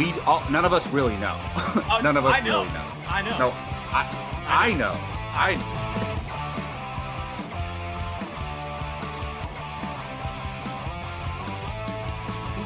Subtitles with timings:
[0.00, 1.34] We all, none of us really know.
[1.36, 2.62] Oh, none of us I know.
[2.62, 2.86] really know.
[3.06, 3.38] I know.
[3.38, 3.50] No,
[3.92, 4.08] I,
[4.48, 4.96] I know.
[5.34, 5.56] I.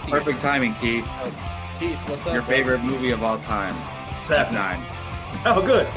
[0.08, 1.04] Perfect timing, Keith.
[1.08, 2.34] Oh, Keith, what's up?
[2.34, 2.50] Your bro?
[2.52, 4.84] favorite movie of all time, What's F9.
[5.44, 5.88] Oh, good.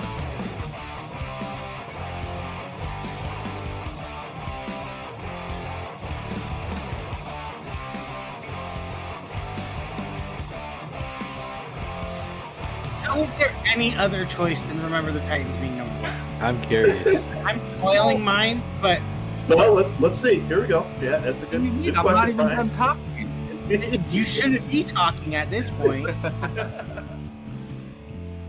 [13.98, 16.14] Other choice than Remember the Titans being number one?
[16.40, 17.24] I'm curious.
[17.46, 19.02] I'm spoiling mine, but
[19.50, 20.40] Well, let's let's see.
[20.42, 20.86] Here we go.
[21.02, 22.68] Yeah, that's a good, good I'm not question, even Brian.
[22.68, 24.06] done talking.
[24.12, 26.09] you shouldn't be talking at this point.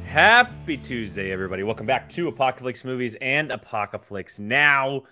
[0.05, 1.63] Happy Tuesday, everybody.
[1.63, 5.03] Welcome back to Apocalypse Movies and Apocalypse Now,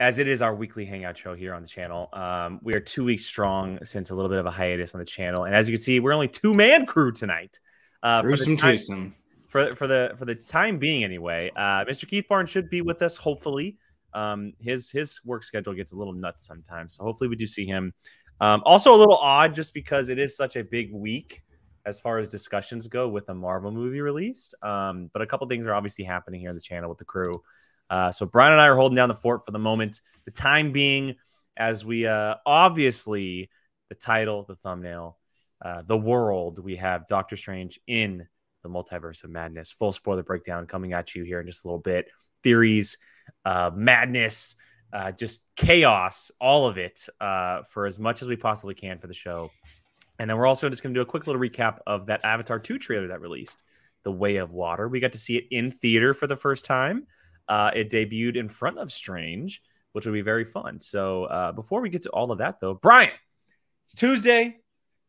[0.00, 2.08] as it is our weekly hangout show here on the channel.
[2.12, 5.06] Um, we are two weeks strong since a little bit of a hiatus on the
[5.06, 5.44] channel.
[5.44, 7.58] And as you can see, we're only two man crew tonight.
[8.02, 9.14] Uh, for, Gruesome twosome.
[9.48, 11.50] For, for the for the time being, anyway.
[11.56, 12.06] Uh, Mr.
[12.06, 13.76] Keith Barnes should be with us, hopefully.
[14.14, 17.66] Um, his his work schedule gets a little nuts sometimes, so hopefully we do see
[17.66, 17.92] him.
[18.40, 21.42] Um, also, a little odd just because it is such a big week
[21.86, 24.54] as far as discussions go with the Marvel movie released.
[24.62, 27.42] Um, but a couple things are obviously happening here on the channel with the crew.
[27.88, 30.00] Uh, so Brian and I are holding down the fort for the moment.
[30.26, 31.16] The time being,
[31.56, 33.48] as we uh, obviously
[33.88, 35.16] the title, the thumbnail,
[35.64, 38.28] uh, the world, we have Doctor Strange in
[38.68, 39.70] the Multiverse of Madness.
[39.70, 42.08] Full spoiler breakdown coming at you here in just a little bit.
[42.42, 42.98] Theories,
[43.44, 44.56] uh, madness,
[44.92, 49.06] uh, just chaos, all of it uh, for as much as we possibly can for
[49.06, 49.50] the show.
[50.18, 52.58] And then we're also just going to do a quick little recap of that Avatar
[52.58, 53.62] 2 trailer that released,
[54.02, 54.88] The Way of Water.
[54.88, 57.06] We got to see it in theater for the first time.
[57.48, 59.62] Uh, it debuted in front of Strange,
[59.92, 60.80] which will be very fun.
[60.80, 63.10] So uh, before we get to all of that, though, Brian,
[63.84, 64.58] it's Tuesday.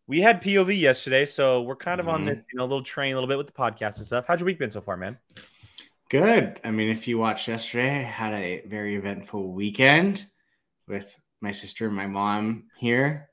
[0.10, 2.30] We had POV yesterday, so we're kind of on Mhm.
[2.30, 4.26] this you know little train a little bit with the podcast and stuff.
[4.28, 5.20] How's your week been so far, man?
[6.10, 6.60] Good.
[6.64, 10.26] I mean, if you watched yesterday, I had a very eventful weekend
[10.88, 13.30] with my sister and my mom here.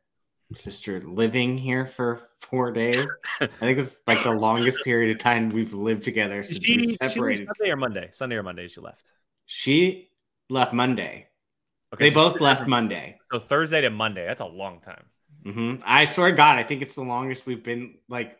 [0.54, 3.10] Sister living here for four days.
[3.40, 6.88] I think it's like the longest period of time we've lived together since She, we
[6.88, 7.48] separated.
[7.56, 8.10] Sunday or Monday?
[8.12, 9.10] Sunday or Monday she left.
[9.46, 10.10] She
[10.50, 11.28] left Monday.
[11.94, 13.18] Okay, They so- both left Monday.
[13.32, 14.26] So Thursday to Monday.
[14.26, 15.06] That's a long time.
[15.52, 18.36] Hmm I swear to God, I think it's the longest we've been like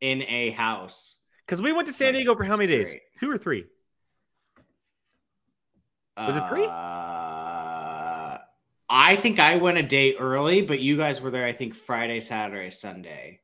[0.00, 1.14] in a house.
[1.46, 2.92] Because we went to San Diego for how many days?
[2.92, 3.02] great.
[3.18, 3.64] Two or three?
[6.26, 6.66] Was it three?
[6.66, 8.38] Uh,
[8.88, 11.46] I think I went a day early, but you guys were there.
[11.46, 13.40] I think Friday, Saturday, Sunday.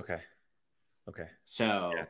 [0.00, 0.18] Okay.
[1.08, 1.26] Okay.
[1.44, 2.04] So, Yeah.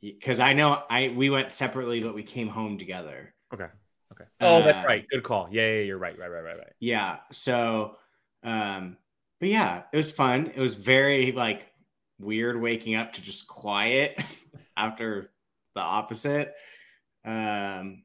[0.00, 3.34] because I know I we went separately, but we came home together.
[3.52, 3.68] Okay.
[4.12, 4.24] Okay.
[4.40, 5.06] Oh, that's Uh, right.
[5.08, 5.48] Good call.
[5.50, 6.18] Yeah, yeah, you're right.
[6.18, 6.72] Right, right, right, right.
[6.80, 7.18] Yeah.
[7.30, 7.96] So,
[8.42, 8.96] um,
[9.40, 10.52] but yeah, it was fun.
[10.54, 11.66] It was very like
[12.18, 14.22] weird waking up to just quiet
[14.76, 15.32] after
[15.74, 16.54] the opposite.
[17.24, 18.04] Um,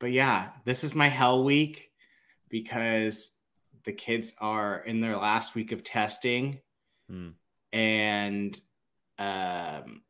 [0.00, 1.90] but yeah, this is my hell week
[2.48, 3.38] because
[3.84, 6.60] the kids are in their last week of testing,
[7.08, 7.30] Hmm.
[7.72, 8.58] and
[9.18, 10.02] um,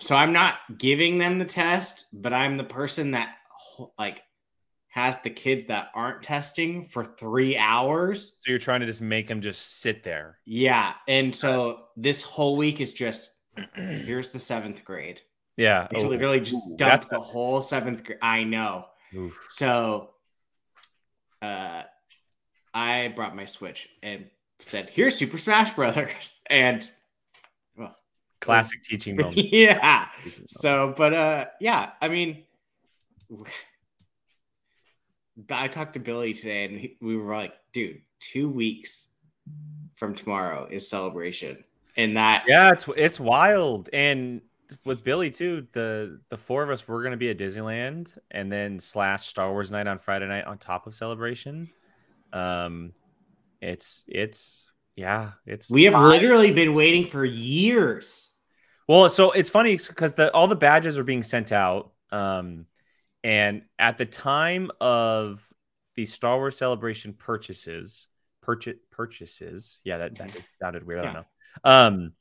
[0.00, 3.34] so I'm not giving them the test, but I'm the person that
[3.98, 4.22] like
[4.90, 8.34] has the kids that aren't testing for three hours.
[8.42, 10.38] So you're trying to just make them just sit there.
[10.44, 10.94] Yeah.
[11.06, 13.30] And so this whole week is just
[13.74, 15.20] here's the seventh grade.
[15.56, 15.86] Yeah.
[15.94, 18.18] Oh, literally just ooh, dumped the whole seventh grade.
[18.20, 18.86] I know.
[19.14, 19.46] oof.
[19.48, 20.10] So
[21.40, 21.82] uh
[22.74, 24.26] I brought my Switch and
[24.58, 26.40] said, here's Super Smash Brothers.
[26.50, 26.88] And
[27.76, 27.94] well,
[28.40, 29.38] Classic teaching moment.
[29.52, 30.08] yeah.
[30.48, 32.42] So, but uh yeah, I mean
[35.50, 39.08] I talked to Billy today and he, we were like, dude, two weeks
[39.96, 41.64] from tomorrow is celebration.
[41.96, 43.88] And that Yeah, it's it's wild.
[43.92, 44.40] And
[44.84, 48.78] with Billy too, the the four of us we're gonna be at Disneyland and then
[48.78, 51.68] slash Star Wars night on Friday night on top of celebration.
[52.32, 52.92] Um
[53.60, 58.30] it's it's yeah, it's we have literally been waiting for years.
[58.86, 61.92] Well, so it's funny because the all the badges are being sent out.
[62.10, 62.66] Um,
[63.22, 65.44] and at the time of
[65.96, 68.08] the Star Wars Celebration purchases,
[68.40, 70.30] purchase purchases, yeah, that, that
[70.60, 71.00] sounded weird.
[71.00, 71.24] I don't know.
[71.64, 72.12] Um,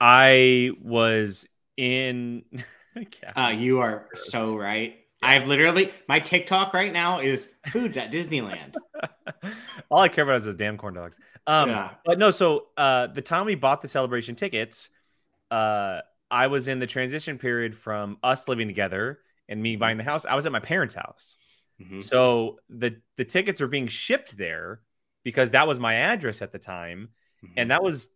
[0.00, 1.46] I was
[1.76, 2.44] in.
[3.34, 5.00] Uh, you are so right.
[5.20, 8.76] I've literally my TikTok right now is foods at Disneyland.
[9.90, 11.18] all I care about is those damn corn dogs.
[11.48, 11.90] Um, Yeah.
[12.04, 14.90] But no, so uh, the time we bought the celebration tickets,
[15.50, 20.04] uh, I was in the transition period from us living together and me buying the
[20.04, 20.24] house.
[20.24, 21.36] I was at my parents' house,
[21.80, 22.02] Mhm.
[22.02, 24.80] so the the tickets are being shipped there
[25.24, 27.10] because that was my address at the time,
[27.44, 27.54] Mm-hmm.
[27.58, 28.14] and that was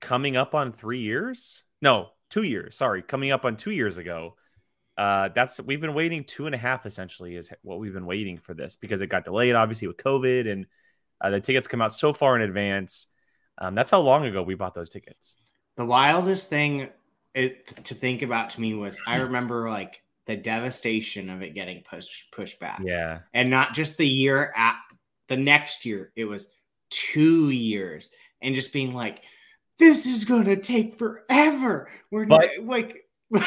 [0.00, 1.62] coming up on three years.
[1.80, 2.76] No, two years.
[2.76, 4.36] Sorry, coming up on two years ago.
[4.96, 8.38] Uh, that's we've been waiting two and a half essentially is what we've been waiting
[8.38, 10.66] for this because it got delayed obviously with COVID and
[11.20, 13.06] uh, the tickets come out so far in advance.
[13.58, 15.36] Um, that's how long ago we bought those tickets.
[15.76, 16.88] The wildest thing
[17.34, 21.82] it, to think about to me was I remember like the devastation of it getting
[21.88, 22.80] pushed pushed back.
[22.84, 24.76] Yeah, and not just the year at
[25.28, 26.12] the next year.
[26.16, 26.48] It was
[26.90, 28.10] two years,
[28.42, 29.22] and just being like,
[29.78, 33.42] "This is gonna take forever." We're But- not, like, but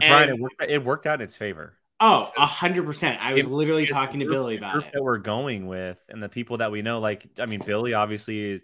[0.00, 1.78] Brian, it worked, it worked out in its favor.
[2.00, 3.18] oh, a hundred percent.
[3.22, 4.92] I was It- literally talking to Billy about it.
[4.92, 6.98] that we're going with, and the people that we know.
[7.00, 8.62] Like, I mean, Billy obviously is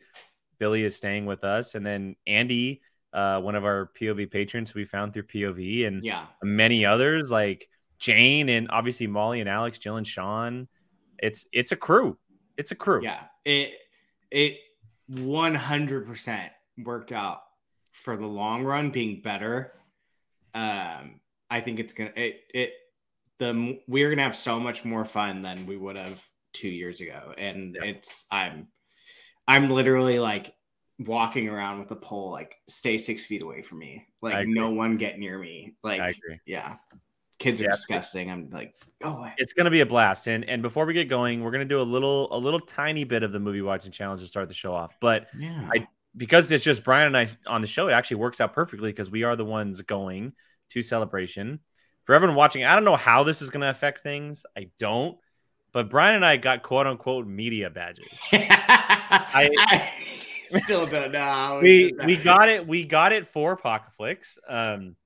[0.59, 4.85] Billy is staying with us, and then Andy, uh, one of our POV patrons we
[4.85, 7.69] found through POV, and Yeah, many others like
[7.99, 10.69] Jane and obviously Molly and Alex, Jill and Sean.
[11.19, 12.19] It's it's a crew.
[12.57, 13.01] It's a crew.
[13.03, 13.25] yeah.
[13.45, 13.75] It
[14.31, 14.59] it
[15.09, 17.41] one hundred percent worked out
[17.93, 19.73] for the long run, being better.
[20.55, 21.21] Um,
[21.51, 22.73] I think it's gonna it it
[23.39, 26.23] the we're gonna have so much more fun than we would have
[26.53, 27.91] two years ago, and Yeah.
[27.91, 28.69] it's I'm
[29.49, 30.53] I'm literally like
[31.07, 34.97] walking around with a pole, like stay six feet away from me, like no one
[34.97, 36.15] get near me, like I
[36.47, 36.77] yeah,
[37.39, 37.71] kids are Yeah.
[37.71, 38.31] disgusting.
[38.31, 39.33] I'm like go away.
[39.39, 40.27] It's gonna be a blast.
[40.27, 43.23] And and before we get going, we're gonna do a little a little tiny bit
[43.23, 44.95] of the movie watching challenge to start the show off.
[45.01, 48.41] But Yeah, I- because it's just Brian and I on the show, it actually works
[48.41, 50.33] out perfectly because we are the ones going
[50.71, 51.61] to celebration.
[52.05, 54.45] For everyone watching, I don't know how this is going to affect things.
[54.57, 55.17] I don't.
[55.73, 58.09] But Brian and I got quote unquote media badges.
[58.33, 59.93] I,
[60.65, 61.21] still don't know.
[61.21, 62.67] how We we got it.
[62.67, 64.39] We got it for Apocalypse.
[64.49, 64.97] Um,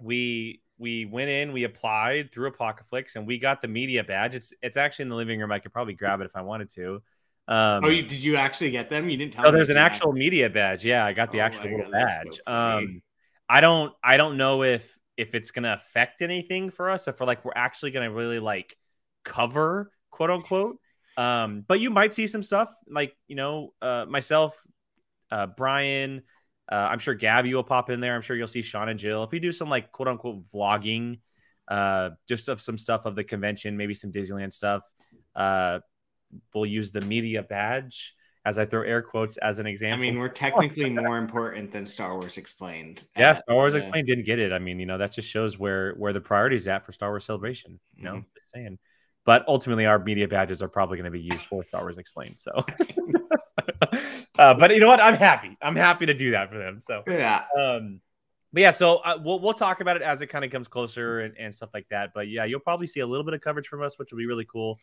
[0.00, 4.34] we we went in, we applied through Apocalypse, and we got the media badge.
[4.34, 5.52] It's it's actually in the living room.
[5.52, 7.02] I could probably grab it if I wanted to.
[7.46, 9.08] Um, Oh, you did you actually get them?
[9.08, 10.84] You didn't tell Oh, there's an actual media badge.
[10.84, 12.40] Yeah, I got the Oh actual little that's so badge.
[12.46, 13.02] um,
[13.48, 17.06] I don't, I don't know if if it's gonna affect anything for us.
[17.06, 18.76] If we're like we're actually gonna really like
[19.24, 20.78] cover quote unquote.
[21.16, 24.58] Um, but you might see some stuff like you know uh, myself,
[25.30, 26.22] uh, Brian.
[26.70, 28.14] Uh, I'm sure Gabby will pop in there.
[28.14, 29.22] I'm sure you'll see Sean and Jill.
[29.22, 31.18] If we do some like quote unquote vlogging,
[31.68, 34.82] uh, just of some stuff of the convention, maybe some Disneyland stuff.
[35.36, 35.80] Uh,
[36.54, 38.14] we'll use the media badge
[38.46, 40.06] as I throw air quotes as an example.
[40.06, 43.04] I mean, we're technically more important than Star Wars Explained.
[43.16, 44.52] yeah, Star Wars uh, Explained didn't get it.
[44.52, 47.24] I mean, you know, that just shows where where the priorities at for Star Wars
[47.24, 47.78] Celebration.
[47.96, 48.24] You know, Mhm.
[48.36, 48.78] just saying.
[49.24, 52.38] But ultimately, our media badges are probably going to be used for Star Wars Explained.
[52.38, 52.52] So,
[54.38, 55.00] uh, but you know what?
[55.00, 55.56] I'm happy.
[55.62, 56.80] I'm happy to do that for them.
[56.80, 57.44] So, Yeah.
[57.58, 58.00] um,
[58.52, 61.20] but yeah, so uh, we'll we'll talk about it as it kind of comes closer
[61.20, 62.10] and, and stuff like that.
[62.14, 64.26] But yeah, you'll probably see a little bit of coverage from us, which will be
[64.26, 64.78] really cool.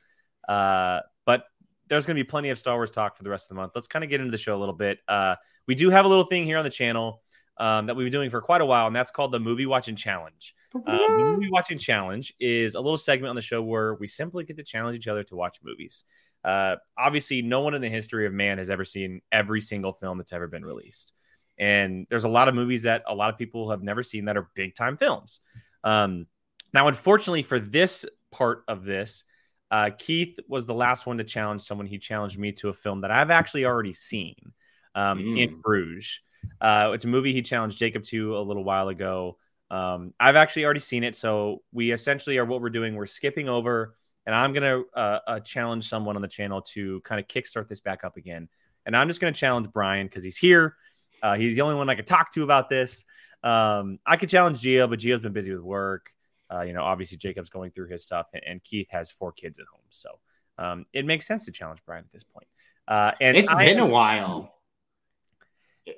[0.49, 1.45] Uh, but
[1.87, 3.73] there's going to be plenty of Star Wars talk for the rest of the month.
[3.75, 4.99] Let's kind of get into the show a little bit.
[5.07, 5.35] Uh,
[5.67, 7.21] we do have a little thing here on the channel
[7.61, 9.95] um, that we've been doing for quite a while, and that's called the Movie Watching
[9.95, 10.55] Challenge.
[10.73, 14.43] Um, the Movie Watching Challenge is a little segment on the show where we simply
[14.43, 16.03] get to challenge each other to watch movies.
[16.43, 20.17] Uh, obviously, no one in the history of man has ever seen every single film
[20.17, 21.13] that's ever been released.
[21.59, 24.37] And there's a lot of movies that a lot of people have never seen that
[24.37, 25.41] are big time films.
[25.83, 26.25] Um,
[26.73, 29.23] now, unfortunately, for this part of this,
[29.69, 31.85] uh, Keith was the last one to challenge someone.
[31.85, 34.53] He challenged me to a film that I've actually already seen
[34.95, 35.61] um, in Mm.
[35.61, 36.21] Bruges.
[36.59, 39.37] Uh, it's a movie he challenged Jacob to a little while ago.
[39.69, 41.15] Um, I've actually already seen it.
[41.15, 42.95] So we essentially are what we're doing.
[42.95, 43.95] We're skipping over,
[44.25, 47.67] and I'm going to uh, uh, challenge someone on the channel to kind of kickstart
[47.67, 48.49] this back up again.
[48.85, 50.75] And I'm just going to challenge Brian because he's here.
[51.23, 53.05] Uh, he's the only one I could talk to about this.
[53.43, 56.11] Um, I could challenge Gio, but Gio's been busy with work.
[56.51, 59.57] Uh, you know, obviously Jacob's going through his stuff, and, and Keith has four kids
[59.57, 60.09] at home, so
[60.57, 62.47] um, it makes sense to challenge Brian at this point.
[62.87, 64.53] Uh, and It's I, been a while.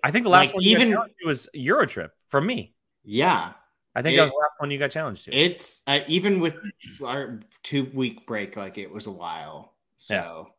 [0.04, 2.74] I think the last like, one even- was Eurotrip from me.
[3.04, 3.54] Yeah.
[3.96, 5.34] I think It- that was the last one you got challenged to.
[5.34, 6.56] It's uh, even with
[7.04, 9.76] our two week break, like it was a while.
[9.98, 10.50] So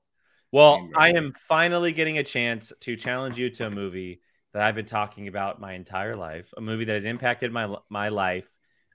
[0.53, 4.21] Well, I am finally getting a chance to challenge you to a movie
[4.53, 8.09] that I've been talking about my entire life, a movie that has impacted my my
[8.11, 8.49] life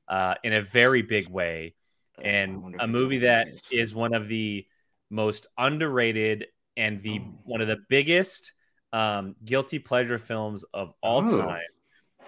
[0.08, 1.76] uh, in a very big way,
[2.18, 3.72] I and a movie that is.
[3.72, 4.66] is one of the
[5.10, 7.40] most underrated and the Oh.
[7.44, 8.54] one of the biggest
[8.94, 11.42] um, guilty pleasure films of all Oh.
[11.42, 11.62] time,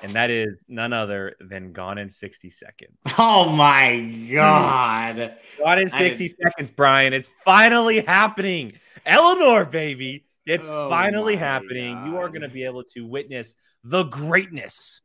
[0.04, 2.98] and that is none other than Gone in sixty seconds.
[3.18, 3.98] Oh my
[4.34, 5.36] god.
[5.60, 7.14] Gone in 60 seconds, Brian.
[7.14, 8.74] It's finally happening.
[9.06, 10.26] Eleanor, baby.
[10.46, 12.06] It's Oh finally happening.
[12.08, 15.02] You are going to be able to witness the greatness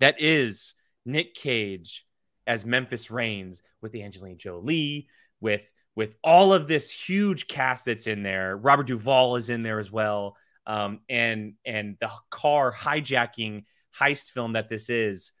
[0.00, 0.74] that is
[1.04, 2.06] Nick Cage
[2.46, 5.06] as Memphis Raines with Angelina Jolie,
[5.40, 8.56] with with all of this huge cast that's in there.
[8.56, 10.36] Robert Duvall is in there as well.
[10.66, 13.64] Um, and and the car hijacking
[13.98, 15.32] heist film that this is.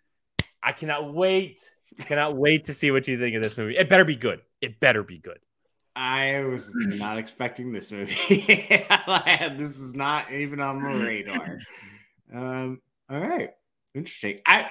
[0.62, 1.60] I cannot wait.
[2.00, 3.76] Cannot wait to see what you think of this movie.
[3.76, 4.40] It better be good.
[4.60, 5.38] It better be good.
[5.96, 8.14] I was not expecting this movie.
[9.56, 11.58] this is not even on my radar.
[12.32, 13.50] Um, all right,
[13.94, 14.40] interesting.
[14.46, 14.70] I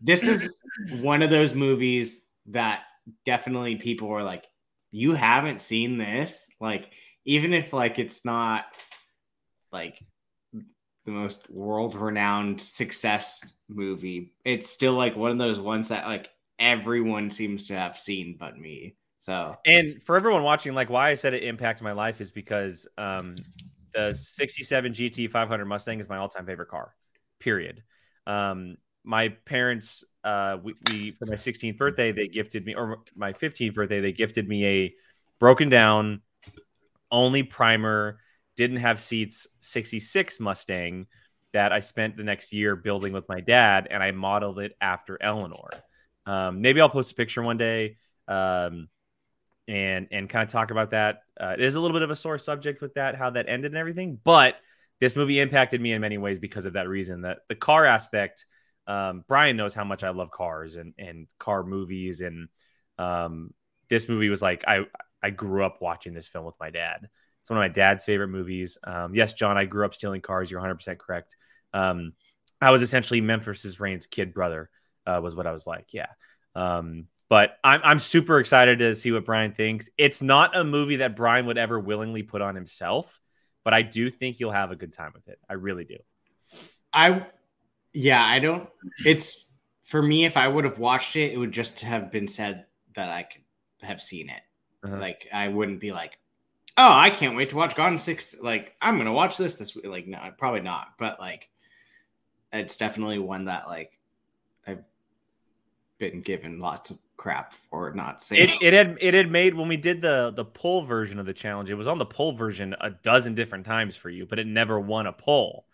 [0.00, 0.52] this is
[1.00, 2.82] one of those movies that
[3.24, 4.44] definitely people are like,
[4.90, 6.92] you haven't seen this, like
[7.24, 8.64] even if like it's not
[9.72, 10.02] like
[11.04, 16.30] the most world renowned success movie, it's still like one of those ones that like
[16.58, 18.94] everyone seems to have seen but me.
[19.18, 22.86] So, and for everyone watching, like why I said it impacted my life is because
[22.98, 23.34] um,
[23.94, 26.94] the 67 GT 500 Mustang is my all time favorite car,
[27.40, 27.82] period.
[28.26, 33.32] Um, my parents, uh, we, we, for my 16th birthday, they gifted me, or my
[33.32, 34.94] 15th birthday, they gifted me a
[35.40, 36.20] broken down,
[37.10, 38.18] only primer,
[38.58, 41.06] didn't have seats 66 Mustang
[41.52, 45.16] that I spent the next year building with my dad, and I modeled it after
[45.22, 45.70] Eleanor.
[46.26, 47.96] Um, maybe I'll post a picture one day.
[48.26, 48.88] Um,
[49.68, 51.20] and and kind of talk about that.
[51.38, 53.70] Uh, it is a little bit of a sore subject with that, how that ended
[53.72, 54.18] and everything.
[54.24, 54.56] But
[54.98, 57.22] this movie impacted me in many ways because of that reason.
[57.22, 58.46] That the car aspect,
[58.86, 62.48] um, Brian knows how much I love cars and and car movies, and
[62.98, 63.52] um,
[63.90, 64.86] this movie was like I
[65.22, 67.08] I grew up watching this film with my dad.
[67.48, 68.76] It's one of my dad's favorite movies.
[68.84, 70.50] Um, yes, John, I grew up stealing cars.
[70.50, 71.34] You're 100 percent correct.
[71.72, 72.12] Um,
[72.60, 74.68] I was essentially Memphis's Raines' kid brother.
[75.06, 75.94] Uh, was what I was like.
[75.94, 76.08] Yeah.
[76.54, 79.88] Um, but I'm I'm super excited to see what Brian thinks.
[79.96, 83.18] It's not a movie that Brian would ever willingly put on himself,
[83.64, 85.38] but I do think you'll have a good time with it.
[85.48, 85.96] I really do.
[86.92, 87.28] I
[87.94, 88.68] yeah, I don't
[89.06, 89.46] it's
[89.84, 93.08] for me if I would have watched it, it would just have been said that
[93.08, 94.42] I could have seen it.
[94.84, 94.98] Uh-huh.
[94.98, 96.17] Like I wouldn't be like,
[96.78, 99.74] "Oh, I can't wait to watch Gone 6." Like I'm going to watch this this
[99.74, 99.86] week.
[99.86, 101.50] Like no, probably not, but like
[102.52, 103.98] it's definitely one that like
[104.66, 104.84] I've
[105.98, 109.66] been given lots of crap for not saying it, it had it had made when
[109.66, 112.76] we did the the poll version of the challenge it was on the poll version
[112.80, 115.66] a dozen different times for you but it never won a poll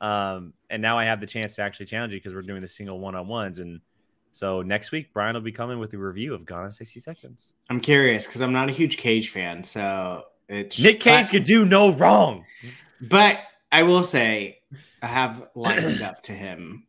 [0.00, 2.68] um and now i have the chance to actually challenge you because we're doing the
[2.68, 3.78] single one-on-ones and
[4.30, 7.52] so next week brian will be coming with a review of gone in 60 seconds
[7.68, 11.64] i'm curious because i'm not a huge cage fan so it's nick cage could do
[11.64, 12.44] no wrong
[13.00, 13.38] but
[13.72, 14.58] i will say
[15.02, 16.86] i have likened up to him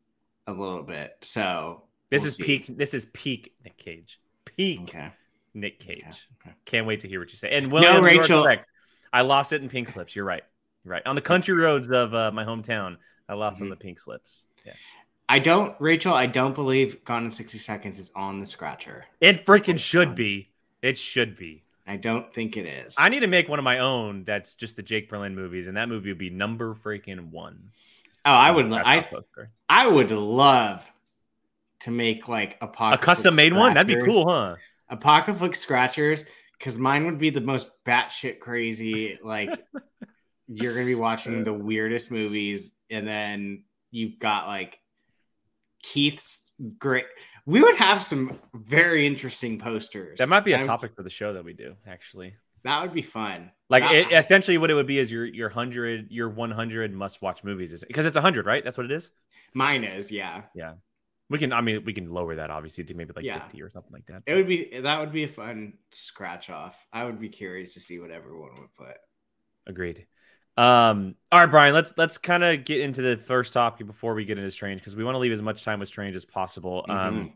[0.48, 2.44] a little bit so this we'll is see.
[2.44, 2.78] peak.
[2.78, 4.20] This is peak Nick Cage.
[4.46, 5.12] Peak okay.
[5.54, 6.04] Nick Cage.
[6.06, 6.18] Okay.
[6.46, 6.56] Okay.
[6.66, 7.50] Can't wait to hear what you say.
[7.52, 8.44] And William, no, Rachel.
[8.44, 8.68] Correct.
[9.12, 10.16] I lost it in pink slips.
[10.16, 10.44] You're right.
[10.84, 11.06] You're right.
[11.06, 12.98] On the country roads of uh, my hometown,
[13.28, 13.66] I lost mm-hmm.
[13.66, 14.46] on the pink slips.
[14.66, 14.74] Yeah.
[15.30, 16.14] I don't, Rachel.
[16.14, 19.04] I don't believe Gone in 60 Seconds is on the scratcher.
[19.20, 20.50] It freaking should be.
[20.82, 21.64] It should be.
[21.88, 22.96] I don't think it is.
[23.00, 24.25] I need to make one of my own.
[24.25, 27.72] That's just the Jake Berlin movies, and that movie would be number freaking one.
[28.25, 28.72] Oh, I would.
[28.74, 29.08] I,
[29.70, 30.89] I would love
[31.82, 33.74] to make like a custom made one.
[33.74, 34.56] That'd be cool, huh?
[34.89, 36.25] Apocalypse scratchers,
[36.58, 39.17] because mine would be the most batshit crazy.
[39.24, 39.50] Like
[40.48, 44.77] you're gonna be watching the weirdest movies, and then you've got like
[45.82, 46.41] Keith's
[46.77, 47.06] great.
[47.48, 50.20] We would have some very interesting posters.
[50.20, 52.36] That might be a topic for the show that we do, actually.
[52.63, 53.51] That would be fun.
[53.70, 57.22] Like it, essentially, what it would be is your your hundred, your one hundred must
[57.22, 58.63] watch movies, is because it's hundred, right?
[58.63, 59.12] That's what it is.
[59.54, 60.74] Mine is, yeah, yeah.
[61.30, 63.44] We can, I mean, we can lower that obviously to maybe like yeah.
[63.44, 64.24] 50 or something like that.
[64.25, 66.86] It would be, that would be a fun scratch off.
[66.94, 68.96] I would be curious to see what everyone would put.
[69.66, 70.08] Agreed.
[70.58, 74.26] Um, all right, Brian, let's, let's kind of get into the first topic before we
[74.26, 76.86] get into Strange because we want to leave as much time with Strange as possible.
[76.90, 77.18] Um, mm-hmm.
[77.20, 77.34] Um,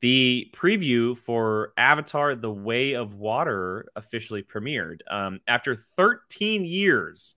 [0.00, 5.00] the preview for Avatar The Way of Water officially premiered.
[5.10, 7.34] Um, after 13 years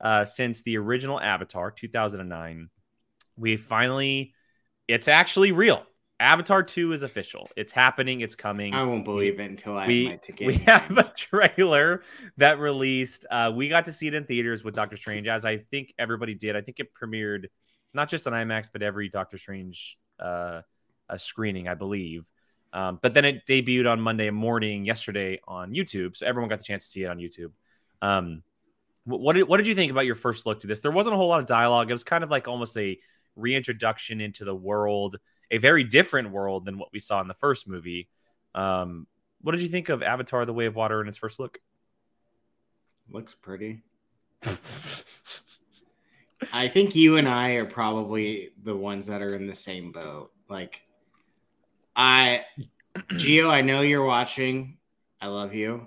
[0.00, 2.68] uh, since the original Avatar, 2009,
[3.36, 4.34] we finally
[4.88, 5.82] it's actually real.
[6.18, 7.48] Avatar 2 is official.
[7.56, 8.22] It's happening.
[8.22, 8.72] It's coming.
[8.74, 10.46] I won't believe it until I we, have my ticket.
[10.46, 12.02] We have a trailer
[12.38, 13.26] that released.
[13.30, 16.34] Uh, we got to see it in theaters with Doctor Strange, as I think everybody
[16.34, 16.56] did.
[16.56, 17.46] I think it premiered
[17.92, 20.62] not just on IMAX, but every Doctor Strange uh,
[21.16, 22.30] screening, I believe.
[22.72, 26.16] Um, but then it debuted on Monday morning yesterday on YouTube.
[26.16, 27.52] So everyone got the chance to see it on YouTube.
[28.02, 28.42] Um,
[29.04, 30.80] what did, what did you think about your first look to this?
[30.80, 31.90] There wasn't a whole lot of dialogue.
[31.90, 32.98] It was kind of like almost a
[33.36, 35.16] reintroduction into the world,
[35.50, 38.08] a very different world than what we saw in the first movie.
[38.54, 39.06] Um,
[39.42, 41.58] what did you think of Avatar: The Way of Water in its first look?
[43.08, 43.82] Looks pretty.
[46.52, 50.32] I think you and I are probably the ones that are in the same boat.
[50.48, 50.82] Like,
[51.94, 52.44] I,
[53.16, 54.78] Geo, I know you're watching.
[55.20, 55.86] I love you.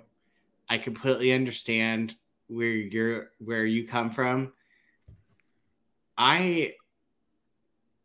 [0.68, 2.16] I completely understand
[2.48, 4.52] where you're where you come from.
[6.16, 6.74] I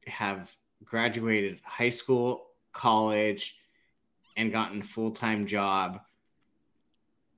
[0.07, 0.55] have
[0.85, 3.57] graduated high school, college,
[4.37, 6.01] and gotten a full time job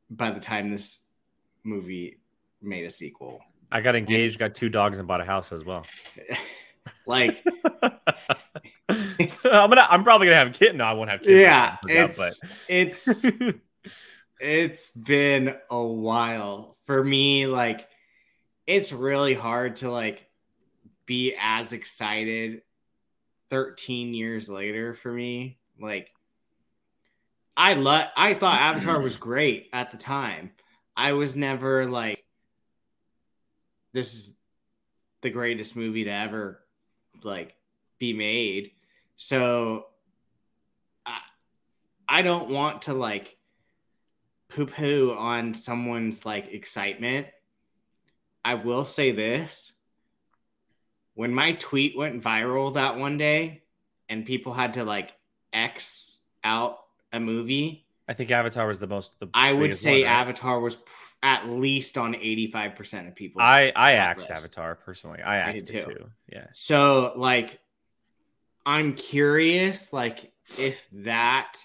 [0.10, 1.02] by the time this
[1.64, 2.20] movie
[2.62, 3.42] made a sequel.
[3.72, 5.86] I got engaged, got two dogs, and bought a house as well.
[7.06, 7.46] Like,
[8.90, 9.88] I'm gonna.
[9.90, 10.76] I'm probably gonna have a kid.
[10.76, 11.40] No, I won't have kids.
[11.40, 12.34] yeah, it's out,
[12.68, 13.26] it's
[14.40, 17.48] it's been a while for me.
[17.48, 17.88] Like,
[18.66, 20.28] it's really hard to like
[21.06, 22.62] be as excited
[23.50, 25.58] 13 years later for me.
[25.80, 26.12] Like,
[27.56, 28.08] I love.
[28.16, 30.52] I thought Avatar was great at the time.
[30.96, 32.24] I was never like,
[33.94, 34.36] this is
[35.22, 36.60] the greatest movie to ever
[37.24, 37.56] like
[38.00, 38.72] be made.
[39.16, 39.88] So
[41.06, 41.20] I,
[42.08, 43.38] I don't want to like
[44.50, 47.28] poo poo on someone's like excitement.
[48.46, 49.74] I will say this
[51.18, 53.64] when my tweet went viral that one day
[54.08, 55.16] and people had to like
[55.52, 56.78] X out
[57.12, 59.20] a movie, I think Avatar was the most.
[59.20, 60.20] The I would say one, right?
[60.20, 60.84] Avatar was p-
[61.24, 63.42] at least on 85% of people.
[63.42, 65.20] I I axed Avatar personally.
[65.24, 65.92] I I axed it too.
[65.92, 66.10] too.
[66.32, 66.46] Yeah.
[66.52, 67.60] So like
[68.64, 71.58] I'm curious like if that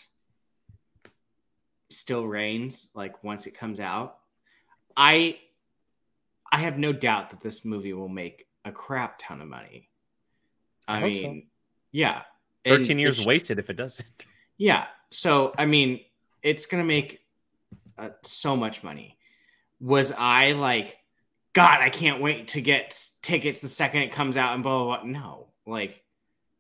[1.91, 4.17] still reigns like once it comes out.
[4.97, 5.39] I
[6.51, 9.89] I have no doubt that this movie will make a crap ton of money.
[10.87, 11.23] I, I hope so.
[11.23, 11.47] mean,
[11.91, 12.23] yeah.
[12.65, 14.07] And 13 years wasted if it doesn't.
[14.57, 14.87] yeah.
[15.11, 16.01] So, I mean,
[16.43, 17.21] it's going to make
[17.99, 19.19] uh, so much money.
[19.81, 20.97] Was I like,
[21.55, 25.03] God, I can't wait to get tickets the second it comes out and blah, blah,
[25.03, 25.11] blah.
[25.11, 25.49] No.
[25.67, 26.03] Like,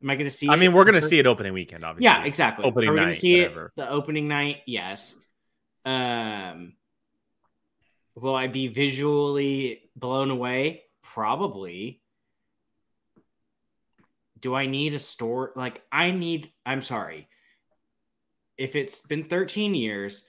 [0.03, 2.05] am I going to see I mean, we're gonna first- see it opening weekend, obviously.
[2.05, 2.64] Yeah, exactly.
[2.64, 3.66] Opening Are we gonna night, see whatever.
[3.66, 4.59] it the opening night?
[4.66, 5.16] Yes.
[5.85, 6.74] Um,
[8.14, 10.83] will I be visually blown away?
[11.03, 12.01] Probably.
[14.41, 15.53] Do I need a store?
[15.55, 16.51] Like, I need.
[16.67, 17.29] I'm sorry.
[18.59, 20.25] If it's been 13 years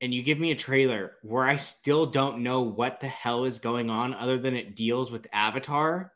[0.00, 3.58] and you give me a trailer where I still don't know what the hell is
[3.58, 6.12] going on other than it deals with Avatar,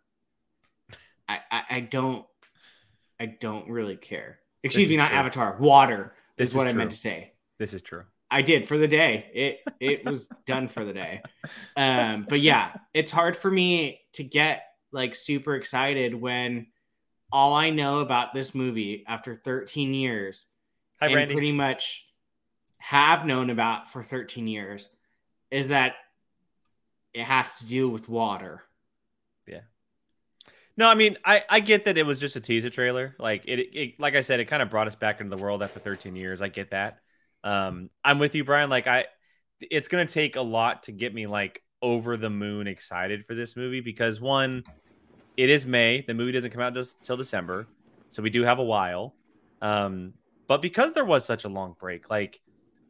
[1.29, 2.25] I, I, I don't.
[3.21, 4.39] I don't really care.
[4.63, 5.19] Excuse me, is not true.
[5.19, 5.57] Avatar.
[5.61, 6.15] Water.
[6.37, 7.33] This is what is I meant to say.
[7.59, 8.05] This is true.
[8.31, 9.31] I did for the day.
[9.35, 11.23] It it was done for the day.
[11.77, 16.67] Um, but yeah, it's hard for me to get like super excited when
[17.33, 20.47] all I know about this movie after 13 years
[21.01, 21.35] Hi, and Brandy.
[21.35, 22.07] pretty much
[22.79, 24.89] have known about for 13 years
[25.51, 25.95] is that
[27.13, 28.63] it has to do with water.
[29.47, 29.61] Yeah.
[30.77, 33.15] No, I mean, I, I get that it was just a teaser trailer.
[33.19, 35.63] Like it, it like I said, it kind of brought us back into the world
[35.63, 36.43] after 13 years.
[36.43, 37.01] I get that.
[37.45, 38.71] Um, I'm with you, Brian.
[38.71, 39.07] Like I,
[39.61, 43.57] it's gonna take a lot to get me like over the moon excited for this
[43.57, 44.63] movie because one,
[45.37, 46.05] it is May.
[46.07, 47.67] The movie doesn't come out just till December,
[48.09, 49.15] so we do have a while.
[49.63, 50.15] Um,
[50.47, 52.41] but because there was such a long break, like,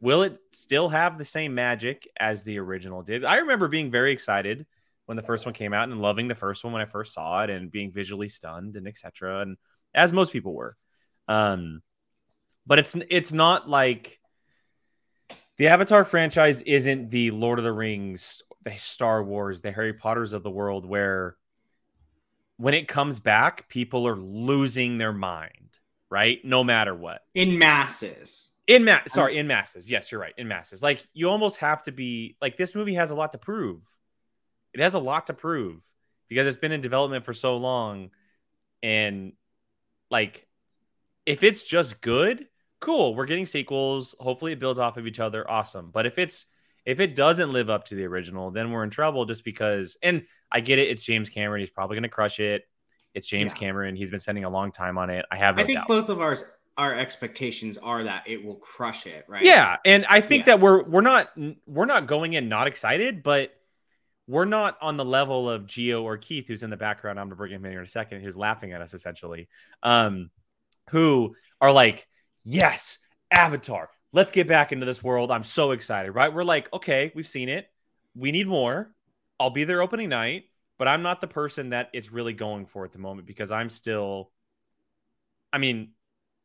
[0.01, 3.23] will it still have the same magic as the original did?
[3.23, 4.65] I remember being very excited
[5.05, 7.43] when the first one came out and loving the first one when I first saw
[7.43, 9.41] it and being visually stunned and etc.
[9.41, 9.57] And
[9.93, 10.75] as most people were,
[11.27, 11.81] um,
[12.65, 14.19] but it's it's not like
[15.61, 20.33] the Avatar franchise isn't the Lord of the Rings, the Star Wars, the Harry Potters
[20.33, 21.35] of the world where
[22.57, 25.77] when it comes back, people are losing their mind,
[26.09, 26.43] right?
[26.43, 27.21] No matter what.
[27.35, 28.49] In masses.
[28.65, 29.87] In mass, sorry, in masses.
[29.87, 30.33] Yes, you're right.
[30.35, 33.37] In masses, like you almost have to be like this movie has a lot to
[33.37, 33.87] prove.
[34.73, 35.85] It has a lot to prove
[36.27, 38.09] because it's been in development for so long,
[38.81, 39.33] and
[40.09, 40.47] like
[41.27, 42.47] if it's just good,
[42.81, 43.15] cool.
[43.15, 44.13] We're getting sequels.
[44.19, 45.49] Hopefully, it builds off of each other.
[45.49, 45.89] Awesome.
[45.91, 46.47] But if it's
[46.85, 49.23] if it doesn't live up to the original, then we're in trouble.
[49.25, 50.89] Just because, and I get it.
[50.89, 51.61] It's James Cameron.
[51.61, 52.67] He's probably going to crush it.
[53.13, 53.59] It's James Yeah.
[53.59, 53.95] Cameron.
[53.95, 55.25] He's been spending a long time on it.
[55.31, 55.87] I have no I think doubt.
[55.87, 56.43] both of ours
[56.77, 59.43] our expectations are that it will crush it, right?
[59.43, 60.53] Yeah, and I think Yeah.
[60.55, 61.29] that we're we're not
[61.67, 63.53] we're not going in not excited, but
[64.25, 67.19] we're not on the level of Geo or Keith, who's in the background.
[67.19, 68.21] I'm gonna bring him in here in a second.
[68.21, 69.49] Who's laughing at us essentially,
[69.83, 70.29] um,
[70.91, 72.07] who are like,
[72.43, 72.99] yes,
[73.29, 73.89] Avatar.
[74.13, 75.31] Let's get back into this world.
[75.31, 76.33] I'm so excited, right?
[76.33, 77.67] We're like, okay, we've seen it.
[78.15, 78.93] We need more.
[79.39, 80.43] I'll be there opening night,
[80.77, 83.69] but I'm not the person that it's really going for at the moment because I'm
[83.69, 84.31] still.
[85.53, 85.91] I mean,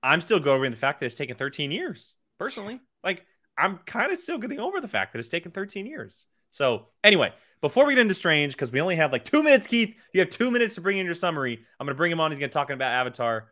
[0.02, 2.14] I'm still going over the fact that it's taken 13 years.
[2.38, 3.24] Personally, like
[3.58, 6.26] I'm kind of still getting over the fact that it's taken 13 years.
[6.50, 9.94] So anyway, before we get into Strange, because we only have like two minutes, Keith,
[10.12, 11.58] you have two minutes to bring in your summary.
[11.80, 12.30] I'm gonna bring him on.
[12.30, 13.48] He's gonna talk about Avatar.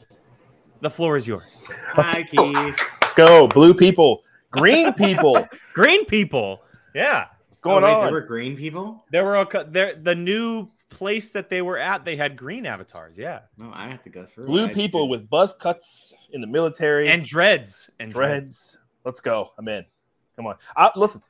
[0.84, 1.64] The floor is yours.
[1.94, 2.54] Hi, Keith.
[2.54, 5.48] Let's go, blue people, green people.
[5.72, 6.60] Green people.
[6.94, 7.28] Yeah.
[7.48, 8.04] What's going oh, wait, on?
[8.04, 9.02] There were green people.
[9.10, 12.66] There were a, cou- there the new place that they were at, they had green
[12.66, 13.16] avatars.
[13.16, 14.44] Yeah, No, I have to go through.
[14.44, 14.66] Blue.
[14.66, 18.74] I people with buzz cuts in the military and dreads and dreads.
[18.74, 18.78] dreads.
[19.06, 19.52] Let's go.
[19.56, 19.86] I'm in.
[20.36, 20.56] Come on.
[20.76, 21.22] I, listen,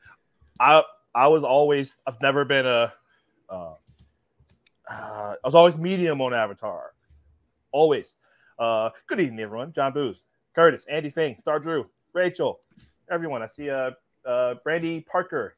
[0.58, 0.82] I
[1.14, 2.92] I was always I've never been a
[3.48, 3.74] uh,
[4.90, 6.92] uh, I was always medium on Avatar.
[7.70, 8.16] Always.
[8.58, 9.72] Uh, good evening, everyone.
[9.72, 10.22] John Booz,
[10.54, 12.60] Curtis, Andy Fink, Star Drew, Rachel,
[13.10, 13.42] everyone.
[13.42, 13.90] I see uh,
[14.24, 15.56] uh Brandy Parker.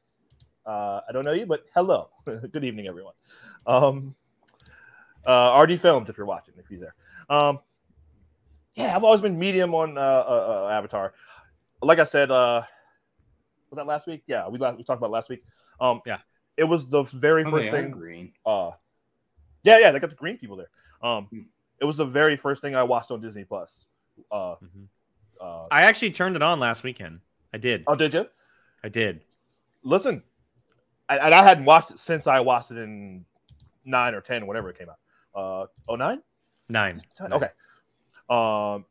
[0.65, 2.09] Uh, I don't know you, but hello.
[2.25, 3.13] good evening, everyone.
[3.65, 4.15] Um,
[5.25, 6.95] uh, RD Films, if you're watching, if he's there.
[7.29, 7.59] Um,
[8.73, 11.13] yeah, I've always been medium on uh, uh, uh, Avatar.
[11.81, 12.63] Like I said, uh,
[13.69, 14.23] was that last week?
[14.27, 15.43] Yeah, we last, we talked about it last week.
[15.79, 16.17] Um, Yeah.
[16.57, 17.91] it was the very Oh, first thing.
[17.91, 18.33] green.
[18.45, 18.71] Uh,
[19.63, 20.69] yeah, yeah, they got the green people there.
[21.01, 21.41] Um, Hmm.
[21.79, 23.85] It was the very first thing I watched on Disney Plus.
[24.31, 24.87] Uh, Mhm.
[25.39, 27.19] uh, I actually turned it on last weekend.
[27.53, 27.83] I did.
[27.87, 28.27] oh, did you?
[28.83, 29.21] I did.
[29.83, 30.23] Listen,
[31.09, 33.25] I, and I hadn't watched it since I watched it in
[33.85, 34.99] nine or ten, whatever it came out.
[35.35, 36.21] Uh, oh nine.
[36.69, 37.01] Nine.
[37.21, 37.49] Okay.
[38.29, 38.85] Um,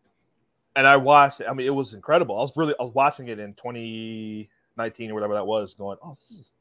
[0.75, 1.41] and I watched.
[1.41, 1.47] It.
[1.49, 2.37] I mean, it was incredible.
[2.39, 6.15] I was really, I was watching it in 2019 or whatever that was, going, "Oh,
[6.15, 6.53] this is,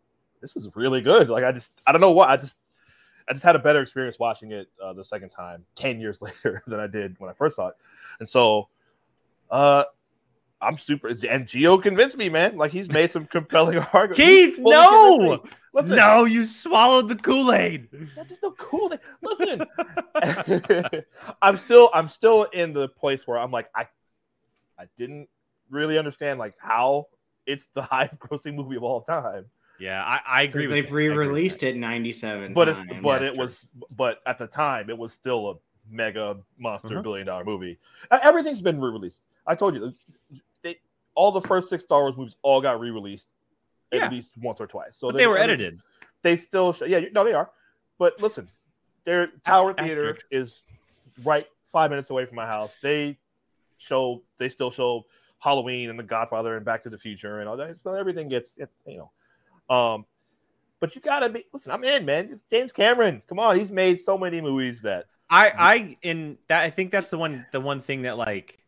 [0.41, 2.55] this is really good." Like, I just, I don't know what, I just,
[3.27, 6.63] I just had a better experience watching it uh, the second time, ten years later,
[6.67, 7.75] than I did when I first saw it.
[8.19, 8.69] And so,
[9.49, 9.83] uh,
[10.61, 11.13] I'm super.
[11.29, 12.57] And Geo convinced me, man.
[12.57, 14.17] Like, he's made some compelling arguments.
[14.17, 15.43] Keith, no!
[15.73, 17.89] Listen, No, you swallowed the Kool Aid.
[18.15, 18.89] that's just so cool.
[18.89, 21.03] That, listen,
[21.41, 23.87] I'm still I'm still in the place where I'm like I
[24.79, 25.27] I didn't
[25.69, 27.07] really understand like how
[27.45, 29.47] it's the highest grossing movie of all time.
[29.79, 30.65] Yeah, I, I agree.
[30.67, 30.87] They've that.
[30.87, 32.99] I agree with re-released it 97 But it's times.
[33.03, 35.53] but it was but at the time it was still a
[35.89, 37.03] mega monster Mhm.
[37.03, 37.77] billion dollar movie.
[38.11, 39.21] Everything's been re-released.
[39.45, 39.93] I told you
[40.63, 40.79] they,
[41.13, 43.27] all the first six Star Wars movies all got re-released
[43.91, 44.05] Yeah.
[44.05, 44.97] at least once or twice.
[44.97, 45.81] So But they were every- edited.
[46.21, 47.51] they still show, yeah no they are
[47.99, 48.49] but listen
[49.03, 49.83] their tower Asterisk.
[49.85, 50.61] theater is
[51.23, 53.17] right five minutes away from my house they
[53.77, 55.05] show they still show
[55.39, 58.55] halloween and the godfather and back to the future and all that so everything gets
[58.57, 59.11] it's you know
[59.69, 60.05] um
[60.79, 63.99] but you gotta be listen i'm in man it's james cameron come on he's made
[63.99, 67.81] so many movies that I I in that I think that's the one the one
[67.81, 68.59] thing that like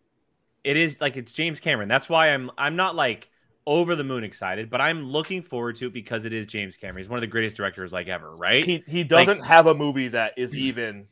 [0.64, 1.88] it is like it's James Cameron.
[1.88, 3.30] That's why I'm I'm not like
[3.66, 6.98] over the moon excited, but I'm looking forward to it because it is James Cameron.
[6.98, 8.66] He's one of the greatest directors like ever, right?
[8.66, 11.06] he, he doesn't have a movie that is even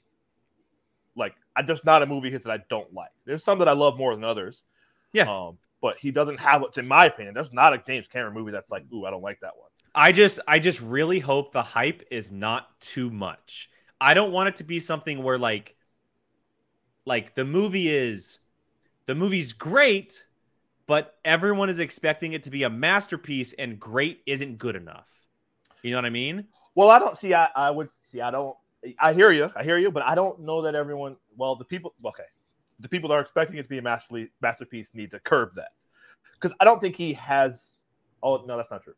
[1.16, 3.12] like I just not a movie hit that I don't like.
[3.26, 4.64] There's some that I love more than others.
[5.14, 5.32] Yeah.
[5.32, 7.36] Um, but he doesn't have it, in my opinion.
[7.36, 9.70] There's not a James Cameron movie that's like, ooh, I don't like that one.
[9.94, 13.70] I just I just really hope the hype is not too much.
[14.02, 15.76] I don't want it to be something where like
[17.06, 18.40] like the movie is
[19.06, 20.26] the movie's great,
[20.88, 25.08] but everyone is expecting it to be a masterpiece and great isn't good enough.
[25.84, 26.46] You know what I mean?
[26.74, 27.36] Well, I don't see.
[27.36, 28.22] I, I would see.
[28.22, 28.58] I don't.
[29.00, 29.52] I hear you.
[29.56, 31.16] I hear you, but I don't know that everyone.
[31.38, 31.94] Well, the people.
[32.04, 32.24] Okay,
[32.80, 35.70] the people that are expecting it to be a masterpiece masterpiece need to curb that
[36.46, 37.64] because I don't think he has.
[38.22, 38.94] Oh no, that's not true.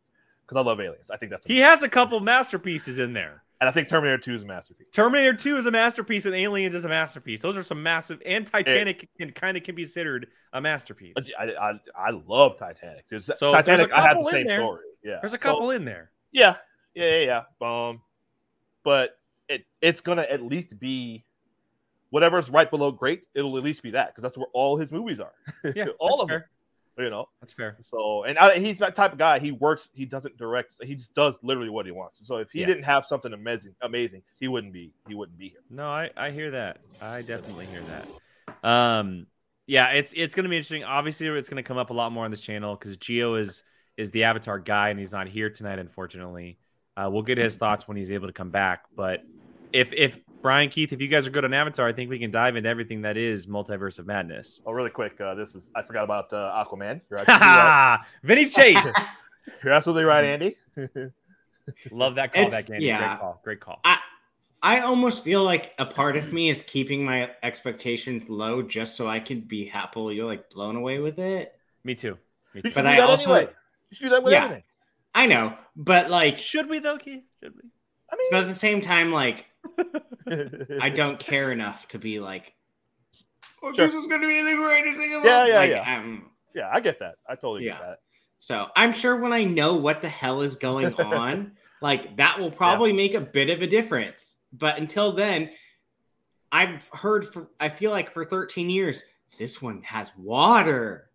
[0.46, 1.10] Because I love aliens.
[1.12, 1.46] I think that's.
[1.46, 3.44] He has a couple masterpieces in there.
[3.60, 4.88] and I think Terminator Two is a masterpiece.
[4.94, 7.42] Terminator 2 is a masterpiece and Aliens is a masterpiece.
[7.42, 11.16] Those are some massive and Titanic can kind of can be considered a masterpiece.
[11.38, 13.06] I, I, I love Titanic.
[13.10, 14.60] There's, So Titanic, I couple the same there.
[14.60, 14.86] story.
[15.04, 16.12] Yeah, There's a So- couple in there.
[16.32, 16.56] yeah,
[16.96, 17.88] yeah, yeah, yeah.
[17.90, 18.02] Um,
[18.84, 21.26] but it it's gonna at least be
[22.10, 23.26] whatever's right below great.
[23.36, 25.34] It'll at least be that because that's where all his movies are.
[25.76, 26.40] Yeah, all of fair.
[26.40, 26.48] them.
[26.98, 27.28] You know.
[27.42, 27.78] That's fair.
[27.84, 29.40] So, and I, he's that type of guy.
[29.40, 29.90] He works.
[29.94, 30.76] He doesn't direct.
[30.82, 32.20] He just does literally what he wants.
[32.24, 32.68] So, if he Yeah.
[32.68, 34.92] didn't have something amazing, amazing, he wouldn't be.
[35.08, 35.60] He wouldn't be here.
[35.70, 36.80] No, I I hear that.
[37.02, 38.68] I definitely hear that.
[38.68, 39.28] Um,
[39.68, 40.84] yeah, it's it's gonna be interesting.
[40.84, 43.64] Obviously, it's gonna come up a lot more on this channel because Geo is
[43.98, 46.60] is the Avatar guy and he's not here tonight, unfortunately.
[46.96, 48.86] Uh, we'll get his thoughts when he's able to come back.
[48.96, 49.24] But
[49.74, 52.32] if if Brian Keith, if you guys are good on Avatar, I think we can
[52.32, 54.62] dive into everything that is Multiverse of Madness.
[54.66, 55.20] Oh, really quick.
[55.20, 55.70] Uh, this is.
[55.76, 57.02] I forgot about uh, Aquaman.
[57.10, 58.00] You're right.
[58.24, 58.78] Vinny Chase.
[59.64, 60.56] You're absolutely right, Andy.
[61.92, 62.86] Love that call It's- back, Andy.
[62.86, 62.98] yeah.
[63.08, 63.42] Great call.
[63.44, 63.80] Great call.
[63.84, 64.00] I
[64.64, 69.06] I almost feel like a part of me is keeping my expectations low just so
[69.10, 70.00] I can be happy.
[70.16, 71.60] You're like blown away with it.
[71.84, 72.18] Me too.
[72.54, 72.72] Me too.
[72.74, 73.52] But I also- anyway.
[73.90, 74.46] You should do that with Yeah.
[74.46, 74.64] everything.
[75.14, 77.24] I know, but like, Should we though, Keith?
[77.44, 77.70] Should we?
[78.10, 79.44] I mean, but at the same time, like,
[80.82, 82.54] I don't care enough to be like,
[83.64, 83.86] oh, Sure.
[83.88, 85.48] this is gonna be the greatest thing of Yeah, all.
[85.48, 85.98] yeah, like, yeah.
[86.00, 87.16] um, Yeah, I get that.
[87.30, 87.74] I totally Yeah.
[87.74, 87.98] get that.
[88.40, 92.52] So I'm sure when I know what the hell is going on, like that will
[92.52, 94.36] probably make a bit of a difference.
[94.54, 95.52] But until then,
[96.52, 99.04] I've heard for I feel like for 13 years,
[99.38, 101.10] this one has water.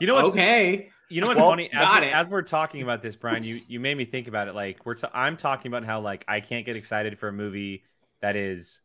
[0.00, 0.90] You know what's- okay.
[1.08, 1.70] You know what's Well, funny?
[1.72, 4.54] As we're, as we're talking about this, Brian, you you made me think about it.
[4.54, 7.84] Like we're t- I'm talking about how like I can't get excited for a movie
[8.22, 8.80] that is,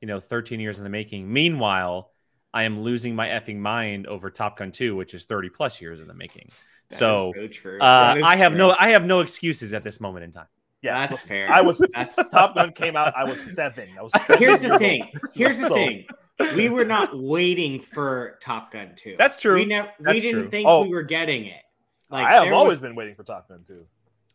[0.00, 1.30] you know, 13 years in the making.
[1.32, 2.10] Meanwhile,
[2.54, 6.00] I am losing my effing mind over Top Gun 2, which is 30 plus years
[6.00, 6.48] in the making.
[6.88, 7.78] That so, so true.
[7.80, 8.58] uh, I have true.
[8.58, 10.46] no I have no excuses at this moment in time.
[10.82, 11.52] Yeah, That's fair.
[11.52, 13.14] I was That's Top Gun came out.
[13.16, 13.88] I was seven.
[13.98, 15.10] I was seven here's the years thing.
[15.34, 16.06] Here's the So- thing.
[16.54, 19.16] We were not waiting for Top Gun 2.
[19.18, 19.54] That's true.
[19.54, 20.50] We never we didn't true.
[20.50, 20.82] think Oh.
[20.82, 21.62] we were getting it.
[22.10, 23.84] Like I have always was- been waiting for Top Gun too.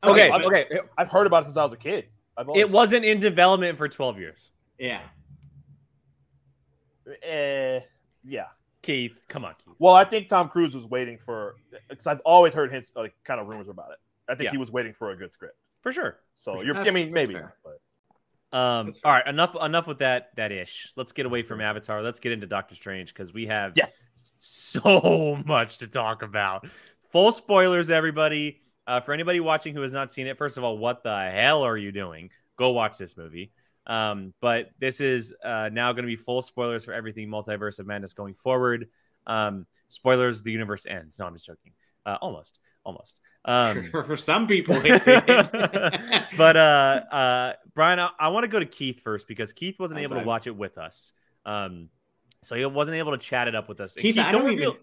[0.04, 0.80] Okay, I mean, okay.
[0.98, 2.06] I've heard about it since I was a kid.
[2.36, 4.52] Always, It wasn't in development for 12 years.
[4.80, 5.02] Yeah.
[7.24, 7.80] Eh,
[8.24, 8.46] yeah.
[8.82, 9.76] Keith, come on, Keith.
[9.80, 11.56] Well, I think Tom Cruise was waiting for
[11.90, 13.98] because I've always heard hints, like kind of rumors about it.
[14.28, 14.52] I think Yeah.
[14.52, 15.56] he was waiting for a good script.
[15.82, 16.20] For sure.
[16.40, 16.66] So For sure.
[16.66, 17.34] you're, I That's- mean, maybe.
[17.36, 17.56] fair.
[17.64, 20.92] But Um, all right, enough enough with that that ish.
[20.96, 22.02] Let's get away from Avatar.
[22.02, 23.94] Let's get into Doctor Strange because we have yes,
[24.40, 26.66] so much to talk about.
[27.12, 28.62] Full spoilers, everybody.
[28.88, 31.64] Uh, for anybody watching who has not seen it, first of all, what the hell
[31.64, 32.30] are you doing?
[32.58, 33.52] Go watch this movie.
[33.86, 37.88] Um, but this is uh, now going to be full spoilers for everything Multiverse of
[37.88, 38.90] Madness going forward.
[39.28, 41.20] Um, spoilers: the universe ends.
[41.20, 41.74] No, I'm just joking.
[42.06, 43.20] Uh, almost, almost.
[43.44, 49.02] Um, for, some people, but uh, uh, Brian, I, I want to go to Keith
[49.02, 51.12] first because Keith wasn't That's able to watch it with us.
[51.46, 51.90] Um,
[52.42, 53.94] so he wasn't able to chat it up with us.
[53.94, 54.82] Keith, I don't don't reveal- even.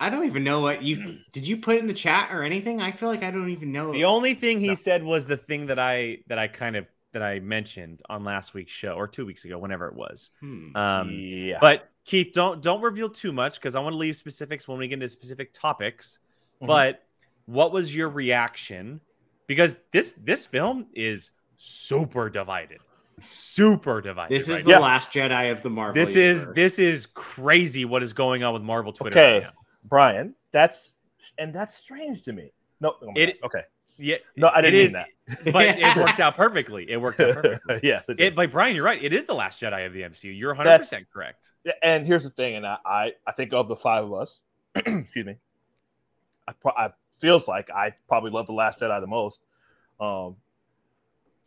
[0.00, 1.46] I don't even know what you did.
[1.46, 2.80] You put in the chat or anything?
[2.82, 3.92] I feel like I don't even know.
[3.92, 4.74] The only thing he No.
[4.74, 8.54] said was the thing that I that I kind of that I mentioned on last
[8.54, 10.30] week's show or two weeks ago, whenever it was.
[10.40, 10.74] Hmm.
[10.76, 11.58] Um, yeah.
[11.60, 14.88] But Keith, don't don't reveal too much because I want to leave specifics when we
[14.88, 16.18] get into specific topics.
[16.60, 16.66] Mhm.
[16.66, 17.04] But
[17.46, 19.00] what was your reaction?
[19.46, 22.80] Because this this film is super divided,
[23.20, 24.34] super divided.
[24.34, 24.78] this is right the Yeah.
[24.80, 25.94] last Jedi of the Marvel.
[25.94, 27.84] This is this is crazy.
[27.84, 29.18] What is going on with Marvel Twitter?
[29.18, 29.32] Okay.
[29.34, 29.50] Right now.
[29.84, 30.92] Brian, that's
[31.38, 32.52] and that's strange to me.
[32.80, 33.46] No, oh It- God.
[33.46, 33.62] okay.
[33.96, 35.52] Yeah, No, I didn't it mean that.
[35.52, 36.90] but it worked out perfectly.
[36.90, 37.78] It worked out perfectly.
[37.88, 39.00] yes, it It, but Brian, you're right.
[39.00, 40.36] It is the last Jedi of the MCU.
[40.36, 41.50] You're 100 percent correct.
[41.64, 44.40] Yeah, and here's the thing, and I, I, I think of the five of us,
[44.74, 45.36] excuse me,
[46.48, 49.38] I, I feels like I probably love the Last Jedi the most.
[50.00, 50.34] Um,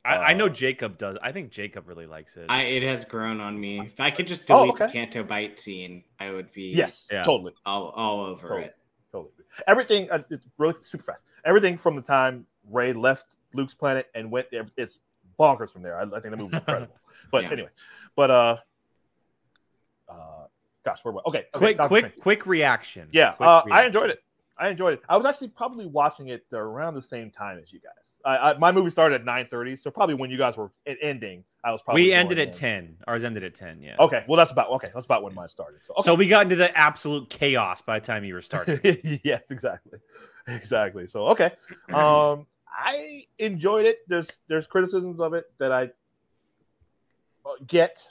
[0.08, 1.18] I, I know Uh, Jacob does.
[1.22, 2.46] I think Jacob really likes it.
[2.50, 3.80] I, it has grown on me.
[3.82, 4.86] If I could just Oh, delete okay.
[4.88, 7.24] the Canto Bight scene, I would be yes, Yeah.
[7.24, 8.64] totally, all, all over Totally.
[8.66, 8.76] it.
[9.12, 9.32] totally.
[9.68, 11.20] Everything, uh, it's really super fast.
[11.46, 15.00] Everything from the time Rey left Luke's planet and went, it's
[15.40, 16.00] bonkers from there.
[16.00, 16.96] I, I think the movie was incredible.
[17.32, 17.52] But Yeah.
[17.52, 17.70] anyway,
[18.16, 18.58] but uh,
[20.10, 20.46] uh,
[20.86, 21.40] gosh, where was okay?
[21.40, 22.22] okay quick, Doctor quick, Strange.
[22.22, 23.10] quick reaction.
[23.12, 24.24] Yeah, Quick uh, I enjoyed it.
[24.58, 25.02] I enjoyed it.
[25.08, 27.94] I was actually probably watching it around the same time as you guys.
[28.26, 31.44] I, I, my movie started at nine thirty, so probably when you guys were ending,
[31.64, 32.04] I was probably.
[32.04, 32.54] We ended at in.
[32.54, 32.98] 10.
[33.08, 33.82] Ours ended at 10.
[33.82, 33.96] Yeah.
[34.00, 34.90] Okay, well that's about okay.
[34.94, 35.80] That's about when mine started.
[35.84, 39.20] So, So we got into the absolute chaos by the time you were starting.
[39.24, 40.00] yes, exactly,
[40.48, 41.08] exactly.
[41.08, 41.52] So okay,
[41.94, 44.00] um, I enjoyed it.
[44.08, 45.84] There's there's criticisms of it that I
[47.46, 48.04] uh, get,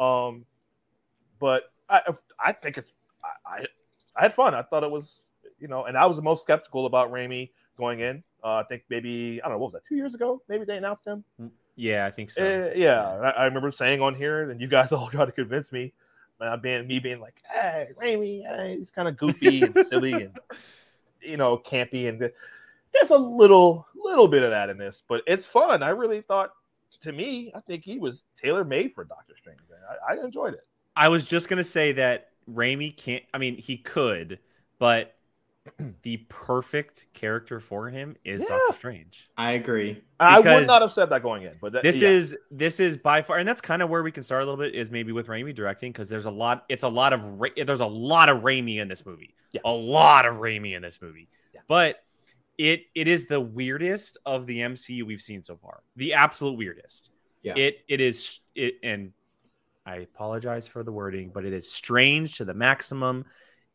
[0.00, 0.44] um,
[1.40, 2.02] but I
[2.44, 2.90] I think it's
[3.24, 3.66] I, I
[4.16, 4.54] I had fun.
[4.54, 5.22] I thought it was
[5.58, 8.22] you know, and I was the most skeptical about Raimi going in.
[8.42, 10.42] Uh, I think maybe I don't know what was that two years ago.
[10.48, 11.24] Maybe they announced him.
[11.76, 12.42] yeah, I think so.
[12.42, 15.72] Uh, yeah, I, I remember saying on here, and you guys all tried to convince
[15.72, 15.92] me.
[16.40, 20.38] Uh, being me being like, "Hey, Raimi, hey, he's kind of goofy and silly and
[21.20, 22.34] you know campy," and th-
[22.92, 25.82] there's a little little bit of that in this, but it's fun.
[25.82, 26.52] I really thought,
[27.00, 29.58] to me, I think he was tailor made for Doctor Strange.
[30.08, 30.64] I, I enjoyed it.
[30.94, 33.24] I was just gonna say that Raimi can't.
[33.34, 34.38] I mean, he could,
[34.78, 35.16] but
[36.02, 38.48] the perfect character for him is Yeah.
[38.48, 39.30] Doctor Strange.
[39.36, 40.02] I agree.
[40.20, 42.08] I would not have said that going in, but that, This yeah.
[42.08, 44.58] is this is by far, and that's kind of where we can start a little
[44.58, 44.74] bit.
[44.74, 46.64] Is maybe with Raimi directing because there's a lot.
[46.68, 49.34] It's a lot of there's a lot of Raimi in this movie.
[49.52, 49.60] Yeah.
[49.64, 51.28] A lot of Raimi in this movie.
[51.54, 51.60] Yeah.
[51.68, 52.02] But
[52.58, 55.82] it it is the weirdest of the MCU we've seen so far.
[55.96, 57.10] The absolute weirdest.
[57.42, 57.54] Yeah.
[57.56, 59.12] It it is it and
[59.86, 63.24] I apologize for the wording, but it is strange to the maximum.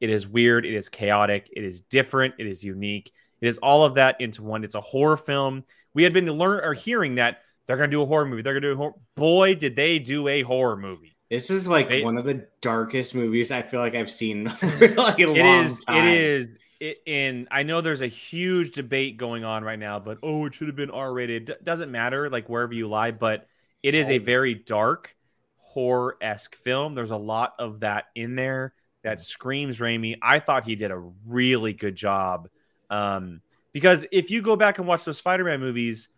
[0.03, 0.65] It is weird.
[0.65, 1.49] It is chaotic.
[1.55, 2.33] It is different.
[2.37, 3.13] It is unique.
[3.39, 4.65] It is all of that into one.
[4.65, 5.63] It's a horror film.
[5.93, 8.41] We had been learn or hearing that they're going to do a horror movie.
[8.41, 8.95] They're going to do a horror.
[9.15, 11.15] Boy, did they do a horror movie!
[11.29, 14.43] This is like They- one of the darkest movies I feel like I've seen
[14.81, 15.79] like a long It is.
[15.85, 16.05] time.
[16.05, 16.49] It is.
[16.81, 20.53] It, and I know there's a huge debate going on right now, but oh, it
[20.53, 21.45] should have been R-rated.
[21.45, 23.47] D- doesn't matter, like wherever you lie, but
[23.81, 24.23] it is a oh.
[24.23, 25.15] very dark
[25.59, 26.93] horror esque film.
[26.93, 30.17] There's a lot of that in there that screams Raimi.
[30.21, 32.49] I thought he did a really good job.
[32.89, 36.09] Um, because if you go back and watch those Spider-Man movies,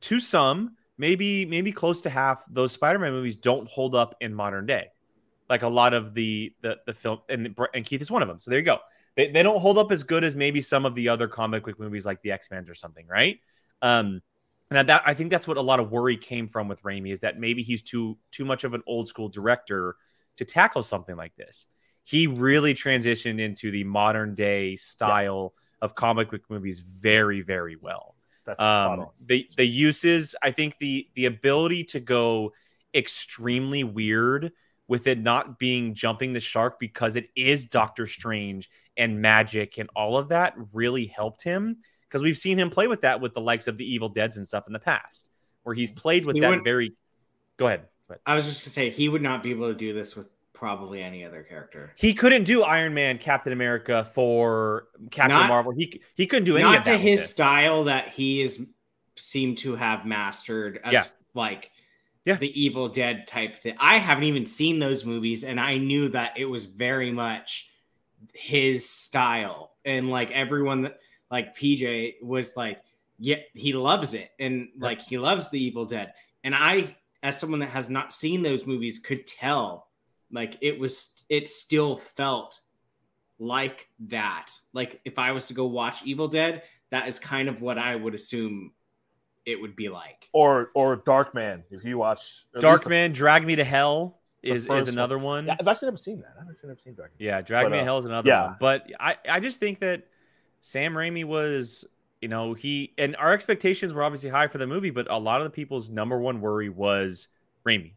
[0.00, 4.66] to some, maybe maybe close to half, those Spider-Man movies don't hold up in modern
[4.66, 4.88] day.
[5.48, 8.40] Like a lot of the the the film, and and Keith is one of them.
[8.40, 8.78] So there you go.
[9.16, 11.78] They, they don't hold up as good as maybe some of the other comic book
[11.78, 13.38] movies like the X Men or something, right?
[13.80, 14.22] Um,
[14.70, 17.20] And that I think that's what a lot of worry came from with Raimi is
[17.20, 19.96] that maybe he's too too much of an old school director
[20.36, 21.66] to tackle something like this.
[22.04, 28.14] He really transitioned into the modern day style of comic book movies very very well.
[28.44, 32.52] That's Um, the the uses, I think the the ability to go
[32.94, 34.52] extremely weird
[34.86, 39.88] with it not being jumping the shark because it is Doctor Strange and magic and
[39.96, 43.40] all of that really helped him because we've seen him play with that with the
[43.40, 45.30] likes of the Evil Deads and stuff in the past,
[45.62, 46.96] where he's played with He that very.
[47.56, 47.88] Go ahead.
[48.08, 48.20] Go ahead.
[48.26, 50.28] I was just gonna say he would not be able to do this with
[50.64, 51.92] probably any other character.
[51.96, 55.72] He couldn't do Iron Man, Captain America, Thor, Captain Not- Marvel.
[55.72, 56.92] He he couldn't do any not of that.
[56.92, 58.64] to his style that he is
[59.16, 61.04] seemed to have mastered as Yeah.
[61.34, 61.70] like
[62.24, 62.36] Yeah.
[62.36, 66.36] the evil dead type thing i haven't even seen those movies and i knew that
[66.36, 67.68] it was very much
[68.32, 70.98] his style and like everyone that
[71.30, 72.80] like pj was like
[73.20, 77.60] yeah he loves it and like he loves the evil dead and i as someone
[77.60, 79.86] that has not seen those movies could tell
[80.34, 82.60] like it was it still felt
[83.38, 87.60] like that like if i was to go watch evil dead that is kind of
[87.62, 88.70] what i would assume
[89.46, 93.64] it would be like Or or Darkman, If you watch Darkman, the- Drag Me to
[93.64, 95.46] Hell is is another one.
[95.46, 96.34] Yeah, I've actually never seen that.
[96.40, 97.18] I've actually never seen Darkman.
[97.18, 98.44] Yeah, Drag But, Me to uh, Hell is another yeah.
[98.46, 98.56] one.
[98.60, 100.06] But I, I just think that
[100.60, 101.84] Sam Raimi was,
[102.22, 105.40] you know, he and our expectations were obviously high for the movie, but a lot
[105.42, 107.28] of the people's number one worry was
[107.66, 107.92] Raimi.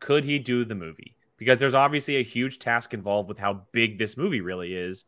[0.00, 1.14] Could he do the movie?
[1.38, 5.04] Because there's obviously a huge task involved with how big this movie really is.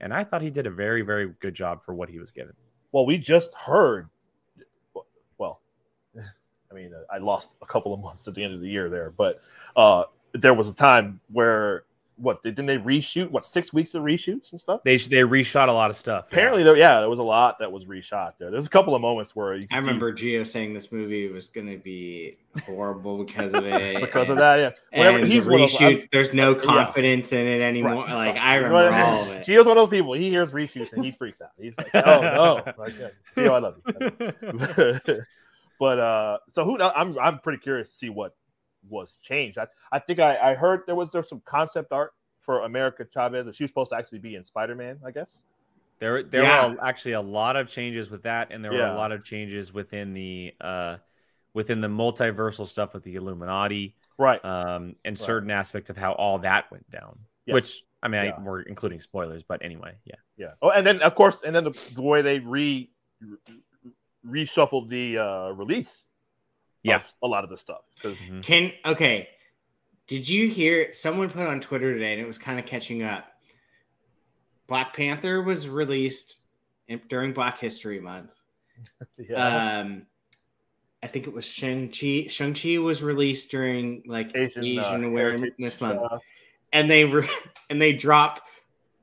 [0.00, 2.54] And I thought he did a very, very good job for what he was given.
[2.90, 4.08] Well, we just heard.
[5.38, 5.60] Well,
[6.16, 9.10] I mean, I lost a couple of months at the end of the year there,
[9.10, 9.40] but
[9.76, 11.84] uh, there was a time where
[12.16, 13.30] what didn't they reshoot?
[13.30, 14.82] What six weeks of reshoots and stuff?
[14.84, 16.26] They they reshot a lot of stuff.
[16.30, 16.34] yeah.
[16.36, 18.50] Apparently, there, yeah, there was a lot that was reshot there.
[18.50, 21.28] There's a couple of moments where you can i see- remember Gio saying this movie
[21.28, 24.56] was going to be horrible because of it because of that.
[24.92, 28.04] Yeah, whenever and he's the one of there's no confidence in it anymore.
[28.04, 28.32] Right.
[28.32, 29.46] Like I remember one of- all of it.
[29.46, 30.12] Gio's one of those people.
[30.14, 31.50] He hears reshoots and he freaks out.
[31.60, 33.76] He's like, "Oh no!" Like, yeah, Gio, I love
[35.08, 35.22] you.
[35.80, 36.80] but uh, so who?
[36.80, 38.36] I'm I'm pretty curious to see what
[38.88, 39.58] was changed.
[39.58, 43.46] I, I think I, I heard there was there some concept art for America Chavez
[43.46, 44.98] that she was supposed to actually be in Spider Man.
[45.04, 45.38] I guess.
[46.00, 46.66] There, there Yeah.
[46.68, 49.72] were actually a lot of changes with that, and there were a lot of changes
[49.72, 50.96] within the uh,
[51.54, 54.44] within the multiversal stuff with the Illuminati, Right.
[54.44, 57.18] um, and certain aspects of how all that went down.
[57.46, 57.54] Yeah.
[57.54, 58.32] Which I mean, Yeah.
[58.36, 60.16] I, we're including spoilers, but anyway, yeah.
[60.36, 60.54] yeah.
[60.60, 62.90] Oh, and then of course, and then the, the way they re
[64.26, 66.02] reshuffled the uh, release.
[66.84, 66.96] Yeah.
[66.96, 67.82] of a lot of the stuff.
[68.00, 68.42] 'Cause- Mhm.
[68.44, 69.28] Can okay.
[70.06, 73.26] Did you hear someone put on Twitter today and it was kind of catching up?
[74.66, 76.38] Black Panther was released
[76.88, 78.32] in, during Black History Month.
[79.18, 79.78] yeah.
[79.80, 80.06] Um
[81.02, 82.28] I think it was Shang-Chi.
[82.28, 86.00] Shang-Chi was released during like Asian, Asian, uh, Awareness Heritage, Month.
[86.12, 86.18] uh,
[86.72, 87.28] and they re-
[87.70, 88.40] and they drop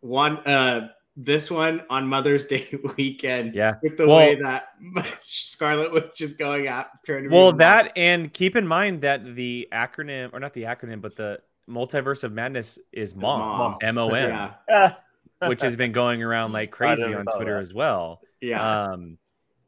[0.02, 0.89] one uh
[1.24, 3.76] this one on Mother's Day weekend Yeah.
[3.84, 4.70] with the Well- way that
[5.22, 7.58] Scarlett was just going out trying to Well, a mom.
[7.60, 12.24] that and keep in mind that the acronym, or not the acronym, but the multiverse
[12.24, 13.78] of madness is mom, mom.
[13.82, 14.30] M O M,
[14.70, 14.94] yeah
[15.42, 15.48] yeah.
[15.48, 17.62] which has been going around like crazy on Twitter that.
[17.62, 18.22] as well.
[18.42, 19.18] yeah Um,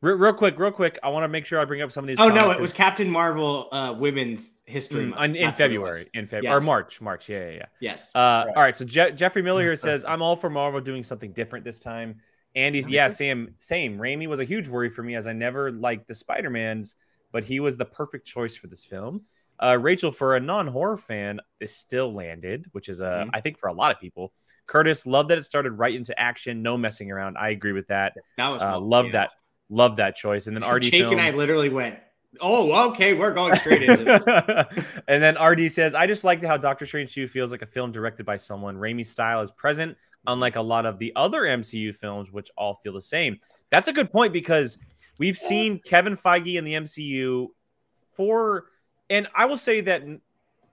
[0.03, 2.07] re- real quick, real quick, I want to make sure I bring up some of
[2.07, 2.19] these.
[2.19, 5.21] oh no it was Captain Marvel uh women's history Mm, month.
[5.21, 7.29] on- in That's what it February, in February or March, March.
[7.29, 7.65] Yeah, yeah, yeah.
[7.79, 8.55] yes Uh, Right.
[8.55, 8.75] All right.
[8.75, 12.17] So Je- Jeffrey Miller here says, "I'm all for Marvel doing something different this time."
[12.55, 13.97] Andy's, yeah, same, same.
[13.97, 16.97] Raimi was a huge worry for me as I never liked the Spider Mans,
[17.31, 19.23] but he was the perfect choice for this film.
[19.59, 23.29] Uh, Rachel, for a non-horror fan, this still landed, which is, uh, Mhm.
[23.33, 24.33] I think, for a lot of people.
[24.67, 27.37] Curtis, love that it started right into action, no messing around.
[27.37, 28.13] I agree with that.
[28.37, 29.31] that was Uh, love that,
[29.69, 30.47] love that choice.
[30.47, 31.97] And then RD Jake and I literally went
[32.41, 34.25] oh okay we're going straight into this
[35.07, 37.91] and then RD says, I just like how Doctor Strange 2 feels like a film
[37.91, 38.75] directed by someone.
[38.77, 39.97] Raimi's style is present,
[40.27, 43.39] unlike a lot of the other MCU films, which all feel the same.
[43.71, 44.77] That's a good point because
[45.17, 47.47] we've seen Kevin Feige in the MCU
[48.11, 48.65] for,
[49.09, 50.03] and I will say that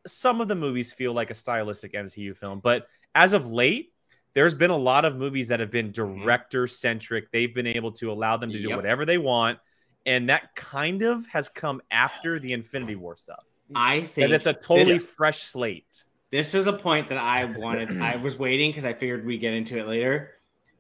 [0.07, 3.93] some of the movies feel like a stylistic MCU film, but as of late,
[4.35, 6.23] there's been a lot of movies that have been mm-hmm.
[6.23, 7.31] director centric.
[7.31, 8.77] They've been able to allow them to do Yep.
[8.77, 9.59] whatever they want.
[10.07, 13.45] And that kind of has come after the Infinity War stuff.
[13.75, 16.05] I think it's a totally this- fresh slate.
[16.31, 18.01] This is a point that I wanted.
[18.01, 20.31] I was waiting because I figured we'd get into it later.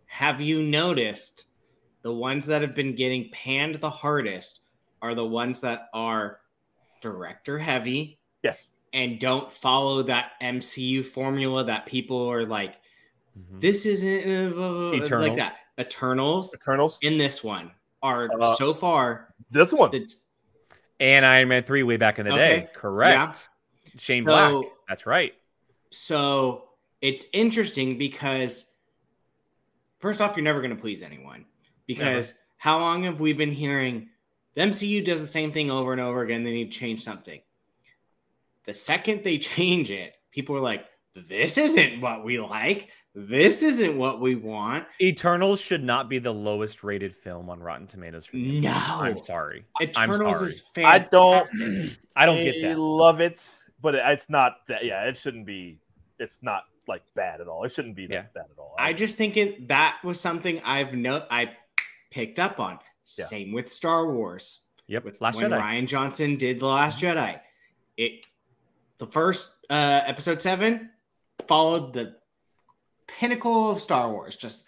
[0.07, 1.45] Have you noticed
[2.03, 4.61] the ones that have been getting panned the hardest
[5.03, 6.39] are the ones that are
[7.01, 8.69] director heavy Yes.
[8.93, 12.77] and don't follow that MCU formula that people are like,
[13.59, 15.57] this isn't uh, blah, blah, blah," like that.
[15.79, 16.99] Eternals Eternals.
[17.03, 17.71] in this one
[18.03, 19.91] are Uh, so far This one.
[19.91, 20.07] the
[21.01, 22.61] and Iron Man 3 way back in the Okay.
[22.61, 22.69] day.
[22.75, 23.49] Correct.
[23.99, 24.73] Shane So- Black.
[24.89, 25.33] That's right.
[25.91, 26.69] So
[27.01, 28.67] it's interesting because
[29.99, 31.47] first off, you're never going to please anyone
[31.87, 34.09] because how long have we been hearing
[34.55, 36.43] the MCU does the same thing over and over again?
[36.43, 37.41] They need to change something.
[38.67, 40.85] The second they change it, people are like,
[41.15, 42.91] "This isn't what we like.
[43.15, 47.87] This isn't what we want." Eternals should not be the lowest rated film on Rotten
[47.87, 48.61] Tomatoes for me.
[48.61, 48.71] No.
[48.73, 49.65] I'm sorry.
[49.81, 50.51] I'm Eternals sorry.
[50.51, 52.79] is I don't- I don't get that.
[52.79, 53.43] love it,
[53.83, 54.85] but it's not that.
[54.85, 55.79] Yeah, it shouldn't be.
[56.19, 57.65] It's not like bad at all.
[57.65, 58.75] It shouldn't be that bad at all.
[58.79, 61.53] I just think it that was something I've no I
[62.11, 62.79] picked up on.
[63.19, 63.25] Yeah.
[63.25, 64.61] Same with Star Wars.
[64.87, 65.05] Yep.
[65.05, 65.61] With Last when Jedi.
[65.61, 67.41] Rian Johnson did the Last Jedi,
[67.97, 68.27] it
[68.99, 70.91] the first uh, episode seven
[71.49, 72.17] followed the
[73.19, 74.37] pinnacle of Star Wars.
[74.37, 74.67] Just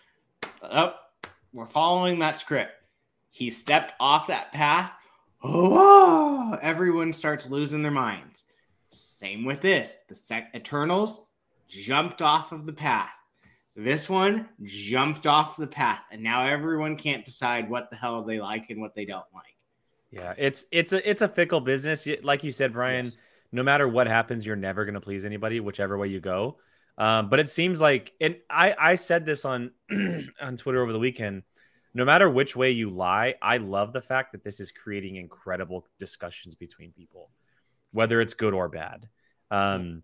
[0.62, 1.12] up,
[1.53, 2.72] we're following that script.
[3.30, 4.93] He stepped off that path.
[5.43, 8.45] Oh, everyone starts losing their minds.
[8.88, 9.99] Same with this.
[10.09, 11.24] The sec- Eternals
[11.68, 13.11] jumped off of the path.
[13.74, 18.38] This one jumped off the path, and now everyone can't decide what the hell they
[18.38, 19.57] like and what they don't like.
[20.11, 22.07] Yeah, it's it's a it's a fickle business.
[22.22, 23.07] Like you said, Brian.
[23.07, 23.16] Yes.
[23.51, 26.57] No matter what happens, you're never going to please anybody, whichever way you go.
[26.99, 29.70] Um, but it seems like, and I I said this on
[30.40, 31.43] on Twitter over the weekend.
[31.95, 35.86] No matter which way you lie, I love the fact that this is creating incredible
[35.99, 37.30] discussions between people,
[37.93, 39.09] whether it's good or bad.
[39.51, 40.03] Um,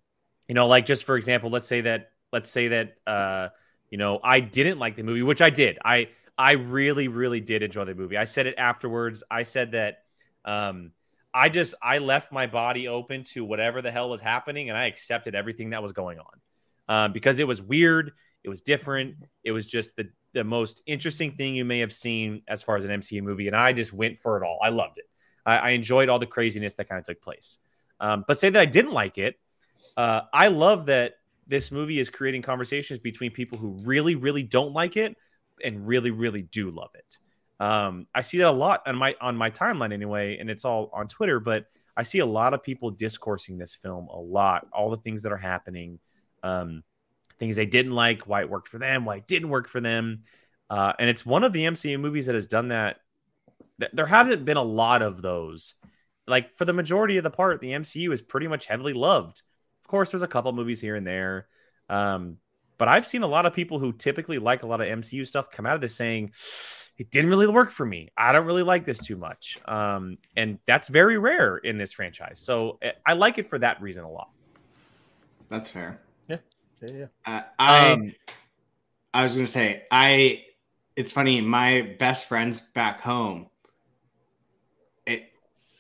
[0.49, 3.49] you know, like just for example, let's say that let's say that uh,
[3.91, 5.79] you know I didn't like the movie, which I did.
[5.85, 8.17] I I really really did enjoy the movie.
[8.17, 9.23] I said it afterwards.
[9.31, 10.05] I said that
[10.47, 10.93] um,
[11.35, 14.87] I just I left my body open to whatever the hell was happening, and I
[14.87, 16.41] accepted everything that was going on
[16.89, 18.13] um, because it was weird.
[18.45, 19.17] It was different.
[19.45, 22.85] It was just the the most interesting thing you may have seen as far as
[22.85, 24.59] an MCU movie, and I just went for it all.
[24.63, 25.07] I loved it.
[25.47, 27.59] I, I enjoyed all the craziness that kind of took place.
[27.99, 29.39] Um, but say that I didn't like it.
[29.97, 31.15] Uh, I love that
[31.47, 35.17] this movie is creating conversations between people who really, really don't like it
[35.65, 37.17] and really, really do love it.
[37.59, 40.91] Um, I see that a lot on my on my timeline anyway, and it's all
[40.93, 41.41] on Twitter.
[41.41, 41.67] But
[41.97, 45.33] I see a lot of people discoursing this film a lot, all the things that
[45.33, 45.99] are happening,
[46.43, 46.83] um,
[47.39, 50.23] things they didn't like, why it worked for them, why it didn't work for them,
[50.71, 52.99] uh, and it's one of the MCU movies that has done that.
[53.93, 55.75] There haven't been a lot of those.
[56.27, 59.43] Like for the majority of the part, the MCU is pretty much heavily loved.
[59.83, 61.47] Of course, there's a couple movies here and there.
[61.89, 62.37] Um,
[62.77, 65.51] but I've seen a lot of people who typically like a lot of MCU stuff
[65.51, 66.33] come out of this saying
[66.99, 68.11] it didn't really work for me.
[68.17, 69.59] I don't really like this too much.
[69.67, 72.41] Um, and that's very rare in this franchise.
[72.41, 74.31] So eh, I like it for that reason a lot.
[75.49, 76.01] That's fair.
[76.29, 76.37] Yeah,
[76.81, 77.07] yeah.
[77.27, 78.15] Uh, I Um,
[79.15, 80.45] I was gonna say I.
[80.97, 81.41] It's funny.
[81.41, 83.49] My best friends back home.
[85.07, 85.25] It.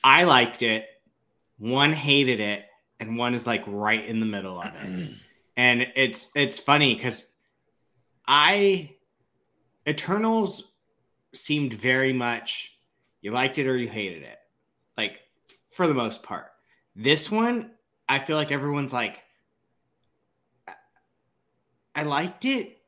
[0.05, 0.87] I liked it.
[1.59, 2.65] One hated it,
[3.01, 5.11] and one is like right in the middle of it.
[5.57, 7.25] and it's it's funny because
[8.27, 8.97] I
[9.87, 10.63] Eternals
[11.35, 12.75] seemed very much
[13.21, 14.39] you liked it or you hated it,
[14.97, 15.19] like
[15.73, 16.47] for the most part.
[16.95, 17.73] This one,
[18.09, 19.21] I feel like everyone's like, I-
[21.99, 22.79] I liked it,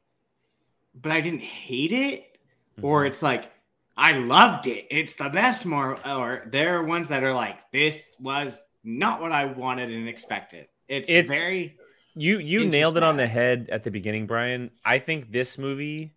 [0.95, 2.39] but I didn't hate it,
[2.81, 3.09] or mm-hmm.
[3.09, 3.51] it's like
[3.97, 4.87] I loved it.
[4.89, 5.99] It's the best Marvel.
[6.17, 10.69] Or there are ones that are like, this was not what I wanted and expected.
[10.87, 11.77] It's, It's- very
[12.15, 14.71] You you nailed it on the head at the beginning, Brian.
[14.85, 16.15] I think this movie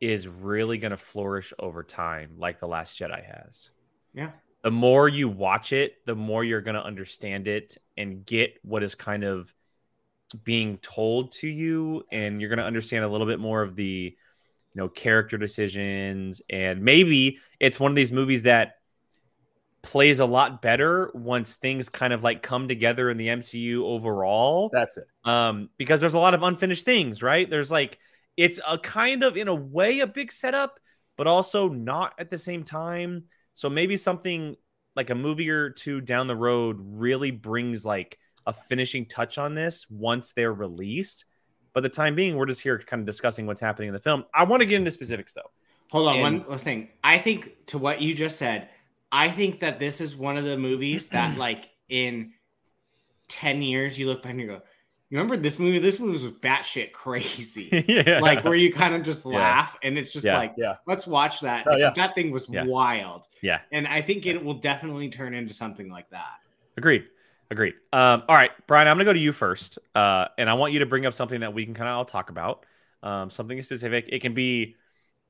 [0.00, 3.72] is really going to flourish over time, like the Last Jedi has.
[4.14, 4.30] Yeah.
[4.62, 8.84] The more you watch it, the more you're going to understand it and get what
[8.84, 9.52] is kind of
[10.44, 14.16] being told to you, and you're going to understand a little bit more of the,
[14.74, 18.74] you know, character decisions, and maybe it's one of these movies that
[19.82, 24.70] plays a lot better once things kind of like come together in the MCU overall
[24.72, 25.06] That's it.
[25.24, 27.48] um, because there's a lot of unfinished things, right?
[27.48, 27.98] There's like
[28.36, 30.78] it's a kind of in a way a big setup,
[31.16, 33.24] but also not at the same time.
[33.54, 34.56] So maybe something
[34.96, 38.18] like a movie or two down the road really brings like
[38.48, 41.26] a finishing touch on this once they're released.
[41.74, 44.24] But the time being, we're just here kind of discussing what's happening in the film.
[44.34, 45.50] I want to get into specifics though.
[45.90, 46.88] Hold on, And- one thing.
[47.04, 48.68] I think to what you just said,
[49.12, 52.32] I think that this is one of the movies that, like, in
[53.28, 54.60] 10 years, you look back and you go,
[55.10, 55.78] You remember this movie?
[55.78, 57.68] This movie was batshit crazy.
[57.88, 58.18] yeah.
[58.20, 59.32] like, where you kind of just Yeah.
[59.38, 60.36] laugh and it's just Yeah.
[60.36, 60.76] like, Yeah.
[60.86, 61.66] let's watch that.
[61.66, 62.06] Oh, because yeah.
[62.06, 62.64] that thing was Yeah.
[62.64, 63.26] wild.
[63.42, 63.60] Yeah.
[63.72, 66.34] And I think it will definitely turn into something like that.
[66.76, 67.06] Agreed.
[67.50, 67.74] Agreed.
[67.92, 69.78] Um, all right, Brian, I'm going to go to you first.
[69.94, 72.04] Uh, and I want you to bring up something that we can kind of all
[72.04, 72.66] talk about,
[73.02, 74.06] um, something specific.
[74.08, 74.76] It can be,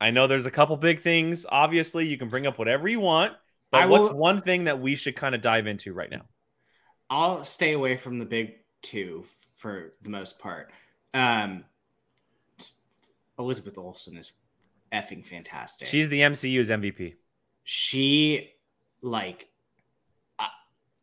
[0.01, 1.47] I know there's a couple big things.
[1.49, 3.35] Obviously, you can bring up whatever you want.
[3.71, 6.23] But I what's will- one thing that we should kind of dive into right now?
[7.11, 9.25] I'll stay away from the big two
[9.57, 10.71] for the most part.
[11.15, 11.65] Um,
[13.39, 14.33] Elizabeth Olsen is
[14.93, 15.89] effing fantastic.
[15.89, 17.15] She's the MCU's MVP.
[17.65, 18.51] she
[19.01, 19.48] like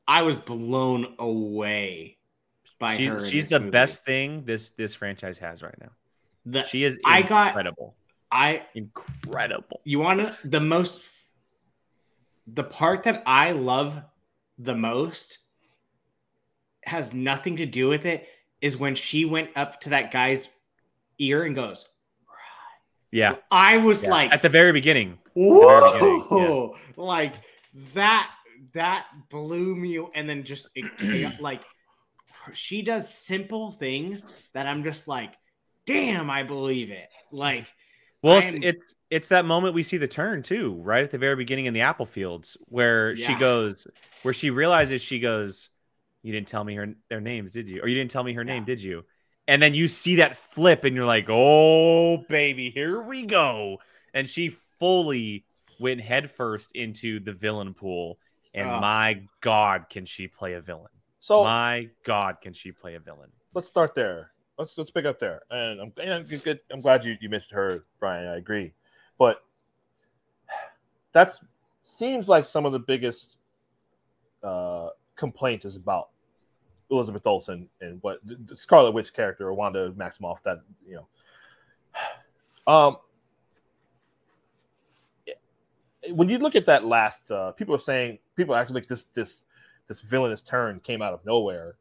[0.07, 2.17] I was blown away
[2.79, 2.97] by her.
[2.97, 3.71] She's in she's the movie.
[3.71, 5.89] best thing this this franchise has right now.
[6.45, 7.95] The, She is I got- incredible.
[8.31, 9.81] I incredible.
[9.83, 11.01] you want to the most
[12.47, 13.99] the part that I love
[14.59, 15.39] the most
[16.83, 18.27] has nothing to do with it
[18.61, 20.47] is when she went up to that guy's
[21.17, 21.87] ear and goes
[23.11, 23.35] Yeah.
[23.49, 24.09] I was Yeah.
[24.09, 25.17] like At the very beginning.
[25.33, 27.33] whoa very beginning, like
[27.93, 28.31] that
[28.76, 31.61] that blew me and then just it, like
[32.53, 35.34] she does simple things that I'm just like
[35.86, 37.65] damn I believe it like
[38.21, 41.36] Well, it's it's it's that moment we see the turn too, right at the very
[41.36, 43.88] beginning in the apple fields, where she goes,
[44.23, 45.69] where she realizes she goes,
[46.23, 47.82] "You didn't tell me her their names, did you?
[47.82, 49.03] Or you didn't tell me her name, did you?"
[49.47, 53.78] And then you see that flip, and you're like, "Oh, baby, here we go!"
[54.13, 54.49] And she
[54.80, 55.45] fully
[55.80, 58.17] went headfirst into the villain pool,
[58.55, 58.81] and Ugh.
[58.81, 60.89] my God, can she play a villain?
[61.19, 63.29] So my God, can she play a villain?
[63.55, 64.31] let's start there.
[64.59, 65.41] Let's let's pick up there.
[65.49, 66.59] And I'm and I'm good.
[66.71, 68.27] I'm glad you, you mentioned her, Brian.
[68.27, 68.73] I agree,
[69.17, 69.43] but
[71.11, 71.39] that's
[71.83, 73.37] seems like some of the biggest
[74.43, 76.09] uh, complaint is about
[76.91, 80.37] Elizabeth Olsen and what the the Scarlet Witch character or Wanda Maximoff.
[80.43, 81.07] That you know,
[82.71, 82.97] um,
[86.11, 89.45] when you look at that last, uh, people are saying people actually like this this
[89.87, 91.75] this villainous turn came out of nowhere,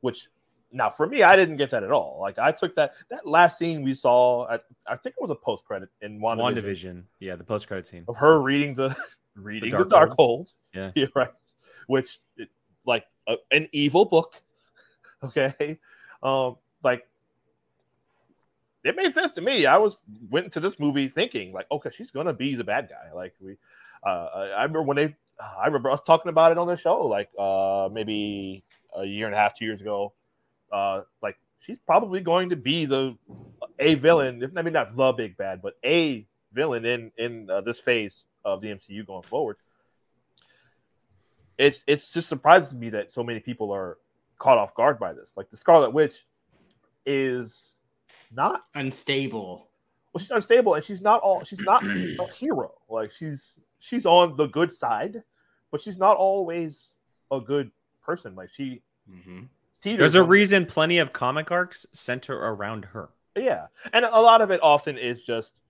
[0.00, 0.28] which
[0.72, 2.18] now for me I didn't get that at all.
[2.20, 5.36] Like I took that that last scene we saw, I, I think it was a
[5.36, 8.04] post credit in WandaVision, One division, yeah, the post credit scene.
[8.08, 8.96] of her reading the
[9.34, 10.52] reading the Dark Dark, Hold.
[10.74, 10.90] Yeah.
[11.14, 11.30] right.
[11.86, 12.50] Which it,
[12.84, 14.34] like a, an evil book.
[15.24, 15.78] Okay,
[16.22, 17.08] um, like
[18.86, 19.66] it made sense to me.
[19.66, 23.12] I was went into this movie thinking like, okay, she's gonna be the bad guy.
[23.14, 23.56] Like we,
[24.06, 27.28] uh, I remember when they, I remember us talking about it on the show, like
[27.38, 28.64] uh, maybe
[28.96, 30.12] a year and a half, two years ago.
[30.72, 33.16] Uh, like she's probably going to be the
[33.78, 34.42] a villain.
[34.42, 38.24] if- I mean, not the big bad, but a villain in in uh, this phase
[38.44, 39.56] of the MCU going forward.
[41.58, 43.98] It's it's just surprises me that so many people are
[44.38, 45.32] caught off guard by this.
[45.36, 46.24] Like the Scarlet Witch
[47.06, 47.75] is
[48.32, 49.68] not unstable
[50.12, 52.72] well, she's unstable and she's not all she's not a hero.
[52.88, 55.22] Like she's she's on the good side,
[55.70, 56.92] but she's not always
[57.30, 57.70] a good
[58.02, 58.34] person.
[58.34, 59.48] Like she Mhm.
[59.82, 63.10] There's a on- reason plenty of comic arcs center around her.
[63.36, 65.60] Yeah, and a lot of it often is just,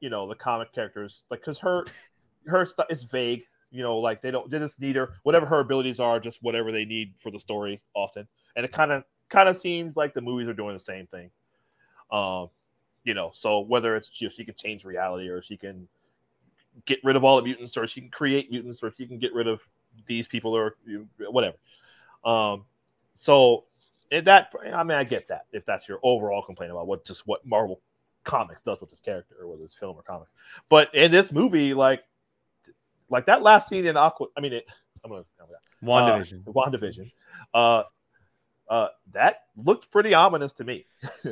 [0.00, 1.86] you know, the comic characters, like because her,
[2.46, 3.44] her stuff is vague.
[3.70, 6.72] You know, like they don't they just need her whatever her abilities are, just whatever
[6.72, 8.26] they need for the story often,
[8.56, 11.30] and it kind of kind of seems like the movies are doing the same thing.
[12.10, 12.50] Um,
[13.04, 15.88] you know, so whether it's she, she can change reality or she can
[16.86, 19.32] get rid of all the mutants, or she can create mutants, or she can get
[19.34, 19.60] rid of
[20.06, 21.56] these people, or you know, whatever.
[22.24, 22.64] Um,
[23.16, 23.64] so
[24.10, 27.44] that I mean I get that if that's your overall complaint about what just what
[27.46, 27.80] Marvel
[28.24, 30.30] comics does with this character or whether it's film or comics.
[30.68, 32.02] But in this movie, like
[33.10, 34.66] like that last scene in Aqua, I mean, it,
[35.04, 35.46] I'm gonna oh
[35.84, 36.46] WandaVision.
[36.46, 37.12] uh, WandaVision,
[37.54, 37.82] uh,
[38.70, 40.86] uh, that looked pretty ominous to me.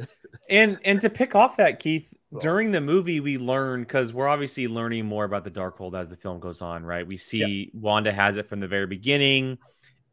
[0.51, 4.69] and and to pick off that, Keith, during the movie we learn because we're obviously
[4.69, 7.07] learning more about the Darkhold as the film goes on, right?
[7.07, 9.59] We see Wanda has it from the very beginning.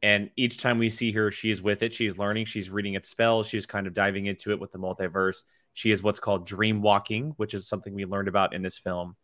[0.02, 1.94] And each time we see her, she's with it.
[1.94, 2.46] She's learning.
[2.46, 3.48] She's reading its spells.
[3.48, 5.44] She's kind of diving into it with the multiverse.
[5.72, 9.16] She is what's called dream walking, which is something we learned about in this film.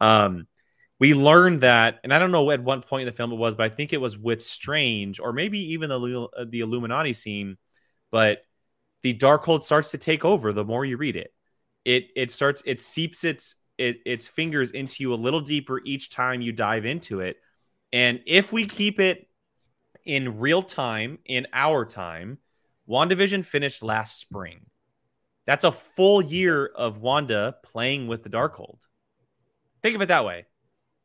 [0.00, 0.46] Um,
[1.00, 3.54] we learned that, and I don't know at what point in the film it was,
[3.54, 7.56] but I think it was with Strange, or maybe even the uh, the Illuminati scene.
[8.10, 8.42] But
[9.02, 11.32] the Darkhold starts to take over the more you read it.
[11.84, 16.10] It it starts it seeps its it, its fingers into you a little deeper each
[16.10, 17.36] time you dive into it.
[17.92, 19.28] And if we keep it
[20.04, 22.38] in real time, in our time,
[22.88, 24.66] WandaVision finished last spring.
[25.46, 28.80] That's a full year of Wanda playing with the Darkhold.
[29.82, 30.46] Think of it that way.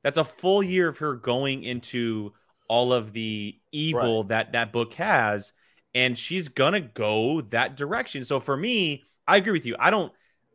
[0.03, 2.33] That's a full year of her going into
[2.67, 5.53] all of the evil that that book has
[5.93, 8.23] and she's gonna go that direction.
[8.23, 9.75] So for me, I agree with you.
[9.79, 10.11] I don't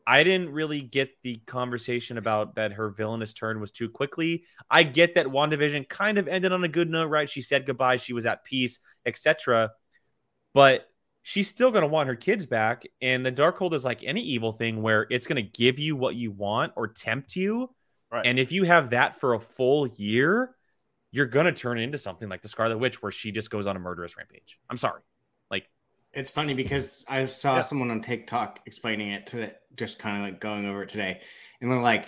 [0.06, 4.44] I didn't really get the conversation about that her villainous turn was too quickly.
[4.70, 7.28] I get that WandaVision kind of ended on a good note, right?
[7.28, 9.70] She said goodbye, she was at peace, etc.
[10.54, 10.88] But
[11.20, 12.84] she's still going to want her kids back.
[13.02, 16.14] And the Darkhold is like any evil thing where it's going to give you what
[16.14, 17.68] you want or tempt you.
[18.10, 18.26] Right.
[18.26, 20.54] And if you have that for a full year,
[21.12, 23.78] you're gonna turn into something like the Scarlet Witch, where she just goes on a
[23.78, 24.58] murderous rampage.
[24.70, 25.02] I'm sorry.
[25.50, 25.68] Like
[26.12, 27.60] It's funny because I saw Yeah.
[27.62, 31.20] someone on TikTok explaining it to just kind of like going over it today.
[31.60, 32.06] And they're like,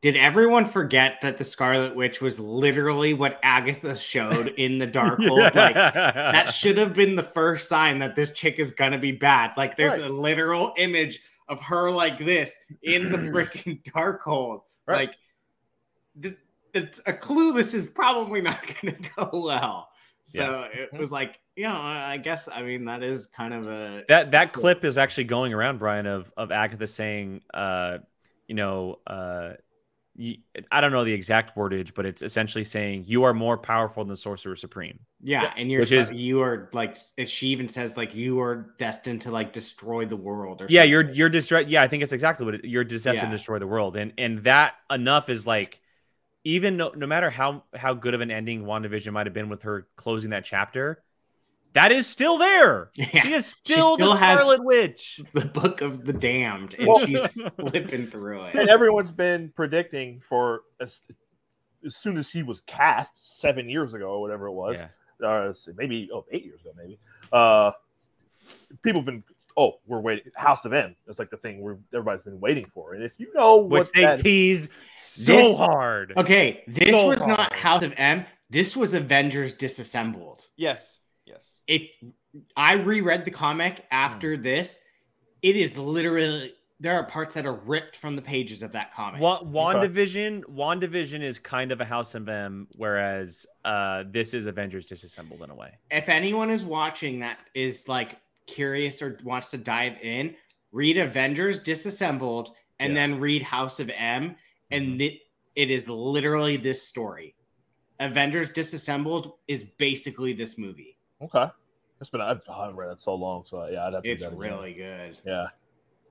[0.00, 5.54] did everyone forget that the Scarlet Witch was literally what Agatha showed in the Darkhold?
[5.54, 9.52] Like that should have been the first sign that this chick is gonna be bad.
[9.56, 10.10] Like there's Right.
[10.10, 14.60] a literal image of her like this in the freaking Darkhold.
[14.86, 15.08] Right.
[15.08, 15.16] Like
[16.20, 16.36] th-
[16.72, 19.88] it's a clue this is probably not gonna go well.
[20.26, 24.04] So it was like, you know, I guess I mean that is kind of a
[24.08, 27.98] that that clip is actually going around, Brian, of of Agatha saying, uh,
[28.48, 29.50] you know, uh,
[30.16, 30.38] y-
[30.72, 34.08] I don't know the exact wordage, but it's essentially saying you are more powerful than
[34.08, 34.98] the Sorcerer Supreme.
[35.22, 38.40] Yeah, Yeah, and you're which is- you are like if she even says like you
[38.40, 40.90] are destined to like destroy the world or Yeah, something.
[40.90, 41.68] you're you're destroyed.
[41.68, 44.38] Yeah, I think it's exactly what it, you're destined to destroy the world, and and
[44.38, 45.80] that enough is like,
[46.44, 49.62] even no, no matter how how good of an ending WandaVision might have been with
[49.62, 51.02] her closing that chapter,
[51.72, 52.90] that is still there.
[52.96, 53.22] Yeah.
[53.22, 55.20] She is still, still the has- Scarlet Witch.
[55.32, 57.26] the book of the damned and Well- she's
[57.58, 58.54] flipping through it.
[58.56, 61.00] and everyone's been predicting for as,
[61.86, 64.78] as soon as she was cast seven years ago or whatever it was,
[65.20, 65.26] Yeah.
[65.28, 66.98] uh, maybe oh eight years ago maybe.
[67.32, 67.72] Uh,
[68.82, 69.24] people have been
[69.56, 70.94] oh we're waiting House of M.
[71.06, 72.94] It's like the thing we're everybody's been waiting for.
[72.94, 76.12] And if you know Which what they that, teased so This- hard.
[76.16, 77.52] Okay, this So was not.
[77.54, 78.24] House of M.
[78.50, 80.48] This was Avengers Disassembled.
[80.56, 81.00] Yes.
[81.26, 81.60] Yes.
[81.66, 81.82] If
[82.56, 84.78] I reread the comic after this,
[85.42, 89.20] it is literally there are parts that are ripped from the pages of that comic.
[89.20, 94.84] Wa- WandaVision, WandaVision is kind of a House of M, whereas uh, this is Avengers
[94.84, 95.78] disassembled in a way.
[95.90, 98.16] if anyone is watching that is like
[98.46, 100.34] curious or wants to dive in,
[100.72, 103.06] read Avengers Disassembled and Yeah.
[103.06, 104.36] then read House of M,
[104.70, 105.00] and mm-hmm.
[105.00, 105.20] it,
[105.54, 107.34] it is literally this story.
[108.00, 110.98] Avengers Disassembled is basically this movie.
[111.22, 111.46] okay.
[112.00, 114.10] It's been I've, I haven't read it so long, so yeah, I'd have to.
[114.10, 115.16] It's really good.
[115.24, 115.46] Yeah.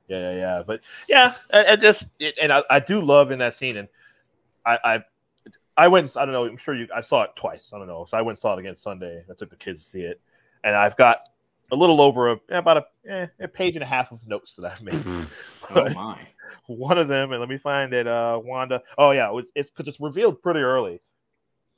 [0.07, 0.63] Yeah, yeah, yeah.
[0.65, 3.87] But yeah, and, and just it, and I, I do love in that scene, and
[4.65, 5.03] I, I
[5.77, 6.15] I went.
[6.17, 6.45] I don't know.
[6.45, 6.87] I'm sure you.
[6.95, 7.71] I saw it twice.
[7.73, 8.05] I don't know.
[8.09, 9.23] So I went and saw it again Sunday.
[9.29, 10.19] I took the kids to see it,
[10.63, 11.29] and I've got
[11.73, 14.71] a little over a about a, eh, a page and a half of notes that
[14.71, 15.03] I've made.
[15.75, 16.19] Oh my.
[16.67, 18.05] One of them, and let me find it.
[18.07, 18.81] Uh, Wanda.
[18.97, 21.01] Oh yeah, it was, it's because it's revealed pretty early,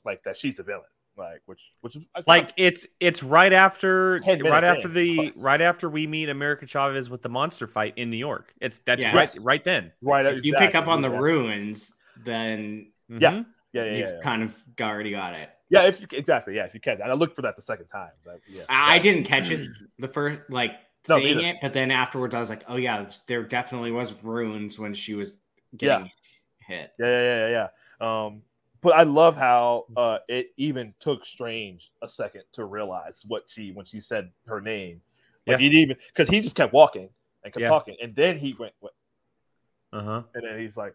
[0.04, 0.84] like that she's the villain.
[1.18, 4.93] Like which which is I thought- Like it's it's right after right minutes after in.
[4.93, 8.54] the right after we meet America Chavez with the monster fight in New York.
[8.60, 9.16] It's that's Yeah.
[9.16, 9.91] right right then.
[10.02, 10.26] right.
[10.26, 11.18] If you pick up on the yeah.
[11.20, 11.93] ruins,
[12.26, 13.32] then Yeah.
[13.32, 13.46] Mhm.
[13.76, 14.13] Yeah, yeah, you've yeah.
[14.15, 14.21] yeah.
[14.21, 15.49] kind of already got it.
[15.69, 16.55] Yeah, if you, exactly.
[16.55, 17.01] Yeah, if you can.
[17.01, 18.11] And I looked for that the second time.
[18.23, 18.63] But, yeah.
[18.69, 19.69] I I didn't catch it
[19.99, 20.71] the first like
[21.09, 24.80] No, seeing it, but then afterwards I was like, oh yeah, there definitely was ruins
[24.80, 25.38] when she was
[25.76, 26.09] getting
[26.59, 26.91] hit.
[26.97, 27.67] Yeah, yeah, yeah, yeah.
[28.01, 28.26] yeah.
[28.26, 28.41] Um,
[28.82, 33.71] but I love how uh, it even took Strange a second to realize what she
[33.71, 35.01] when she said her name.
[35.47, 35.69] Like Yeah.
[35.69, 37.09] he even because he just kept walking
[37.43, 37.69] and kept Yeah.
[37.69, 38.93] talking, and then he went, went,
[39.91, 40.23] Uh-huh.
[40.34, 40.93] and then he's like,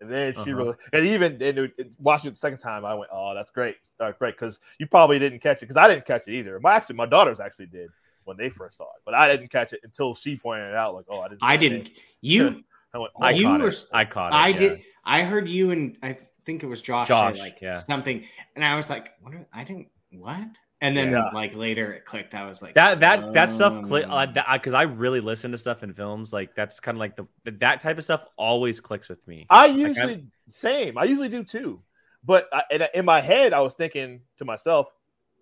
[0.00, 0.54] and then she Uh-huh.
[0.54, 3.50] really, and even and it, it- watching it the second time, I went, oh, that's
[3.50, 6.58] great, uh, great, because you probably didn't catch it because I didn't catch it either.
[6.60, 7.90] My actually, my daughters actually did
[8.24, 10.94] when they first saw it, but I didn't catch it until she pointed it out.
[10.94, 11.42] Like, oh, I didn't.
[11.42, 11.84] I didn't.
[11.84, 11.92] name.
[12.20, 13.84] You, I went, oh, I You caught were- it.
[13.92, 14.36] I caught it.
[14.36, 14.56] I yeah.
[14.56, 14.82] did.
[15.04, 17.08] I heard you and I think it was Josh.
[17.08, 17.74] Josh, like yeah.
[17.78, 18.24] something,
[18.54, 19.34] and I was like, what?
[19.34, 19.88] Are, I didn't.
[20.12, 20.48] What?
[20.80, 21.30] And then Yeah.
[21.34, 22.34] like later it clicked.
[22.34, 24.12] I was like, That that that stuff click oh.
[24.12, 27.26] uh, because I really listen to stuff in films like that's kind of like the,
[27.44, 29.46] the that type of stuff always clicks with me.
[29.50, 30.96] I Like, usually same.
[30.96, 31.82] I usually do too.
[32.24, 34.88] But I, in, in my head, I was thinking to myself,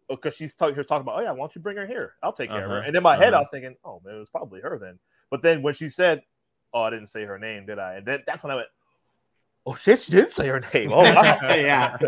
[0.09, 2.15] because she's talking, here talking about, oh yeah, why don't you bring her here?
[2.23, 2.79] I'll take care of her.
[2.79, 3.41] Uh-huh, And in my head, I uh-huh.
[3.41, 4.99] was thinking, oh man, it was probably her then.
[5.31, 6.23] But then when she said,
[6.73, 7.97] oh, I didn't say her name, did I?
[7.97, 8.69] And then that's when I went,
[9.67, 10.93] oh shit, she did say her name.
[10.93, 11.39] Oh wow.
[11.43, 11.97] Yeah.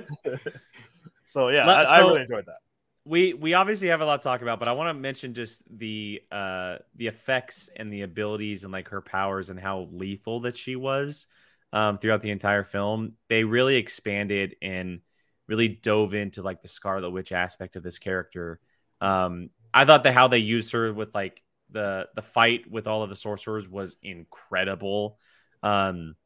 [1.30, 2.58] so yeah, Let- I, I really enjoyed that.
[3.04, 5.64] we we obviously have a lot to talk about, but I want to mention just
[5.78, 10.56] the uh the effects and the abilities and like her powers and how lethal that
[10.56, 11.26] she was
[11.72, 13.14] um throughout the entire film.
[13.28, 15.00] They really expanded and
[15.48, 18.60] really dove into like the Scarlet Witch aspect of this character.
[19.00, 23.02] Um I thought that how they used her with like the the fight with all
[23.02, 25.18] of the sorcerers was incredible.
[25.62, 26.16] Um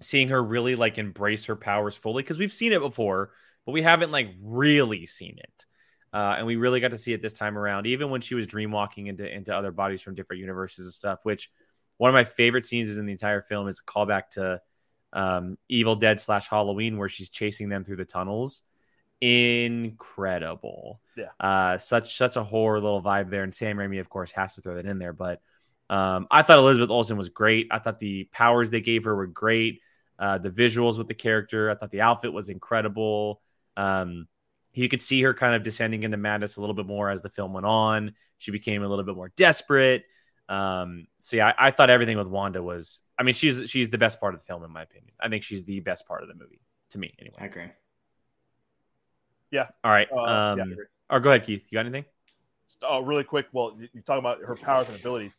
[0.00, 3.32] seeing her really like embrace her powers fully because we've seen it before,
[3.66, 5.66] but we haven't like really seen it.
[6.14, 8.46] Uh, and we really got to see it this time around, even when she was
[8.46, 11.20] dreamwalking into into other bodies from different universes and stuff.
[11.22, 11.50] Which
[11.96, 14.60] one of my favorite scenes is in the entire film is a callback to
[15.12, 18.62] um, Evil Dead slash Halloween, where she's chasing them through the tunnels.
[19.20, 21.28] Incredible, Yeah.
[21.38, 24.62] Uh, such such a horror little vibe there, and Sam Raimi, of course, has to
[24.62, 25.12] throw that in there.
[25.12, 25.40] But
[25.88, 27.68] um, I thought Elizabeth Olsen was great.
[27.70, 29.80] I thought the powers they gave her were great.
[30.18, 33.40] Uh, the visuals with the character, I thought the outfit was incredible.
[33.76, 34.28] Um,
[34.74, 37.28] you could see her kind of descending into madness a little bit more as the
[37.28, 38.14] film went on.
[38.38, 40.04] She became a little bit more desperate.
[40.48, 43.02] Um, so yeah, I, I thought everything with Wanda was.
[43.18, 45.12] I mean, she's she's the best part of the film in my opinion.
[45.20, 46.60] I think she's the best part of the movie
[46.90, 47.36] to me, anyway.
[47.38, 47.70] I agree.
[49.50, 49.68] Yeah.
[49.84, 50.08] All right.
[50.10, 50.64] Uh, um, yeah,
[51.10, 51.66] or go ahead, Keith.
[51.70, 52.06] You got anything?
[52.82, 53.46] Oh, really quick.
[53.52, 55.34] Well, you, you talk about her powers and abilities.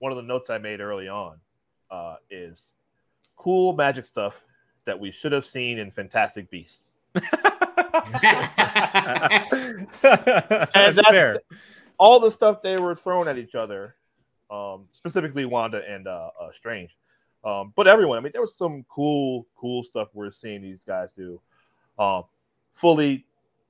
[0.00, 1.36] One of the notes I made early on
[1.90, 2.66] uh, is
[3.36, 4.34] cool magic stuff
[4.84, 6.82] that we should have seen in Fantastic Beasts.
[8.10, 9.52] That's
[10.72, 11.40] that's- fair.
[11.98, 13.94] All the stuff they were throwing at each other,
[14.50, 16.96] um, specifically Wanda and uh, uh, Strange,
[17.44, 18.18] um, but everyone.
[18.18, 21.40] I mean, there was some cool, cool stuff we're seeing these guys do.
[21.98, 22.24] Um,
[22.74, 23.24] fully,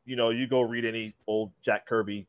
[0.06, 2.26] you know, you go read any old Jack Kirby,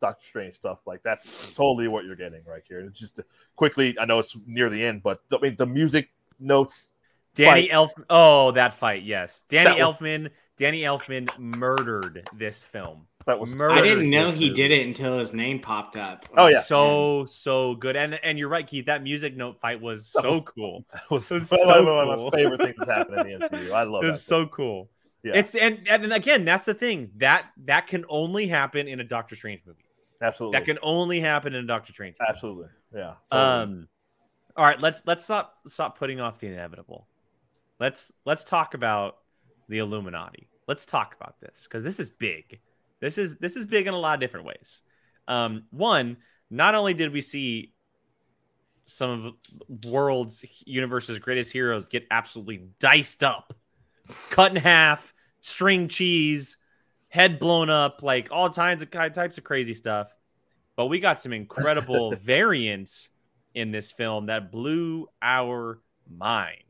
[0.00, 0.78] Doctor Strange stuff.
[0.86, 2.80] Like that's totally what you're getting right here.
[2.80, 3.20] It's just
[3.54, 3.96] quickly.
[4.00, 6.08] I know it's near the end, but I mean, the music
[6.40, 6.88] notes.
[7.34, 7.72] Danny fight.
[7.72, 7.92] Elf.
[8.10, 9.02] Oh, that fight.
[9.04, 10.30] Yes, Danny That was- Elfman.
[10.56, 13.06] Danny Elfman murdered this film.
[13.26, 14.50] That was Murdered I didn't know he movie.
[14.54, 16.26] did it until his name popped up.
[16.36, 16.60] Oh, yeah.
[16.60, 17.96] so so good.
[17.96, 18.84] And and you're right, Keith.
[18.86, 20.84] That music note fight was That so was- cool.
[20.92, 23.72] That was, It was one, so of my favorite things that's happened in the MCU.
[23.72, 24.12] I love It that.
[24.12, 24.90] was so cool.
[25.22, 25.32] Yeah.
[25.36, 29.36] It's and and again, that's the thing that that can only happen in a Doctor
[29.36, 29.86] Strange movie.
[30.20, 32.16] absolutely That can only happen in a Doctor Strange.
[32.20, 32.28] Movie.
[32.28, 33.14] absolutely yeah.
[33.32, 33.62] totally.
[33.80, 33.88] Um,
[34.54, 37.08] all right, let's let's stop stop putting off the inevitable.
[37.80, 39.16] Let's let's talk about
[39.68, 40.48] the Illuminati.
[40.66, 42.60] Let's talk about this because this is big.
[43.00, 44.82] This is this is big in a lot of different ways.
[45.28, 46.16] Um, one,
[46.50, 47.74] not only did we see
[48.86, 53.54] some of the world's universe's greatest heroes get absolutely diced up,
[54.30, 56.56] cut in half, string cheese,
[57.08, 60.14] head blown up, like all kinds of types of crazy stuff.
[60.76, 63.10] But we got some incredible variants
[63.54, 66.63] in this film that blew our minds.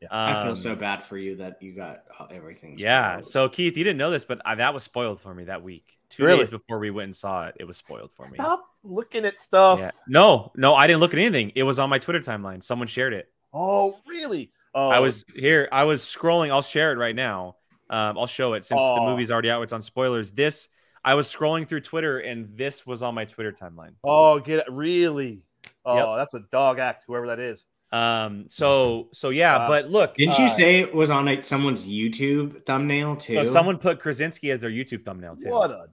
[0.00, 0.08] Yeah.
[0.10, 2.76] I feel Um, so bad for you that you got everything.
[2.78, 3.12] Yeah.
[3.20, 3.24] spoiled.
[3.26, 5.98] So Keith, you didn't know this, but I, that was spoiled for me that week.
[6.08, 6.38] Two Really?
[6.38, 8.34] days before we went and saw it, it was spoiled for me.
[8.34, 9.78] Stop looking at stuff.
[9.78, 9.90] Yeah.
[10.08, 11.52] No, no, I didn't look at anything.
[11.54, 12.62] It was on my Twitter timeline.
[12.62, 13.30] Someone shared it.
[13.52, 14.50] Oh, really?
[14.74, 15.68] Oh, I was here.
[15.70, 16.50] I was scrolling.
[16.50, 17.56] I'll share it right now.
[17.90, 19.06] Um, I'll show it since the Oh.
[19.06, 19.62] movie's already out.
[19.62, 20.30] It's on spoilers.
[20.32, 20.68] This
[21.04, 23.94] I was scrolling through Twitter and this was on my Twitter timeline.
[24.04, 24.66] Oh, get it?
[24.70, 25.42] Really?
[25.84, 26.06] Oh, Yep.
[26.18, 27.04] that's a dog act.
[27.06, 27.64] Whoever that is.
[27.92, 29.68] Um, so so yeah, Wow.
[29.68, 33.34] but look, Didn't uh, you say it was on like someone's YouTube thumbnail too?
[33.36, 35.50] so someone put Krasinski as their YouTube thumbnail too.
[35.50, 35.88] What a.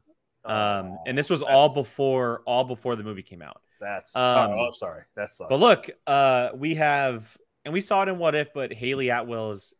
[0.45, 3.61] Um, oh, and this was all before all before the movie came out.
[3.81, 4.15] That's.
[4.15, 5.03] um, oh, I'm sorry.
[5.15, 5.37] That's.
[5.37, 7.35] But look, uh, we have,
[7.65, 9.73] and we saw it in What If, but Hayley Atwell is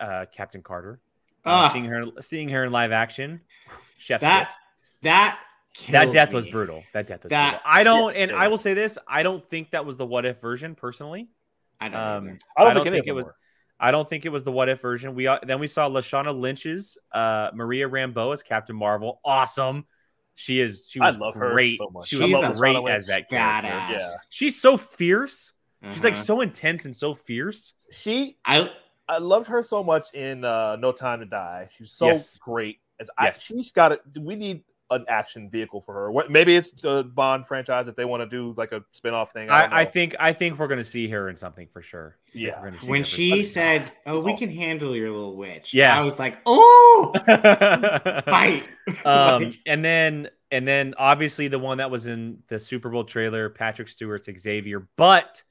[0.00, 0.98] uh, Captain Carter.
[1.44, 3.40] Uh, Ah, seeing her, seeing her in live action,
[3.98, 4.56] chef that kiss.
[5.02, 5.38] that
[5.90, 6.84] That killed death was brutal.
[6.92, 7.62] That death was That- brutal.
[7.66, 8.36] I don't, and yeah.
[8.36, 11.28] I will say this: I don't think that was the What If version, personally.
[11.80, 12.38] I don't Um.
[12.56, 13.34] I don't, I don't think, think it was- were.
[13.80, 15.14] I don't think it was the What If version.
[15.16, 19.20] We uh, then we saw Lashana Lynch's uh, Maria Rambeau as Captain Marvel.
[19.24, 19.84] Awesome.
[20.36, 20.86] She is.
[20.88, 21.78] She I was love her great.
[21.78, 22.06] so much.
[22.08, 22.96] She was love Lashana great Lynch.
[22.96, 23.68] as that character.
[23.68, 23.90] Badass.
[23.90, 24.06] yeah.
[24.30, 25.52] She's so fierce.
[25.90, 26.22] She's like Uh-huh.
[26.22, 27.74] so intense and so fierce.
[27.90, 28.36] She.
[28.46, 28.70] I
[29.08, 31.68] I loved her so much in uh, No Time to Die.
[31.76, 32.38] She's so Yes.
[32.38, 32.78] great.
[33.00, 33.42] As I, Yes.
[33.42, 34.00] she's got it.
[34.18, 36.12] We need an action vehicle for her.
[36.12, 36.30] What?
[36.30, 39.50] Maybe it's the Bond franchise if they want to do like a spin-off thing.
[39.50, 42.16] I, I, I think I think we're gonna see her in something for sure.
[42.32, 42.60] Yeah.
[42.60, 45.98] we're see when her for she said, "Oh, we can handle your little witch," Yeah.
[45.98, 47.12] I was like, "Oh,
[48.26, 48.68] fight!"
[49.04, 53.04] um, Like, and then and then obviously the one that was in the Super Bowl
[53.04, 55.42] trailer, Patrick Stewart's Xavier, but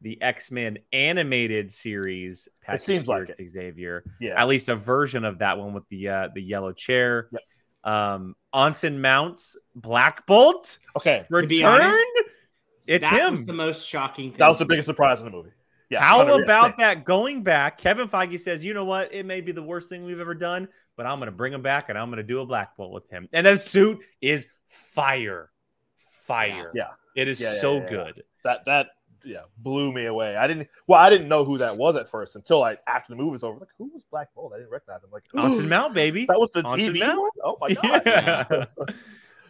[0.00, 4.40] the X Men animated series, Patrick seems like Stewart's Xavier, yeah.
[4.40, 7.28] at least a version of that one with the uh, the yellow chair.
[7.32, 7.42] Yep.
[7.84, 11.24] Um, Anson Mounts Black Bolt Okay.
[11.28, 11.64] To returned.
[11.64, 12.04] honest,
[12.86, 13.32] it's that him.
[13.32, 14.38] was the most shocking thing.
[14.38, 14.74] That was the to me.
[14.74, 15.50] biggest surprise in the movie.
[15.88, 16.00] Yeah.
[16.00, 16.42] How 100%.
[16.44, 17.78] about that going back?
[17.78, 19.12] Kevin Feige says, you know what?
[19.12, 21.62] It may be the worst thing we've ever done, but I'm going to bring him
[21.62, 23.28] back and I'm going to do a Black Bolt with him.
[23.32, 25.50] And that suit is fire.
[25.96, 26.70] Fire.
[26.74, 26.88] Yeah.
[27.16, 27.88] It is Yeah, yeah, so yeah, yeah.
[27.88, 28.22] good.
[28.44, 28.86] That that
[29.24, 30.36] yeah blew me away.
[30.36, 30.68] I didn't.
[30.86, 33.42] Well, I didn't know who that was at first until like after the movie was
[33.44, 33.58] over.
[33.60, 34.52] Like, who was Black Bolt?
[34.54, 35.10] I didn't recognize him.
[35.12, 36.26] Like, Anson Mount, baby.
[36.26, 37.18] That was the Anson TV Mount?
[37.18, 37.30] one.
[37.44, 38.02] Oh my god.
[38.06, 38.64] Yeah.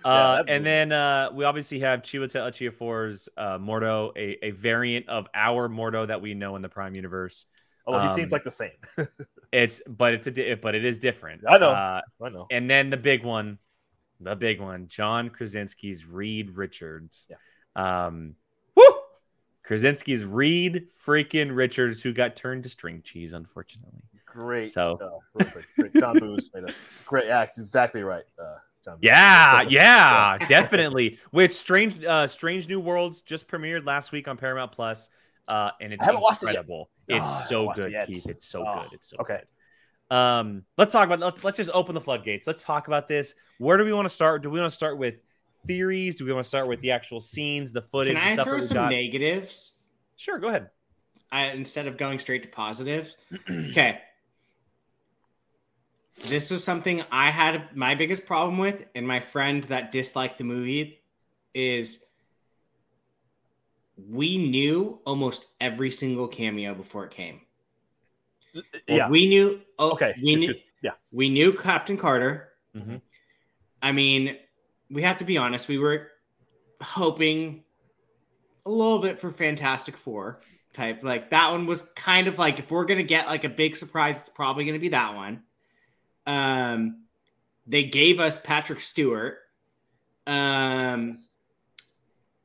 [0.03, 5.09] Yeah, Uh, and then uh, we obviously have Chiwetel Ejiofor's uh, Mordo, a, a variant
[5.11, 7.45] of our Mordo that we know in the Prime Universe.
[7.87, 8.71] Although he um, seems like the same.
[9.53, 11.43] It's but it's a di- but it is different.
[11.49, 11.71] I know.
[11.71, 12.47] Uh, I know.
[12.53, 13.59] And then the big one,
[14.21, 17.27] the big one, John Krasinski's Reed Richards.
[17.75, 18.40] Um, woo!
[19.71, 24.01] Krasinski's Reed freaking Richards, who got turned to string cheese, unfortunately.
[24.27, 24.69] Great.
[24.69, 25.45] So- uh,
[25.77, 25.95] great.
[25.95, 26.75] John Booth made a
[27.07, 27.59] great act.
[27.59, 28.25] Exactly right.
[28.37, 28.99] Uh, John.
[29.01, 31.19] Yeah, yeah, definitely.
[31.31, 35.09] Which strange, uh, Strange New Worlds just premiered last week on Paramount Plus,
[35.49, 36.91] uh, and it's I haven't watched it incredible.
[37.11, 38.07] Oh, It's so watched it good.
[38.07, 38.27] Keith.
[38.27, 38.93] It's so Oh, good.
[38.95, 39.41] It's so okay.
[40.09, 40.17] good.
[40.17, 42.47] Um, let's talk about let's, let's just open the floodgates.
[42.47, 43.35] Let's talk about this.
[43.59, 44.43] Where do we want to start?
[44.43, 45.17] Do we want to start with
[45.67, 46.17] theories?
[46.17, 48.59] Do we want to start with the actual scenes, the footage, Can I stuff throw
[48.61, 48.91] some got?
[48.91, 49.73] negatives
[50.17, 50.69] Sure, go ahead.
[51.33, 53.17] I, instead of going straight to positives?
[53.51, 54.01] okay.
[56.27, 60.45] This was something I had my biggest problem with, and my friend that disliked the
[60.45, 61.01] movie
[61.55, 62.05] is
[64.11, 67.41] we knew almost every single cameo before it came.
[68.87, 69.09] Yeah.
[69.09, 69.63] We knew.
[69.79, 70.13] Oh, Okay.
[70.23, 70.55] We knew.
[70.83, 70.91] Yeah.
[71.13, 72.51] We knew Captain Carter.
[72.77, 73.01] Mhm.
[73.81, 74.37] I mean,
[74.91, 75.69] we have to be honest.
[75.69, 76.09] We were
[76.83, 77.63] hoping
[78.67, 80.41] a little bit for Fantastic Four
[80.73, 81.01] type.
[81.03, 84.19] Like that one was kind of like if we're gonna get like a big surprise,
[84.19, 85.43] it's probably gonna be that one.
[86.27, 87.05] Um,
[87.67, 89.39] they gave us Patrick Stewart.
[90.27, 91.19] Um,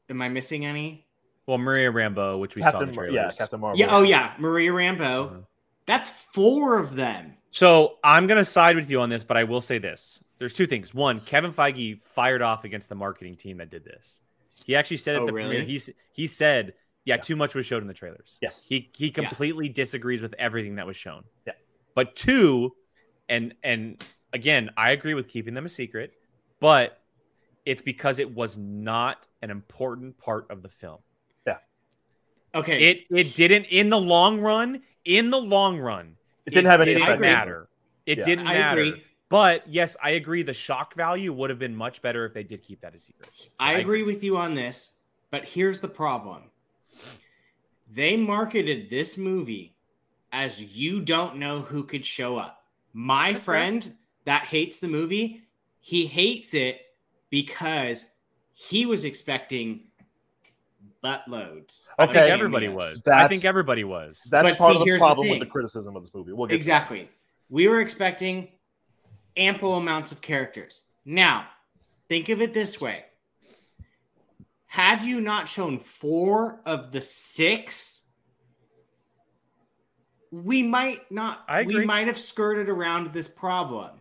[0.10, 1.06] am I missing any?
[1.48, 3.14] Well, Maria Rambeau, which we saw in the Mar- trailers.
[3.14, 3.80] yeah, Captain Marvel.
[3.80, 3.88] Yeah.
[3.96, 5.30] Oh yeah, Maria Rambeau.
[5.32, 5.46] Mhm.
[5.86, 7.36] That's four of them.
[7.52, 10.65] So I'm gonna side with you on this, but I will say this: there's two
[10.65, 10.93] things.
[10.93, 14.19] One, Kevin Feige fired off against the marketing team that did this.
[14.65, 15.55] He actually said at Oh, the really?
[15.57, 15.79] premiere, he
[16.11, 16.73] he said,
[17.05, 18.65] "Yeah, too much was showed in the trailers." Yes.
[18.67, 21.23] He he completely disagrees with everything that was shown.
[21.45, 21.53] Yeah.
[21.93, 22.75] But two,
[23.29, 26.13] and and again, I agree with keeping them a secret,
[26.59, 26.99] but
[27.65, 30.99] it's because it was not an important part of the film.
[31.45, 31.57] Yeah.
[32.53, 32.89] Okay.
[32.89, 34.81] It it didn't in the long run.
[35.03, 36.17] In the long run,
[36.47, 37.69] It didn't have any didn't matter.
[38.07, 38.23] It Yeah.
[38.23, 38.81] didn't I matter.
[38.81, 39.03] agree.
[39.30, 40.43] But yes, I agree.
[40.43, 43.30] The shock value would have been much better if they did keep that a secret.
[43.59, 44.91] I I agree with you on this,
[45.32, 46.43] but here's the problem.
[47.91, 49.76] They marketed this movie
[50.32, 52.63] as you don't know who could show up.
[52.93, 53.53] My That's fair.
[53.55, 53.95] friend
[54.26, 55.43] that hates the movie,
[55.80, 56.82] he hates it
[57.30, 58.05] because
[58.53, 59.82] he was expecting
[61.03, 61.88] buttloads.
[61.99, 62.32] I think Okay.
[62.32, 62.95] everybody cameos.
[62.95, 63.03] was.
[63.07, 64.26] I think everybody was.
[64.30, 66.32] That's But part see, of the here's the problem with the criticism of this movie.
[66.34, 66.55] We'll get.
[66.55, 67.09] Exactly.
[67.49, 68.47] We were expecting
[69.38, 70.81] ample amounts of characters.
[71.05, 71.47] Now,
[72.09, 73.05] think of it this way.
[74.67, 78.01] Had you not shown four of the six,
[80.31, 81.77] we might not I agree.
[81.79, 83.91] we might have skirted around this problem.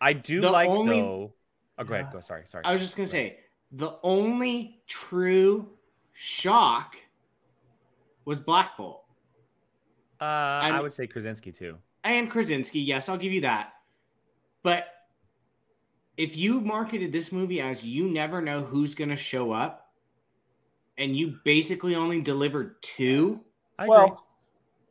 [0.00, 1.32] I do The like only- though.
[1.78, 2.10] Oh, go ahead.
[2.12, 2.20] Go.
[2.20, 2.42] Sorry.
[2.46, 2.64] Sorry.
[2.64, 3.40] I was just gonna say
[3.72, 5.68] the only true
[6.12, 6.96] shock
[8.24, 9.02] was Black Bolt.
[10.20, 11.76] Uh, I would say Krasinski too.
[12.04, 12.80] and Krasinski.
[12.80, 13.73] Yes, I'll give you that.
[14.64, 14.86] But
[16.16, 19.92] if you marketed this movie as you never know who's going to show up,
[20.98, 23.40] and you basically only delivered two,
[23.78, 24.16] I well, agree.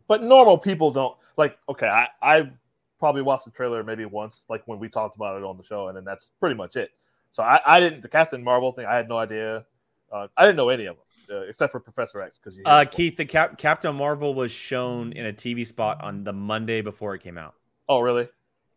[0.08, 1.58] but normal people don't like.
[1.68, 2.52] Okay, I I
[3.00, 5.88] probably watched the trailer maybe once, like when we talked about it on the show,
[5.88, 6.92] and then that's pretty much it.
[7.32, 8.86] So I, I didn't the Captain Marvel thing.
[8.86, 9.66] I had no idea.
[10.12, 13.18] Uh, I didn't know any of them uh, except for Professor X because Uh, Keith,
[13.18, 17.24] the Cap- Captain Marvel was shown in a TV spot on the Monday before it
[17.24, 17.56] came out.
[17.90, 18.30] Oh really?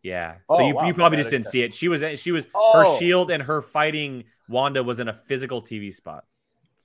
[0.07, 0.85] Yeah, so Oh, you, wow.
[0.85, 1.73] you probably just didn't see it.
[1.73, 2.97] She was she was her Oh.
[2.97, 6.23] shield and her fighting Wanda was in a physical TV spot.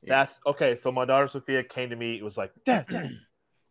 [0.03, 0.75] That's okay.
[0.75, 2.17] So my daughter Sophia came to me.
[2.17, 3.11] It was like, Dad, Dad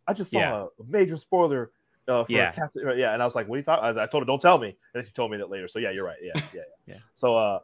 [0.08, 0.66] I just saw Yeah.
[0.80, 1.70] a major spoiler.
[2.08, 2.50] Uh, for Yeah.
[2.52, 4.42] Captain, yeah, and I was like, "What are you talking?" I, I told her, "Don't
[4.42, 5.68] tell me," and then she told me that later.
[5.68, 6.18] So yeah, you're right.
[6.20, 6.62] Yeah, yeah, yeah.
[6.94, 6.98] Yeah.
[7.14, 7.60] So, uh,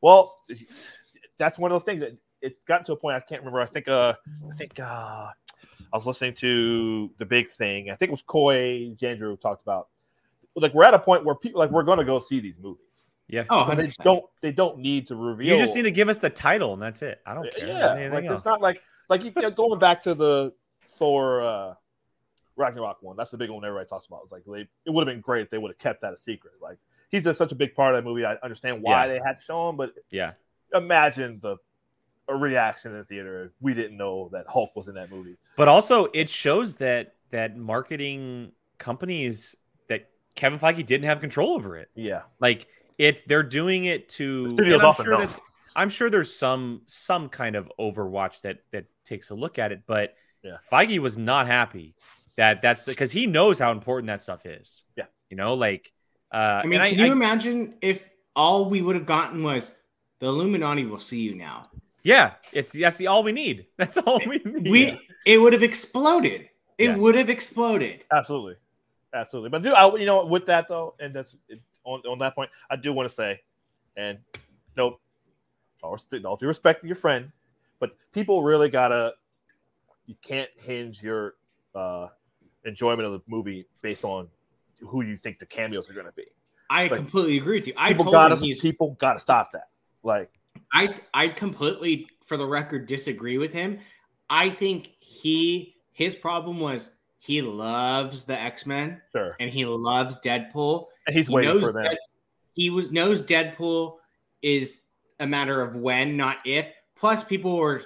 [0.00, 0.36] well,
[1.38, 3.16] that's one of those things that it's gotten to a point.
[3.16, 3.60] I can't remember.
[3.60, 4.12] I think, uh,
[4.52, 5.30] I think, uh,
[5.92, 7.90] I was listening to the big thing.
[7.90, 9.88] I think it was Coy Jandrew talked about.
[10.56, 12.84] Like we're at a point where people like we're going to go see these movies.
[13.28, 13.44] Yeah.
[13.48, 14.24] oh, But they don't.
[14.40, 15.56] They don't need to reveal.
[15.56, 17.20] You just need to give us the title and that's it.
[17.24, 17.68] I don't care.
[17.68, 18.40] Yeah, like else.
[18.40, 20.52] it's not like like you know, going back to the
[20.98, 21.74] Thor uh
[22.56, 23.16] Ragnarok one.
[23.16, 24.22] That's the big one everybody talks about.
[24.24, 26.18] It's like they, it would have been great if they would have kept that a
[26.18, 26.54] secret.
[26.60, 26.78] Like
[27.10, 28.24] he's just such a big part of that movie.
[28.24, 29.12] I understand why Yeah.
[29.12, 30.32] they had to show him, but yeah.
[30.74, 31.56] imagine the
[32.28, 35.36] a reaction in the theater if we didn't know that Hulk was in that movie.
[35.56, 39.59] But also, it shows that that marketing companies that
[40.34, 41.88] Kevin Feige didn't have control over it.
[41.94, 42.66] Yeah, Like
[42.98, 44.56] it, they're doing it to.
[44.56, 45.40] The I'm often sure that
[45.76, 49.82] I'm sure there's some some kind of Overwatch that that takes a look at it,
[49.86, 50.56] but Yeah.
[50.70, 51.94] Feige was not happy
[52.36, 54.84] that that's because he knows how important that stuff is.
[54.96, 55.04] Yeah.
[55.28, 55.92] you know, like.
[56.32, 59.74] Uh, I mean, and can you imagine if all we would have gotten was
[60.20, 61.68] the Illuminati will see you now?
[62.02, 63.66] yeah, it's that's the all we need.
[63.76, 64.70] That's all we need.
[64.70, 66.48] We it would have exploded.
[66.78, 66.96] It Yeah.
[66.96, 68.04] would have exploded.
[68.12, 68.54] absolutely,
[69.14, 69.50] absolutely.
[69.50, 71.36] But do I, you know, with that though, and that's
[71.84, 73.40] on on that point, I do want to say,
[73.96, 74.18] and
[74.76, 74.98] no,
[75.82, 77.30] all, all due respect to your friend,
[77.78, 79.14] but people really gotta.
[80.06, 81.34] You can't hinge your
[81.74, 82.08] uh,
[82.64, 84.28] enjoyment of the movie based on
[84.80, 86.24] who you think the cameos are going to be.
[86.68, 87.74] I Like, completely agree with you.
[87.76, 89.68] I People gotta, people gotta stop that.
[90.02, 90.32] Like,
[90.72, 93.78] I I completely, for the record, disagree with him.
[94.28, 96.90] I think he his problem was
[97.22, 99.36] he loves the X Men Sure.
[99.38, 100.86] and he loves Deadpool.
[101.06, 101.84] And he's He waiting knows for them.
[101.84, 101.98] Dead-
[102.54, 103.98] he was knows Deadpool
[104.42, 104.80] is
[105.20, 106.68] a matter of when, not if.
[106.96, 107.82] Plus, people were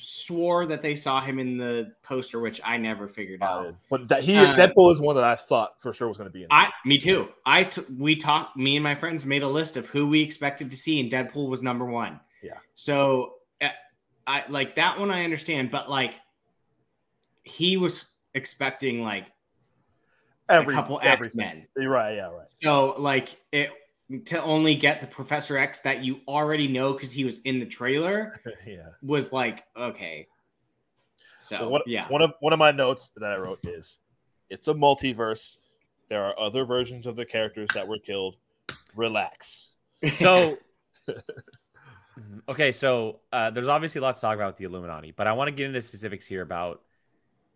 [0.00, 3.74] swore that they saw him in the poster, which I never figured out.
[3.90, 6.32] But that he Uh, Deadpool is one that I thought for sure was going to
[6.32, 6.48] be in.
[6.50, 7.28] I, me too.
[7.44, 8.56] I t- we talked.
[8.56, 11.48] Me and my friends made a list of who we expected to see, and Deadpool
[11.48, 12.20] was number one.
[12.42, 12.58] Yeah.
[12.74, 13.68] So, uh,
[14.26, 15.10] I like that one.
[15.10, 16.14] I understand, but like,
[17.44, 19.26] he was expecting like
[20.48, 21.66] every a couple every- X Men.
[21.76, 22.14] You're right.
[22.16, 22.30] Yeah.
[22.30, 22.46] Right.
[22.62, 23.70] So, like, it
[24.24, 27.66] to only get the Professor X that you already know because he was in the
[27.66, 28.88] trailer yeah.
[29.02, 30.26] was like okay.
[31.38, 33.98] So Well, one, yeah, One of one of my notes that I wrote is,
[34.50, 35.58] it's a multiverse.
[36.08, 38.36] There are other versions of the characters that were killed.
[38.96, 39.68] Relax.
[40.14, 40.58] So,
[42.48, 45.32] okay, so uh, there's obviously a lot to talk about with the Illuminati, but I
[45.32, 46.82] want to get into specifics here about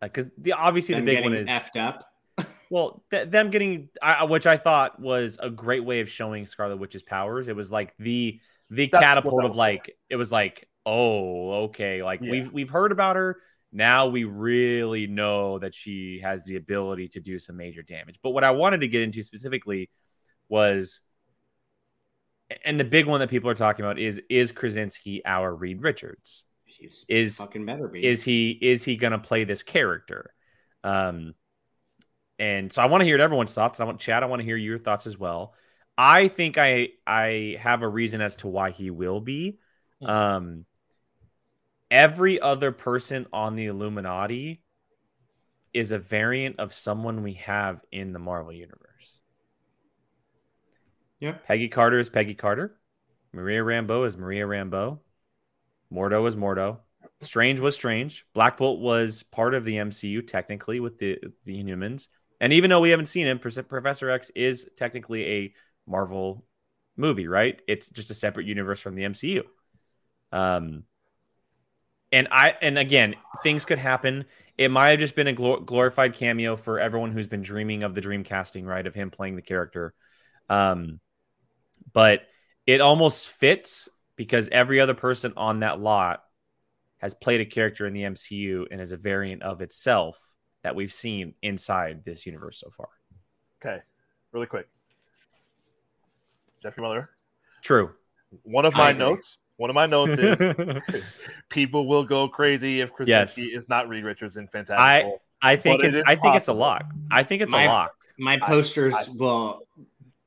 [0.03, 2.09] because the obviously the Them big one is effed up.
[2.70, 6.76] well th- them getting I, which I thought was a great way of showing Scarlet
[6.78, 7.48] Witch's powers.
[7.48, 8.40] It was like the
[8.70, 12.30] the That's catapult of was like it was like oh okay like Yeah.
[12.30, 13.38] we've we've heard about her
[13.72, 18.18] now we really know that she has the ability to do some major damage.
[18.22, 19.88] But what I wanted to get into specifically
[20.48, 21.00] was
[22.64, 26.44] and the big one that people are talking about is is Krasinski our Reed Richards?
[26.83, 28.05] He's Is fucking better be.
[28.05, 30.35] is he is he going to play this character?
[30.85, 31.35] Um
[32.39, 33.78] and so I want to hear everyone's thoughts.
[33.80, 35.55] I want Chad, I want to hear your thoughts as well.
[35.97, 39.59] I think I I have a reason as to why he will be.
[40.01, 40.07] Hmm.
[40.09, 40.64] Um
[41.91, 44.62] every other person on the Illuminati
[45.74, 49.20] is a variant of someone we have in the Marvel universe.
[51.20, 51.37] Yeah.
[51.47, 52.76] Peggy Carter is Peggy Carter.
[53.33, 54.99] Maria Rambeau is Maria Rambeau.
[55.93, 56.78] Mordo is Mordo.
[57.20, 58.24] Strange was Strange.
[58.34, 62.09] Black Bolt was part of the MCU technically with the the Inhumans.
[62.40, 65.55] And even though we haven't seen him, Prof- Professor X is technically a
[65.86, 66.45] Marvel
[66.97, 67.61] movie, right?
[67.68, 69.43] It's just a separate universe from the MCU.
[70.32, 70.84] Um,
[72.11, 74.24] and I and again, things could happen.
[74.59, 77.95] It might have just been a glor- glorified cameo for everyone who's been dreaming of
[77.95, 78.86] the dream casting, right?
[78.86, 79.95] Of him playing the character.
[80.49, 81.01] Um,
[81.93, 82.22] but
[82.66, 86.22] it almost fits because every other person on that lot
[86.98, 90.18] has played a character in the MCU and is a variant of itself
[90.62, 92.88] that we've seen inside this universe so far.
[93.64, 93.82] Okay.
[94.32, 94.68] Really quick.
[96.62, 97.10] Jeffrey Miller.
[97.62, 97.90] True.
[98.44, 99.38] One of my notes.
[99.56, 101.02] One of my notes is
[101.50, 105.12] people will go crazy if Krasinski is not Reed Richards in Fantastic I-
[105.44, 106.84] I think But it it's, is I think it's a lock.
[107.10, 107.94] I think it's My- a lock.
[108.18, 109.62] My posters I- will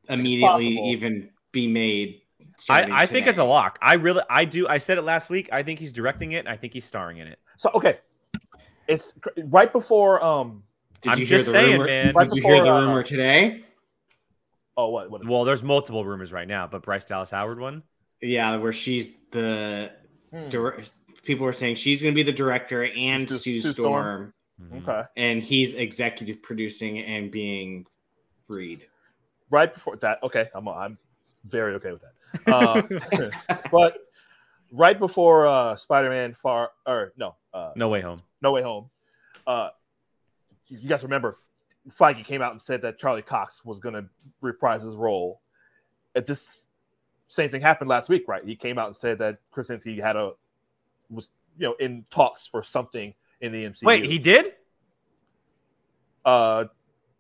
[0.10, 2.22] immediately even be made.
[2.70, 3.78] I, I think it's a lock.
[3.82, 4.68] I really I do.
[4.68, 5.50] I said it last week.
[5.52, 6.48] I think he's directing it.
[6.48, 7.40] I think he's starring in it.
[7.58, 8.00] So okay,
[8.88, 9.14] it's
[9.46, 10.24] right before.
[10.24, 10.64] Um.
[11.02, 11.86] Did I'm you hear the saying, rumor?
[11.86, 12.14] man.
[12.16, 13.64] Right Did you hear the before, uh, rumor today?
[14.78, 15.12] Oh, what?
[15.12, 15.26] What?
[15.28, 17.84] Well, there's multiple rumors right now, but Bryce Dallas Howard one.
[18.22, 19.92] Yeah, where she's the
[20.32, 20.80] Hmm, dir-
[21.24, 24.78] people were saying she's going to be the director and Sue- Sue, Sue Storm, Hmm,
[24.78, 24.82] Mhm.
[24.90, 25.02] Okay.
[25.18, 27.86] and he's executive producing and being
[28.48, 28.88] Reed.
[29.52, 30.24] Right before that.
[30.24, 30.68] Okay, I'm.
[30.68, 30.98] I'm
[31.46, 32.14] very okay with that.
[32.48, 32.82] Uh,
[33.72, 33.98] but
[34.72, 38.20] right before uh, Spider-Man Far or no, uh, No way home.
[38.42, 38.90] No Way Home.
[39.48, 39.70] Uh,
[40.68, 41.38] you guys remember
[42.00, 44.06] Feige came out and said that Charlie Cox was going to
[44.42, 45.42] reprise his role.
[46.16, 46.62] At this
[47.28, 48.44] same thing happened last week, right?
[48.44, 50.32] He came out and said that Krasinski had a
[51.10, 53.84] was you know in talks for something in the MCU.
[53.84, 54.54] Wait, he did?
[56.26, 56.66] uh,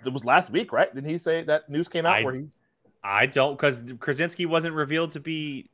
[0.05, 0.93] it was last week, right?
[0.93, 2.47] Didn't he say that news came out I- where he?
[3.05, 5.69] I don't because Krasinski wasn't revealed to be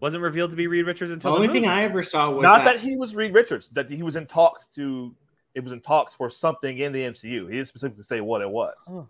[0.00, 1.66] wasn't revealed to be Reed Richards until The only the thing.
[1.66, 4.26] I ever saw was Not that, that he was Reed Richards, that he was in
[4.26, 5.14] talks to.
[5.54, 7.48] It was in talks for something in the MCU.
[7.50, 9.08] He didn't specifically say what it was, Oh.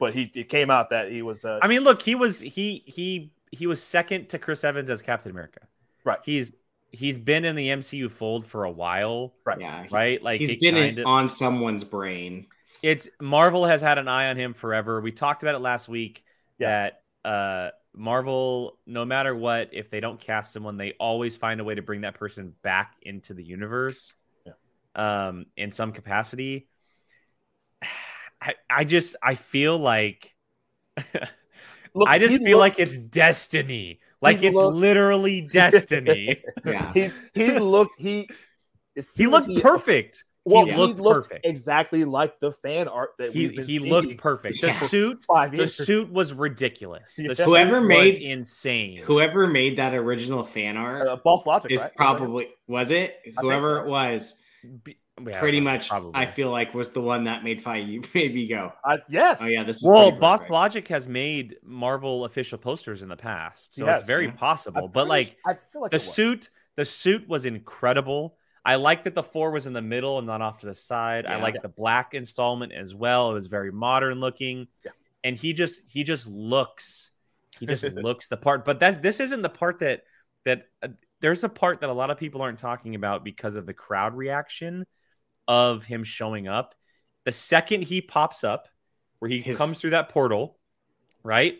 [0.00, 1.44] but he it came out that he was.
[1.44, 5.00] Uh, I mean, look, he was he he he was second to Chris Evans as
[5.00, 5.60] Captain America.
[6.04, 6.18] Right.
[6.24, 6.52] He's
[6.90, 9.60] he's been in the MCU fold for a while, right.
[9.60, 10.20] yeah, right?
[10.20, 12.48] Like he's it been kinda- on someone's brain.
[12.82, 15.00] it's Marvel has had an eye on him forever.
[15.00, 16.24] We talked about it last week
[16.60, 16.88] Yeah.
[17.24, 21.64] that uh Marvel, no matter what, if they don't cast someone, they always find a
[21.64, 24.14] way to bring that person back into the universe,
[24.46, 24.52] Yeah.
[25.28, 26.68] um, in some capacity.
[28.42, 30.34] I, I just I feel like
[31.94, 34.00] Look, I just feel looked- like it's destiny.
[34.22, 36.42] Like he it's looked- literally destiny.
[36.64, 36.92] Yeah.
[36.92, 38.28] he he looked he.
[39.16, 40.24] he looked as perfect.
[40.50, 41.46] Well, he he looked looked perfect.
[41.46, 44.60] exactly like the fan art that He we've been he seeing looked perfect.
[44.60, 44.72] The Yeah.
[44.72, 47.16] suit five the suit was ridiculous.
[47.16, 47.34] The Yeah.
[47.34, 49.02] suit Whoever was made- insane.
[49.04, 51.96] Whoever made that original fan art uh, Boss Logic is right?
[51.96, 53.84] probably was it think whoever so.
[53.84, 54.36] it was.
[54.84, 54.96] B-
[55.26, 56.12] Yeah, pretty much probably.
[56.14, 59.36] I feel like was the one that made Feige made me go, I, yes.
[59.40, 63.08] oh yeah, this is Well, pretty Boss perfect." Logic has made Marvel official posters in
[63.10, 64.32] the past, so He it's very yeah.
[64.32, 64.84] possible.
[64.86, 68.36] I'm But pretty- like I feel like the suit, the suit was incredible.
[68.64, 71.24] I like that the four was in the middle and not off to the side.
[71.26, 71.42] I Yeah.
[71.42, 73.30] like the black installment as well.
[73.30, 74.90] It was very modern looking, Yeah.
[75.24, 77.10] and he just he just looks
[77.58, 78.64] he just looks the part.
[78.64, 80.02] But that this isn't the part that
[80.44, 80.88] that uh,
[81.20, 84.14] there's a part that a lot of people aren't talking about because of the crowd
[84.14, 84.86] reaction
[85.48, 86.74] of him showing up.
[87.24, 88.68] The second he pops up,
[89.18, 90.58] where he His- comes through that portal,
[91.22, 91.58] right?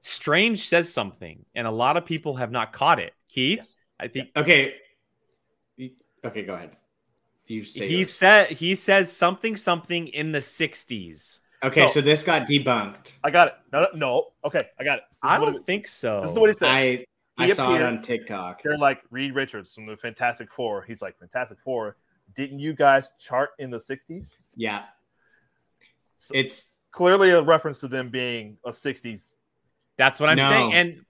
[0.00, 3.12] Strange says something, and a lot of people have not caught it.
[3.28, 3.76] Keith, Yes.
[4.00, 4.74] I think Okay.
[6.22, 6.76] You- Okay, go ahead.
[7.46, 8.12] You say he yours.
[8.12, 11.40] said he says something something in the 60s.
[11.64, 13.14] Okay, So- so this got debunked.
[13.22, 13.54] I got it.
[13.72, 14.32] No, no, no.
[14.44, 15.04] Okay, I got it.
[15.10, 16.22] This I don't it- think so.
[16.22, 16.68] This is what he said.
[16.68, 17.06] I
[17.38, 18.62] I He saw it on TikTok.
[18.62, 20.82] They're like Reed Richards from the Fantastic Four.
[20.82, 21.96] He's like Fantastic Four.
[22.36, 24.36] Didn't you guys chart in the '60s?
[24.54, 24.84] Yeah.
[26.18, 29.32] So- It's Clearly a reference to them being a '60s.
[29.96, 30.48] That's what I'm No.
[30.48, 30.72] saying.
[30.74, 31.06] And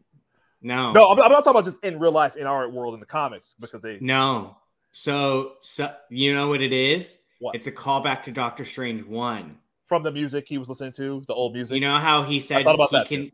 [0.60, 0.92] no.
[0.92, 3.06] No, I'm, I'm not talking about just in real life in our world in the
[3.06, 3.98] comics because they.
[4.00, 4.56] No.
[4.93, 7.20] So, so you know what it is?
[7.40, 7.55] What?
[7.55, 9.57] It's a callback to Doctor Strange 1.
[9.86, 11.74] From the music he was listening to, the old music.
[11.74, 12.76] You know how he said he
[13.07, 13.30] can too.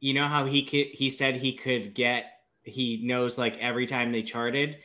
[0.00, 2.24] you know how he could he said he could get
[2.64, 4.76] he knows like every time they charted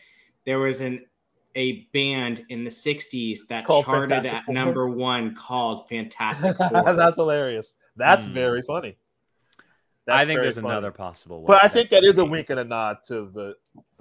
[0.46, 1.06] there was an
[1.56, 4.54] a band in the 60s that Called charted Fantastic at Four?
[4.54, 6.94] number 1 called Fantastic Four.
[6.96, 7.74] That's hilarious.
[7.96, 8.34] That's Hmm.
[8.34, 8.96] very funny.
[10.08, 10.70] That's I think there's funny.
[10.70, 11.48] another possible way.
[11.50, 13.56] But I think that is a wink and a nod to the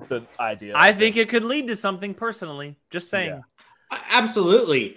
[0.08, 0.72] the idea.
[0.74, 2.76] I think it could lead to something personally.
[2.90, 3.30] Just saying.
[3.30, 3.98] Yeah.
[4.10, 4.96] Absolutely.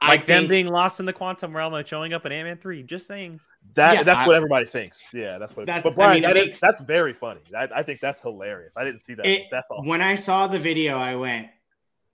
[0.00, 2.46] I Like them think- being lost in the quantum realm and showing up in Ant
[2.48, 2.82] Man 3.
[2.82, 3.40] Just saying.
[3.74, 3.94] that.
[3.94, 4.98] Yeah, that's I- what everybody thinks.
[5.14, 5.66] Yeah, that's what.
[5.66, 7.40] That- but I Brian, mean, it that is- makes- that's very funny.
[7.56, 8.72] I, I think that's hilarious.
[8.76, 9.24] I didn't see that.
[9.24, 9.82] It- that's all.
[9.84, 11.46] when I saw the video, I went,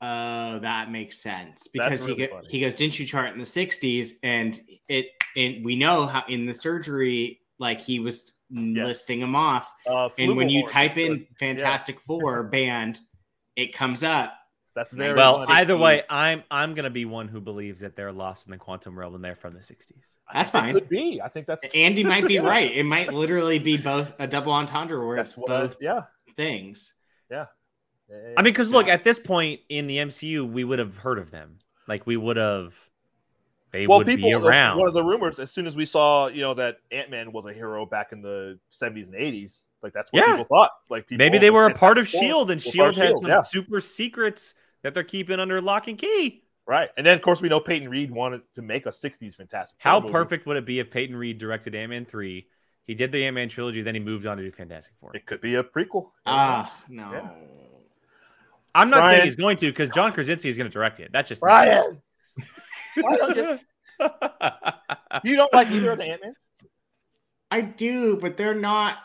[0.03, 2.49] "Oh, that makes sense." Because really he go, funny.
[2.51, 6.45] he goes, "Didn't you chart in the '60s?" And it and we know how in
[6.47, 9.73] the surgery, like he was listing them off.
[9.87, 11.27] Uh, And when you type in good.
[11.39, 12.99] Fantastic Four band,
[13.57, 14.33] it comes up.
[14.75, 15.61] that's very Well, funny.
[15.61, 18.99] either way, I'm I'm gonna be one who believes that they're lost in the quantum
[18.99, 19.93] realm and they're from the 60s.
[20.33, 20.75] That's It fine.
[20.75, 21.21] could be.
[21.25, 22.71] I think that's Andy might be right.
[22.71, 25.51] It might literally be both a double entendre where that's it's what.
[25.51, 26.03] I- both yeah.
[26.37, 26.95] things.
[27.31, 27.47] Yeah,
[28.09, 28.35] yeah, yeah.
[28.37, 31.31] I mean, because look, at this point in the MCU, we would have heard of
[31.31, 31.59] them.
[31.87, 32.75] Like we would have.
[33.73, 34.29] They well, would people.
[34.29, 34.79] be around.
[34.79, 37.45] One of the rumors, as soon as we saw, you know, that Ant Man was
[37.47, 40.33] a hero back in the '70s and '80s, like that's what Yeah.
[40.37, 40.71] people thought.
[40.89, 43.41] Like people, Maybe they were a part of Shield, and Shield has S.H.I.E.L.D., some yeah.
[43.43, 46.43] super secrets that they're keeping under lock and key.
[46.67, 46.89] right.
[46.97, 49.77] And then, of course, we know Peyton Reed wanted to make a '60s Fantastic.
[49.79, 50.13] How movie.
[50.13, 52.47] perfect would it be if Peyton Reed directed Ant Man three?
[52.85, 55.15] He did the Ant Man trilogy, then he moved on to do Fantastic Four.
[55.15, 56.07] It could be a prequel.
[56.25, 57.13] Ah, no.
[57.13, 57.31] Yeah.
[58.75, 61.11] I'm not saying he's going to because John Krasinski is going to direct it.
[61.13, 61.97] That's just Brian, why
[63.03, 63.59] don't you?
[65.25, 66.35] You don't like either of the Ant Man?
[67.51, 68.99] I do, but they're not.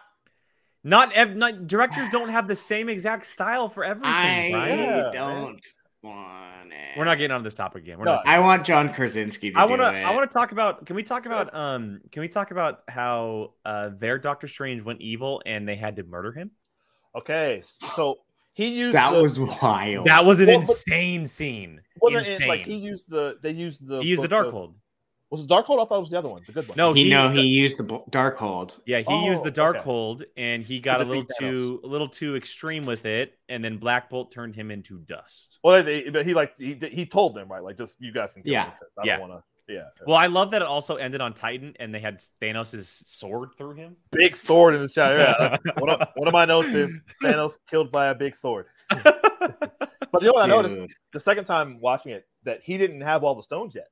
[0.83, 4.11] not, ev- not directors don't have the same exact style for everything.
[4.11, 4.79] I Brian.
[4.79, 5.61] Yeah, don't
[6.03, 6.97] want it.
[6.97, 7.97] We're not getting on this topic again.
[7.99, 8.27] We're No, not.
[8.27, 9.85] I want John Krasinski to I want to.
[9.87, 10.85] I want to talk about.
[10.85, 11.55] Can we talk about?
[11.55, 12.01] Um.
[12.11, 16.03] Can we talk about how uh their Doctor Strange went evil and they had to
[16.03, 16.51] murder him?
[17.15, 17.63] Okay,
[17.95, 18.19] so
[18.53, 20.05] he used That the, was wild.
[20.07, 21.81] That was an Well, but- insane scene.
[22.01, 22.47] wasn't it, insane.
[22.47, 24.73] like he used the they used the he used the book- Darkhold.
[25.31, 25.81] Was it Darkhold?
[25.83, 26.77] I thought it was the other one, the good one.
[26.77, 28.79] No, he, he know he used the bo- Darkhold.
[28.85, 29.79] Yeah, he Oh, used the okay.
[29.79, 33.77] Darkhold and he got a little too a little too extreme with it, and then
[33.77, 35.57] Black Bolt turned him into dust.
[35.63, 38.43] Well, they, but he like he, he told them right, like just you guys can.
[38.45, 38.73] Yeah.
[38.99, 39.17] I Yeah.
[39.17, 39.43] don't want to.
[39.67, 39.87] Yeah.
[40.05, 43.75] Well, I love that it also ended on Titan and they had Thanos' sword through
[43.75, 43.95] him.
[44.11, 45.11] Big sword in the shot.
[45.11, 45.57] Yeah.
[45.79, 48.65] one, of, one of my notes is Thanos killed by a big sword.
[50.13, 53.23] But you know what I noticed the second time watching it that he didn't have
[53.23, 53.87] all the stones yet.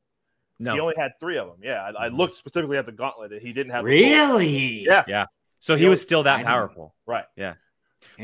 [0.59, 1.57] No, He only had three of them.
[1.63, 2.17] Yeah, I, I mm-hmm.
[2.17, 3.83] looked specifically at the gauntlet that he didn't have.
[3.83, 4.11] the sword.
[4.11, 4.85] Really?
[4.85, 5.25] Yeah.
[5.57, 6.93] so he you know, was still that powerful.
[7.07, 7.25] Right.
[7.35, 7.55] Yeah.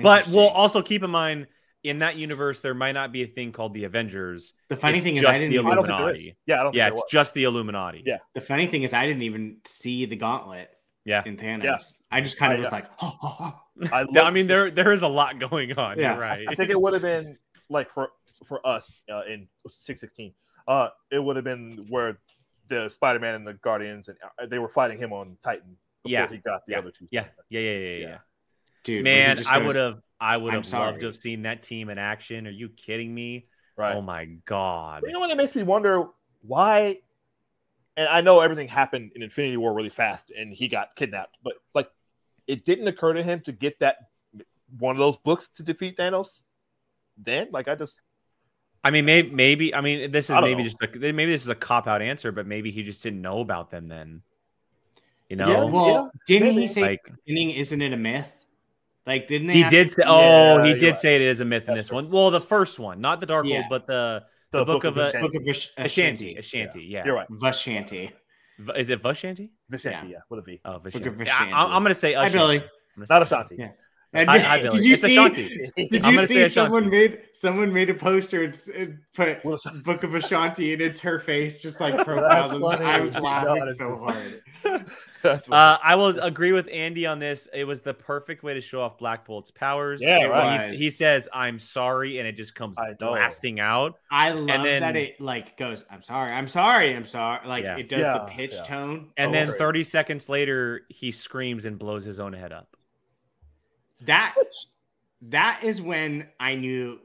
[0.02, 1.48] But we'll also keep in mind
[1.84, 4.54] in that universe there might not be a thing called the Avengers.
[4.70, 5.68] the funny it's thing is, I didn't the even.
[5.68, 6.38] I don't think Illuminati.
[6.46, 8.04] Yeah, I don't Yeah, think it's there just the Illuminati.
[8.06, 8.18] Yeah.
[8.34, 10.70] The funny thing is, I didn't even see the gauntlet.
[11.06, 11.24] Yeah.
[11.26, 11.78] In Thanos, Yeah.
[12.12, 13.60] I just kind of I- was like, oh, oh, oh.
[13.94, 15.98] I, I mean, there there is a lot going on.
[16.00, 16.14] Yeah.
[16.14, 16.46] You're right.
[16.50, 17.38] I think it would have been
[17.70, 18.10] like for
[18.46, 20.34] for us uh, in six sixteen.
[20.68, 22.20] Uh, it would have been where
[22.68, 26.12] the Spider Man and the Guardians and uh, they were fighting him on Titan before
[26.20, 26.28] Yeah.
[26.30, 26.80] he got the Yeah.
[26.80, 27.08] other two.
[27.12, 27.98] yeah, yeah, yeah, yeah, yeah.
[28.08, 28.18] Yeah.
[28.84, 31.64] dude, Man, just I would have, I would "I'm have loved to have seen that
[31.64, 32.48] team in action.
[32.48, 33.48] Are you kidding me?
[33.76, 33.96] right.
[33.96, 35.02] Oh my god!
[35.02, 35.30] But you know what?
[35.30, 36.08] It makes me wonder
[36.42, 37.00] why.
[37.96, 41.38] And I know everything happened in Infinity War really fast, and he got kidnapped.
[41.44, 41.90] But like,
[42.46, 43.98] it didn't occur to him to get that
[44.78, 46.42] one of those books to defeat Thanos.
[47.18, 48.00] Then, like, I just
[48.84, 49.76] I mean, maybe, maybe.
[49.76, 50.70] I mean, this is maybe know.
[50.70, 53.40] just a, maybe this is a cop out answer, but maybe he just didn't know
[53.40, 54.22] about them then.
[55.30, 58.37] You know, Yeah, Well, didn't he say like beginning isn't it a myth?
[59.08, 60.04] Like didn't they he did to- say.
[60.06, 60.98] Oh, he did right.
[60.98, 61.96] say it is a myth in this true.
[61.96, 62.12] one.
[62.12, 63.60] Well, the first one, not the Dark Yeah.
[63.60, 65.22] World, but the the, book, of, a Vishanti.
[65.22, 65.74] Book of Ashanti.
[65.78, 66.36] Ashanti.
[66.38, 66.84] Ashanti.
[66.84, 67.06] Yeah.
[67.06, 67.28] You're right.
[67.30, 68.12] Vashanti.
[68.60, 69.50] V- Is it Vashanti?
[69.72, 70.18] Vishanti, yeah.
[70.30, 70.60] with a V.
[70.66, 71.16] Oh, of Vishanti.
[71.18, 71.54] Vishanti.
[71.54, 72.38] I, am gonna say Hi, Ashanti.
[72.38, 72.56] Billy.
[72.58, 73.56] I'm gonna Not Ashanti.
[73.58, 73.70] Yeah.
[74.14, 75.70] And Hi- hi, did you It's see?
[75.90, 80.16] Did you see someone made someone made a poster and and put What Book of
[80.16, 82.66] Ashanti and it's her face just like profile.
[82.82, 84.44] I was laughing so hard.
[85.24, 87.50] Uh, I will agree with Andy on this.
[87.54, 90.02] It was the perfect way to show off Black Bolt's powers.
[90.02, 90.74] Yeah, right.
[90.74, 94.00] He says, "I'm sorry," and it just comes blasting out.
[94.10, 95.84] I love then- that it like goes.
[95.92, 96.32] I'm sorry.
[96.32, 96.96] I'm sorry.
[96.96, 97.46] I'm sorry.
[97.46, 97.78] Like Yeah.
[97.78, 98.64] it does the pitch yeah.
[98.64, 99.10] tone.
[99.18, 99.60] And Oh, then great.
[99.60, 102.77] 30 seconds later, he screams and blows his own head up.
[104.02, 104.36] That
[105.24, 107.00] that is when I knew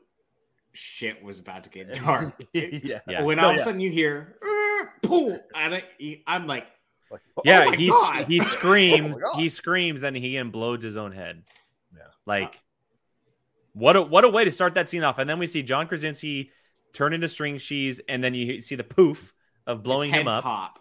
[0.73, 2.35] shit was about to get dark.
[2.53, 3.01] yeah.
[3.09, 3.23] Yeah.
[3.23, 6.67] When all of a sudden you hear, "Uh, "Boom," and I, I'm like,
[7.11, 7.93] Like, Yeah, Oh my he
[8.27, 11.43] he screams, Oh he screams, and he implodes his own head.
[11.95, 12.03] Yeah.
[12.27, 12.61] Like,
[13.75, 15.19] what a what a way to start that scene off.
[15.19, 16.51] And then we see John Krasinski
[16.93, 19.33] turn into string cheese, and then you see the poof
[19.67, 20.43] of his blowing him up.
[20.45, 20.79] Pop.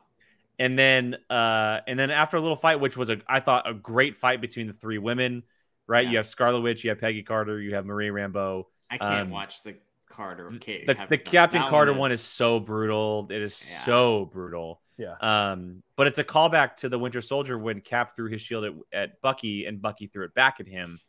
[0.60, 3.74] and then uh and then after a little fight which was a i thought a
[3.76, 5.44] great fight between the three women
[5.92, 6.12] right Yeah.
[6.12, 9.30] you have scarlet witch you have peggy carter you have maria rambeau I can't Um,
[9.30, 9.76] watch the
[10.10, 10.50] Carter.
[10.60, 13.78] Kate, the, the captain carter one is so brutal it is Yeah.
[13.80, 15.16] so brutal Yeah.
[15.22, 18.74] um but it's a callback to the winter soldier when cap threw his shield at,
[18.92, 21.00] at bucky and bucky threw it back at him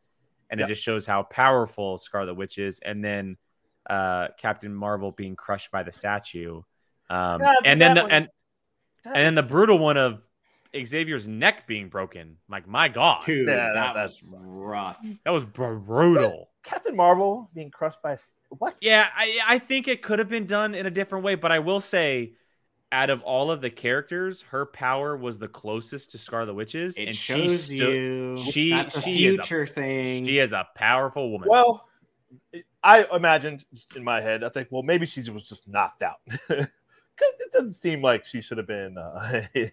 [0.50, 0.66] and Yeah.
[0.66, 3.36] it just shows how powerful scarlet witch is and then
[3.90, 6.62] uh captain marvel being crushed by the statue
[7.10, 8.28] um Yeah, and then the one- and
[9.04, 10.24] and then the brutal one of
[10.84, 12.36] Xavier's neck being broken.
[12.48, 14.98] Like my god, Dude, Yeah, that, that- was that's- rough.
[15.24, 16.48] that was brutal.
[16.64, 18.18] Captain Marvel being crushed by
[18.58, 18.76] what?
[18.80, 21.58] Yeah, I, I think it could have been done in a different way, but I
[21.58, 22.34] will say,
[22.92, 27.06] out of all of the characters, her power was the closest to Scarlet Witch's, It
[27.06, 27.94] and shows she stood.
[27.94, 30.24] you she- that's a she is a- future thing.
[30.26, 31.48] She is a powerful woman.
[31.50, 31.88] Well,
[32.84, 33.64] I imagined
[33.96, 36.16] in my head, I think, well, maybe she was just knocked out.
[37.20, 38.96] It doesn't seem like she should have been.
[38.98, 39.42] Uh,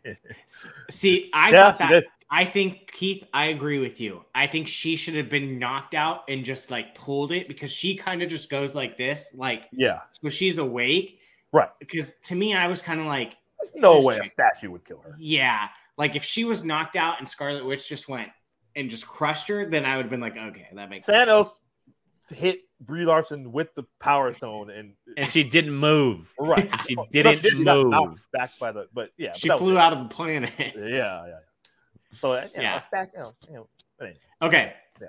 [0.89, 2.03] See, I yeah, thought that.
[2.31, 4.23] I think Keith, I agree with you.
[4.35, 7.95] I think she should have been knocked out and just like pulled it because she
[7.95, 11.19] kind of just goes like this, like Yeah, so she's awake.
[11.51, 11.69] right.
[11.79, 14.99] Because to me, I was kind of like, There's no way a statue would kill
[14.99, 15.15] her.
[15.17, 18.29] yeah, like if she was knocked out and Scarlet Witch just went
[18.75, 21.27] and just crushed her, then I would have been like, okay, that makes sense.
[21.27, 21.49] Thanos
[22.29, 26.33] hit Brie Larson with the Power Stone, and and she didn't move.
[26.39, 27.89] right, She didn't she got move.
[27.89, 30.51] knocked Back by the, but yeah, She but that was flew out of the planet.
[30.57, 31.33] Yeah, yeah, yeah.
[32.19, 32.77] So you know, Yeah.
[32.77, 33.67] a stack, you know, you know,
[34.41, 34.73] okay.
[35.01, 35.07] Yeah.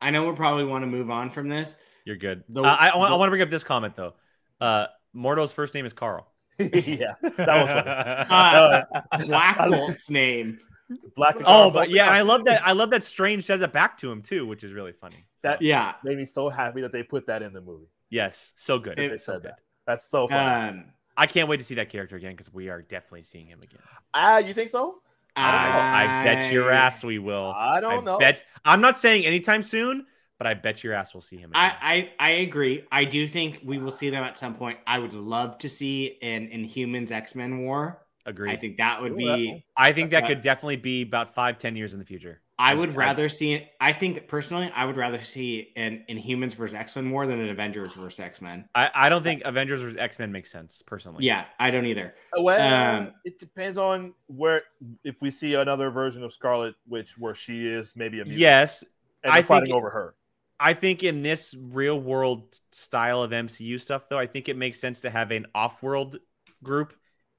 [0.00, 1.76] I know we'll probably want to move on from this.
[2.04, 2.44] You're good.
[2.48, 4.14] The- Uh, I, I, want, I want to bring up this comment though.
[4.60, 6.30] Uh, Mordo's first name is Carl.
[6.58, 8.82] yeah, that Uh,
[9.26, 10.58] Black Bolt's name.
[10.88, 11.36] Was Black.
[11.44, 12.66] oh, but yeah, I love that.
[12.66, 15.26] I love that Strange says it back to him too, which is really funny.
[15.36, 15.94] So, That- Yeah.
[16.04, 17.86] made me so happy that they put that in the movie.
[18.10, 18.96] yes, so good.
[18.98, 19.58] They It- said that.
[19.86, 20.68] That's so funny.
[20.80, 20.84] Um,
[21.16, 23.80] I can't wait to see that character again because we are definitely seeing him again.
[24.14, 25.00] Ah, you think so?
[25.34, 27.52] I, I bet your ass we will.
[27.54, 28.18] I don't know.
[28.18, 30.06] Bet I'm not saying anytime soon,
[30.38, 31.50] but I bet your ass we'll see him.
[31.50, 31.62] Again.
[31.62, 32.84] I, I I agree.
[32.90, 34.78] I do think we will see them at some point.
[34.86, 38.02] I would love to see an Inhumans X Men War.
[38.26, 38.50] Agree.
[38.50, 39.64] I think that would Ooh, be.
[39.76, 42.42] I think that could definitely be about five, ten years in the future.
[42.58, 43.68] I would I- rather see.
[43.80, 47.50] I think personally, I would rather see an Inhumans versus X Men more than an
[47.50, 48.66] Avengers versus X Men.
[48.74, 51.24] I, I don't think Avengers versus X Men makes sense personally.
[51.24, 52.14] Yeah, I don't either.
[52.38, 54.62] Well, Um, it depends on where
[55.04, 58.84] if we see another version of Scarlet which where she is maybe a mutant Yes,
[59.22, 60.14] and I fighting think- over her.
[60.58, 64.80] I think in this real world style of MCU stuff, though, I think it makes
[64.80, 66.16] sense to have an off world
[66.62, 66.94] group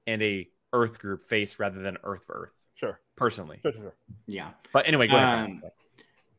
[0.06, 3.60] and a Earth group face rather than Earth for Earth, Sure, personally.
[3.62, 3.82] sure, sure.
[3.82, 3.96] sure.
[4.28, 4.52] Yeah.
[4.74, 5.50] But anyway, go ahead.
[5.50, 5.62] Um,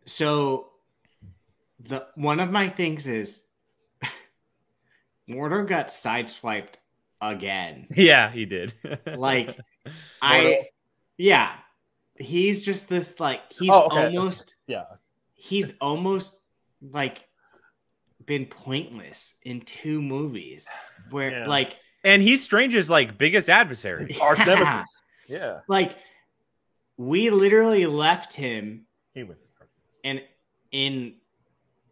[0.05, 0.71] So
[1.81, 3.45] the one of my things is
[5.29, 6.75] Mordo got sideswiped
[7.21, 7.89] again.
[7.97, 8.75] Yeah, he did.
[9.17, 9.57] Like
[10.23, 10.69] I
[11.17, 11.53] yeah.
[12.19, 14.07] He's just this like he's Oh, okay.
[14.07, 14.85] almost Yeah,
[15.35, 16.41] he's almost
[16.83, 17.25] like
[18.27, 20.69] been pointless in two movies
[21.11, 21.47] where Yeah.
[21.47, 21.77] like
[22.09, 24.17] and he's Strange's like biggest adversary.
[24.21, 24.45] arch Yeah.
[24.47, 25.03] nemesis.
[25.29, 25.95] Yeah, like
[26.97, 29.37] we literally left him human.
[30.03, 30.23] and
[30.73, 31.17] in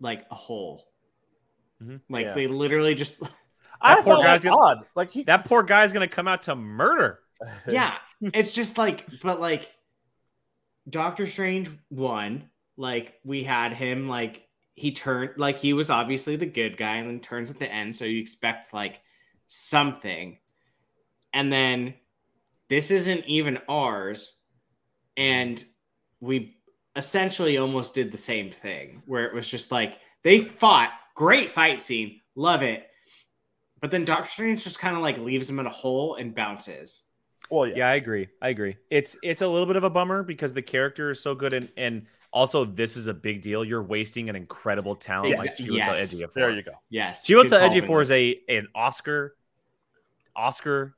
[0.01, 0.89] like a hole.
[1.83, 2.01] Mhm.
[2.09, 2.35] Like Yeah.
[2.35, 3.23] they literally just
[3.81, 4.87] I poor guy's gonna- odd.
[4.95, 7.21] Like he, That poor guy's gonna come out to murder.
[7.69, 9.71] yeah, it's just like but like
[10.89, 12.49] Doctor Strange one.
[12.79, 17.09] like we had him like he turned like he was obviously the good guy and
[17.11, 19.01] then turns at the end, so you expect like
[19.49, 20.39] something.
[21.33, 21.95] And then
[22.69, 24.35] this isn't even ours.
[25.17, 25.63] And
[26.21, 26.57] we
[26.95, 31.83] essentially almost did the same thing where it was just like they fought, great fight
[31.83, 32.89] scene, love it.
[33.81, 37.05] But then Doctor Strange just kind of like leaves him in a hole and bounces.
[37.51, 37.75] Well, yeah.
[37.77, 38.29] Yeah, I agree.
[38.43, 38.77] I agree.
[38.91, 41.69] It's it's a little bit of a bummer because the character is so good and
[41.77, 43.65] and also this is a big deal.
[43.65, 45.61] You're wasting an incredible talent like Yes.
[45.61, 46.15] Chiwetel Yes.
[46.15, 46.35] Ejiofor.
[46.35, 46.73] There you go.
[46.91, 47.27] Yes.
[47.27, 49.37] Chiwetel Ejiofor is a an Oscar
[50.35, 50.97] Oscar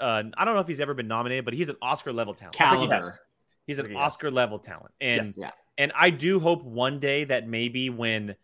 [0.00, 2.54] uh, I don't know if he's ever been nominated, but he's an Oscar level talent.
[2.56, 3.08] think he
[3.66, 3.94] He's an.
[3.96, 4.92] Oscar level talent.
[5.00, 5.34] And Yes.
[5.36, 5.50] Yeah.
[5.76, 8.36] and I do hope one day that maybe when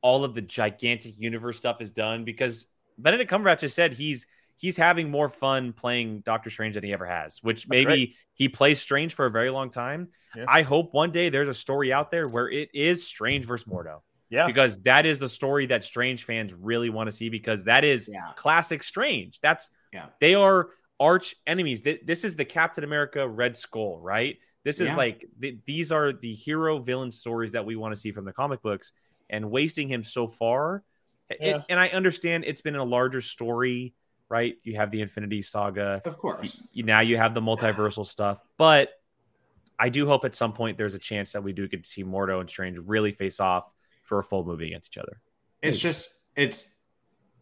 [0.00, 2.66] all of the gigantic universe stuff is done, because
[2.98, 7.06] Benedict Cumberbatch has said he's he's having more fun playing Doctor Strange than he ever
[7.06, 8.14] has, which maybe great.
[8.34, 10.08] he plays Strange for a very long time.
[10.36, 10.44] Yeah.
[10.48, 14.00] I hope one day there's a story out there where it is Strange versus Mordo.
[14.30, 14.46] Yeah.
[14.46, 18.08] Because that is the story that Strange fans really want to see because that is
[18.10, 18.32] Yeah.
[18.36, 19.40] classic Strange.
[19.40, 20.06] That's Yeah.
[20.20, 21.82] they are arch enemies.
[21.82, 24.38] This is the Captain America Red Skull, right?
[24.64, 24.96] This is Yeah.
[24.96, 28.32] like th- these are the hero villain stories that we want to see from the
[28.32, 28.92] comic books,
[29.28, 30.82] and wasting him so far.
[31.30, 33.94] it- and I understand it's been a larger story,
[34.32, 34.56] right?
[34.64, 36.00] You have the Infinity Saga.
[36.06, 36.62] Of course.
[36.74, 38.88] y- now you have the multiversal stuff, but
[39.78, 42.02] I do hope at some point there's a chance that we do get to see
[42.02, 43.70] Mordo and Strange really face off
[44.02, 45.20] for a full movie against each other.
[45.60, 46.72] It's just it's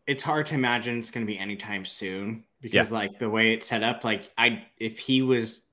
[0.08, 3.68] it's hard to imagine it's going to be anytime soon because like the way it's
[3.68, 5.64] set up like I if he was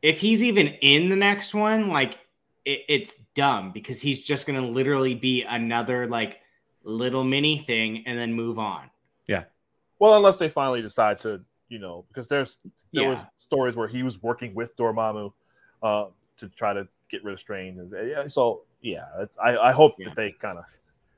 [0.00, 2.16] if he's even in the next one like
[2.64, 6.38] it, it's dumb because he's just going to literally be another like
[6.82, 8.88] little mini thing and then move on.
[10.00, 12.58] Well, unless they finally decide to, you know, because there's
[12.92, 15.32] there was stories where he was working with Dormammu
[15.82, 16.06] uh,
[16.38, 17.78] to try to get rid of Strange.
[17.78, 20.08] And, yeah, so yeah, it's, I I hope Yeah.
[20.08, 20.64] that they kind of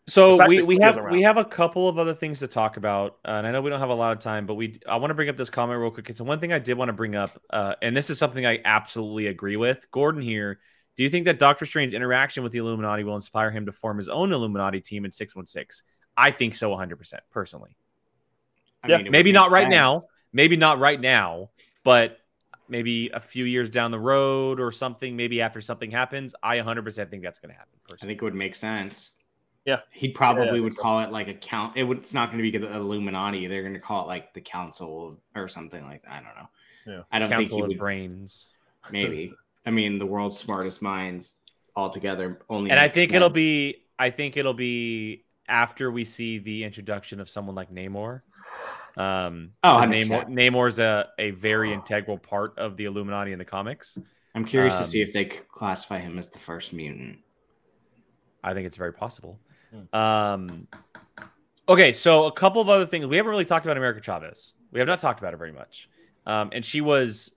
[0.09, 1.13] So we, we have around.
[1.13, 3.71] we have a couple of other things to talk about, uh, and I know we
[3.71, 5.79] don't have a lot of time, but we I want to bring up this comment
[5.81, 6.11] real quick.
[6.11, 8.45] It's the one thing I did want to bring up, uh, and this is something
[8.45, 9.89] I absolutely agree with.
[9.93, 10.59] Gordon here,
[10.97, 13.97] do you think that Doctor Strange's interaction with the Illuminati will inspire him to form
[13.97, 15.85] his own Illuminati team in six one six?
[16.17, 17.77] I think so, one hundred percent, personally.
[18.83, 19.73] I Yeah, mean, Maybe not right sense.
[19.73, 20.03] now,
[20.33, 21.51] maybe not right now,
[21.85, 22.19] but
[22.69, 25.17] maybe a few years down the road or something.
[25.17, 27.73] Maybe after something happens, I one hundred percent think that's going to happen.
[27.91, 29.11] I think it would make sense.
[29.65, 29.81] Yeah.
[29.93, 30.83] He probably Yeah, I think would so.
[30.83, 31.77] call it like a count.
[31.77, 31.99] It would.
[31.99, 33.47] It's not going to be the Illuminati.
[33.47, 36.11] They're going to call it like the Council or something like that.
[36.13, 36.49] I don't know.
[36.87, 37.03] Yeah.
[37.13, 37.79] I don't Council think he of would.
[37.79, 38.49] Brains.
[38.91, 39.33] Maybe.
[39.65, 41.35] I mean, the world's smartest minds
[41.77, 42.71] all together only.
[42.71, 47.21] and I makes think it'll be I think it'll be after we see the introduction
[47.21, 48.23] of someone like Namor.
[48.97, 50.11] Um, Oh, 'cause 100%.
[50.11, 53.99] Namor, Namor's a, a very integral part of the Illuminati in the comics.
[54.35, 57.19] I'm curious um, to see if they classify him as the first mutant.
[58.45, 59.39] I think it's very possible.
[59.71, 59.97] Hmm.
[59.99, 60.69] Um,
[61.69, 63.07] okay, so a couple of other things.
[63.07, 64.53] We haven't really talked about America Chavez.
[64.73, 65.89] We have not talked about her very much.
[66.27, 67.35] Um, and she was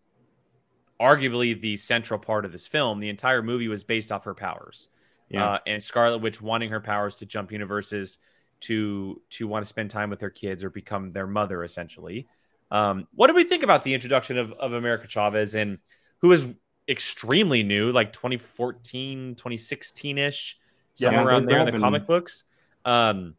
[1.00, 3.00] arguably the central part of this film.
[3.00, 4.90] The entire movie was based off her powers.
[5.30, 5.46] Yeah.
[5.46, 8.20] Uh, and Scarlet Witch wanting her powers to jump universes
[8.62, 12.28] to to want to spend time with her kids or become their mother, essentially.
[12.72, 15.78] Um, what do we think about the introduction of, of America Chavez and
[16.20, 16.54] who is
[16.90, 20.58] extremely new, like 2014, 2016 ish,
[20.98, 22.44] Yeah, somewhere around there in the comic books?
[22.84, 23.36] Um,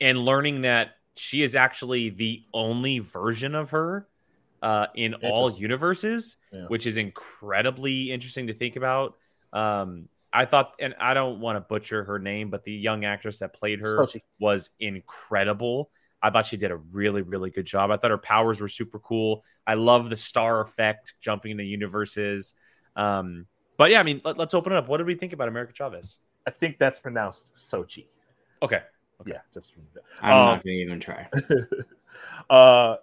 [0.00, 4.08] and learning that she is actually the only version of her
[4.62, 6.66] uh, in all universes, Yeah.
[6.68, 9.16] which is incredibly interesting to think about.
[9.52, 13.38] Um, I thought, and I don't want to butcher her name, but the young actress
[13.38, 14.22] that played her Sochi.
[14.38, 15.90] was incredible.
[16.22, 17.90] I thought she did a really, really good job.
[17.90, 19.44] I thought her powers were super cool.
[19.66, 22.54] I love the star effect, jumping into universes.
[22.94, 23.46] Um,
[23.76, 24.88] but yeah, I mean, let, us open it up.
[24.88, 26.20] What did we think about America Chavez?
[26.46, 28.06] I think that's pronounced Sochi.
[28.62, 28.82] Okay.
[29.26, 29.72] Yeah, just
[30.20, 31.28] I'm um, not going to even try.
[32.50, 32.96] uh,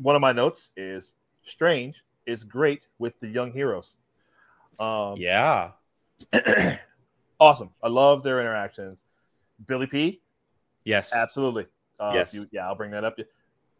[0.00, 1.12] one of my notes is
[1.44, 3.96] Strange is great with the young heroes.
[4.78, 5.72] Um, Yeah.
[7.40, 7.70] awesome.
[7.82, 8.98] I love their interactions.
[9.66, 10.20] Billy P,
[10.84, 11.14] Yes.
[11.14, 11.66] absolutely.
[11.98, 12.34] Uh, Yes.
[12.34, 13.16] you- yeah, I'll bring that up.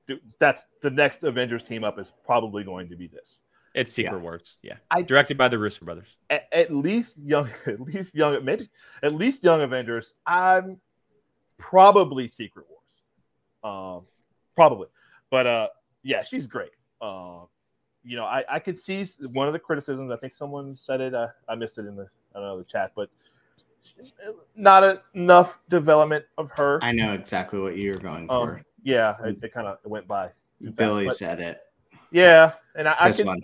[0.06, 3.40] Dude, That's the next Avengers team up is probably going to be this.
[3.74, 4.56] It's Secret Wars.
[4.62, 4.76] Yeah.
[4.90, 6.16] I- Directed by the Russo brothers.
[6.30, 8.70] At, at least young, at least young, maybe
[9.02, 10.14] at least young Avengers.
[10.26, 10.80] I'm
[11.58, 13.98] probably Secret Wars.
[14.00, 14.06] Um,
[14.54, 14.86] probably,
[15.30, 15.68] but uh,
[16.02, 16.70] yeah, she's great.
[17.02, 17.48] Um,
[18.04, 20.10] you know, I, I could see one of the criticisms.
[20.12, 21.12] I think someone said it.
[21.14, 22.06] Uh, I missed it in the
[22.36, 23.08] I don't know the chat, but
[24.54, 26.78] not enough development of her.
[26.82, 28.62] I know exactly what you're going Um, for.
[28.82, 30.28] yeah, it, it kind of went by.
[30.60, 31.60] too fast, Billy said it.
[32.10, 33.40] Yeah, and I, I This could, one.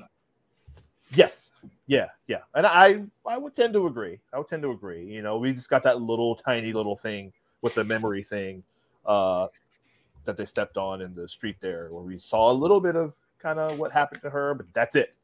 [1.14, 1.50] yes,
[1.86, 4.20] Yeah, yeah, and I I would tend to agree.
[4.32, 5.04] I would tend to agree.
[5.04, 7.32] You know, we just got that little tiny little thing
[7.62, 8.62] with the memory thing
[9.06, 9.46] uh,
[10.24, 13.14] that they stepped on in the street there, where we saw a little bit of
[13.38, 15.14] kind of what happened to her, but that's it.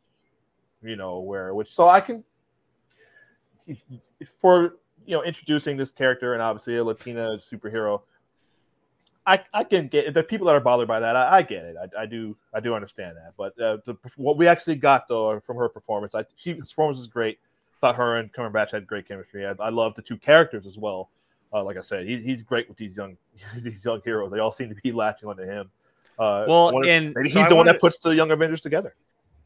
[0.82, 2.24] You know, where which so I can
[4.38, 4.76] for
[5.06, 8.02] you know introducing this character and obviously a Latina superhero.
[9.26, 11.14] I, I can get the people that are bothered by that.
[11.14, 11.76] I, I get it.
[11.76, 13.34] I, I, do I do understand that.
[13.36, 17.08] But uh, the, what we actually got though from her performance, I she performance was
[17.08, 17.38] great.
[17.80, 19.46] Thought her and Cumberbatch had great chemistry.
[19.46, 21.10] I, I love the two characters as well.
[21.52, 23.16] Uh, like I said, he, he's great with these young
[23.58, 24.32] these young heroes.
[24.32, 25.70] They all seem to be latching onto him.
[26.18, 28.94] Uh, well, and so he's I the one that puts the young Avengers together.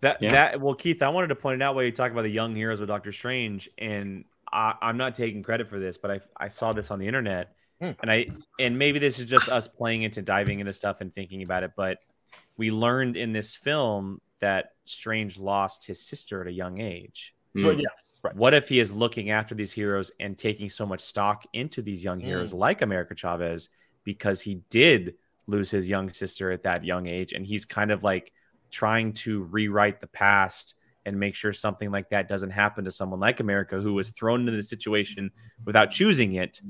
[0.02, 0.30] That yeah.
[0.30, 2.54] that well, Keith, I wanted to point it out while you talk about the young
[2.54, 6.48] heroes with Doctor Strange, and I, am not taking credit for this, but I I
[6.48, 7.92] saw this on the internet, hmm.
[8.00, 8.26] and I
[8.58, 11.70] and maybe this is just us playing into diving into stuff and thinking about it,
[11.76, 11.98] but
[12.56, 17.34] we learned in this film that Strange lost his sister at a young age.
[17.56, 17.80] Mm.
[17.80, 17.88] yeah.
[18.24, 18.36] Right.
[18.36, 22.04] What if he is looking after these heroes and taking so much stock into these
[22.04, 22.58] young heroes mm.
[22.58, 23.68] like America Chavez
[24.04, 25.14] because he did
[25.48, 28.32] lose his young sister at that young age and he's kind of like
[28.72, 30.74] trying to rewrite the past
[31.04, 34.40] and make sure something like that doesn't happen to someone like America who was thrown
[34.40, 35.30] into the situation
[35.64, 36.60] without choosing it.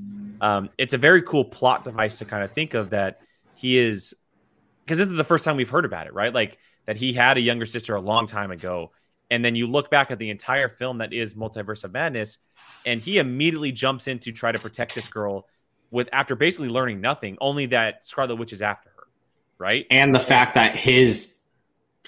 [0.41, 3.21] Um, it's a very cool plot device to kind of think of that
[3.55, 4.15] he is
[4.83, 6.33] because this is the first time we've heard about it, right?
[6.33, 8.91] Like that he had a younger sister a long time ago.
[9.31, 12.39] And then you look back at the entire film that is Multiverse of Madness,
[12.85, 15.47] and he immediately jumps in to try to protect this girl
[15.91, 19.07] with after basically learning nothing, only that Scarlet Witch is after her,
[19.57, 19.85] right?
[19.89, 21.37] And the fact that his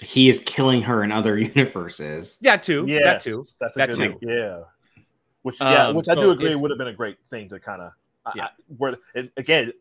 [0.00, 2.38] he is killing her in other universes.
[2.40, 2.84] Yeah, too.
[2.88, 3.44] Yes, that too.
[3.60, 3.96] That's that too.
[3.96, 4.18] Thing.
[4.22, 4.60] Yeah.
[5.42, 7.80] Which yeah, um, which I do agree would have been a great thing to kind
[7.80, 7.92] of
[8.34, 8.46] yeah.
[8.46, 9.72] I, where it, again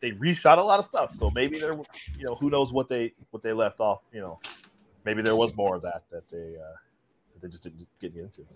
[0.00, 1.74] they reshot a lot of stuff, so maybe there
[2.16, 4.00] you know who knows what they what they left off.
[4.12, 4.40] You know,
[5.04, 6.72] maybe there was more of that that they uh,
[7.34, 8.46] that they just didn't get into.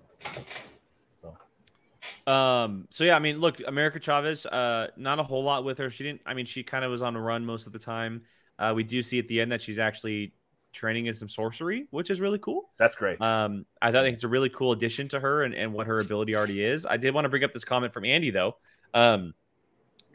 [1.21, 2.33] So.
[2.33, 2.89] Um.
[2.89, 4.47] So yeah, I mean, look, America Chavez.
[4.47, 5.91] Uh, not a whole lot with her.
[5.91, 6.23] She didn't.
[6.25, 8.23] I mean, she kind of was on a run most of the time.
[8.59, 10.33] Uh, we do see at the end that she's actually
[10.75, 12.71] training in some sorcery, which is really cool.
[12.79, 13.21] That's great.
[13.21, 16.37] Um, I thought it's a really cool addition to her and, and what her ability
[16.37, 16.85] already is.
[16.85, 18.57] I did want to bring up this comment from Andy though.
[18.93, 19.35] Um,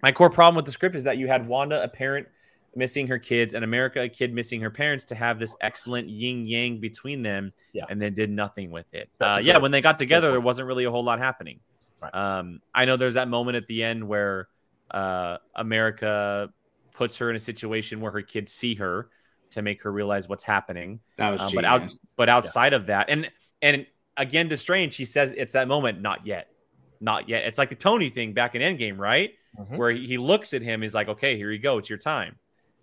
[0.04, 2.28] my core problem with the script is that you had Wanda, a parent
[2.76, 6.46] missing her kids, and America, a kid missing her parents, to have this excellent yin
[6.46, 7.86] yang between them, yeah.
[7.90, 9.10] and then did nothing with it.
[9.20, 11.60] Uh, yeah, when they got together, there wasn't really a whole lot happening.
[12.02, 12.14] Right.
[12.14, 14.48] Um, I know there's that moment at the end where
[14.92, 16.54] uh, America
[16.94, 19.10] puts her in a situation where her kids see her
[19.52, 21.00] to make her realize what's happening.
[21.18, 22.78] That was, um, but out, but outside yeah.
[22.78, 23.30] of that, and
[23.62, 23.86] and
[24.18, 26.52] again to Strange, she says it's that moment, not yet,
[27.00, 27.46] not yet.
[27.46, 29.34] It's like the Tony thing back in Endgame, right?
[29.60, 29.78] Mm-hmm.
[29.78, 32.36] Where he, looks at him, he's like, okay, here you go, it's your time,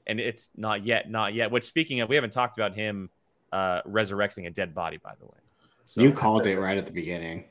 [0.07, 1.51] and it's not yet, not yet.
[1.51, 3.09] Which speaking of, we haven't talked about him
[3.53, 5.39] uh, resurrecting a dead body, by the way.
[5.85, 7.45] So, you called it right at the beginning.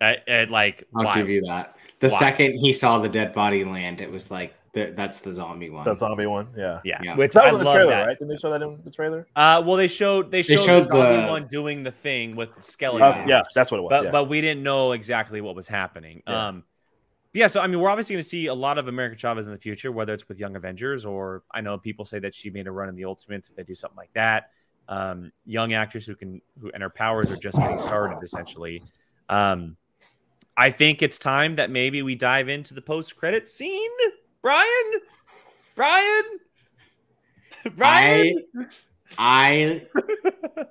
[0.00, 1.14] I, like, I'll why?
[1.14, 1.76] give you that.
[2.00, 2.18] The why?
[2.18, 5.84] second he saw the dead body land, it was like the, that's the zombie one.
[5.84, 6.98] The zombie one, yeah, yeah.
[7.02, 7.14] yeah.
[7.14, 8.06] Which that was I in the trailer, that.
[8.06, 8.18] right?
[8.18, 9.26] Didn't they show that in the trailer?
[9.36, 11.28] Uh, well, they showed they showed, they showed the zombie the...
[11.28, 13.06] one doing the thing with the skeleton.
[13.06, 13.90] Uh, yeah, that's what it was.
[13.90, 14.10] But yeah.
[14.10, 16.22] but we didn't know exactly what was happening.
[16.26, 16.48] Yeah.
[16.48, 16.64] Um,
[17.34, 17.48] yeah.
[17.48, 19.58] So I mean, we're obviously going to see a lot of America Chavez in the
[19.58, 22.72] future, whether it's with Young Avengers or I know people say that she made a
[22.72, 24.50] run in the Ultimates if they do something like that.
[24.88, 28.82] Um, young actors who can who and her powers are just getting started essentially.
[29.28, 29.76] Um,
[30.56, 33.90] I think it's time that maybe we dive into the post credit scene,
[34.42, 34.66] Brian.
[35.74, 36.24] Brian,
[37.76, 38.46] Brian.
[39.16, 40.66] I, I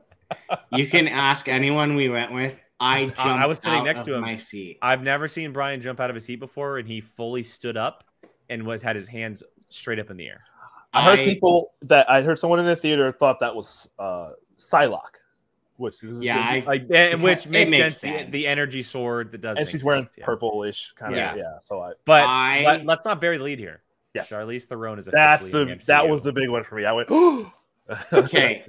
[0.78, 2.62] you can ask anyone we went with.
[2.80, 4.22] I jumped I was sitting next to him.
[4.22, 4.78] My seat.
[4.82, 8.04] I've never seen Brian jump out of his seat before, and he fully stood up
[8.50, 10.44] and was had his hands straight up in the air.
[10.94, 14.32] I heard I, people that I heard someone in the theater thought that was uh,
[14.58, 15.21] Psylocke.
[15.82, 17.98] Which yeah, I, I, and, which makes, makes sense.
[17.98, 18.26] sense.
[18.26, 21.36] The, the, energy sword that does, and she's wearing purplish kind of yeah.
[21.36, 21.58] yeah.
[21.62, 23.82] So I, but I, let, us not bury the lead here.
[24.14, 24.30] Yes.
[24.30, 26.86] Charlize Theron is a that's the, the that was the big one for me.
[26.86, 27.10] I went,
[28.14, 28.64] okay.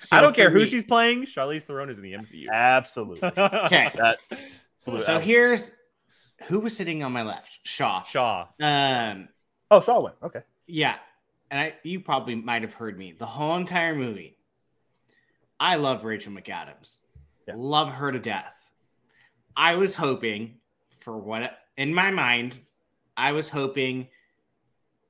[0.00, 1.26] So I don't care who she's playing.
[1.26, 2.46] Charlize Theron is in the MCU.
[2.52, 3.30] Absolutely.
[3.36, 3.90] okay.
[3.94, 4.18] That,
[5.04, 5.70] so here's
[6.48, 7.60] who was sitting on my left.
[7.62, 8.02] Shaw.
[8.02, 8.46] Shaw.
[8.60, 9.28] Um.
[9.70, 10.16] Oh, Shaw went.
[10.22, 10.40] Okay.
[10.66, 10.96] Yeah,
[11.50, 14.35] and I you probably might have heard me the whole entire movie.
[15.58, 16.98] I love Rachel McAdams.
[17.46, 17.54] Yeah.
[17.56, 18.70] Love her to death.
[19.56, 20.56] I was hoping
[21.00, 22.58] for what in my mind,
[23.16, 24.08] I was hoping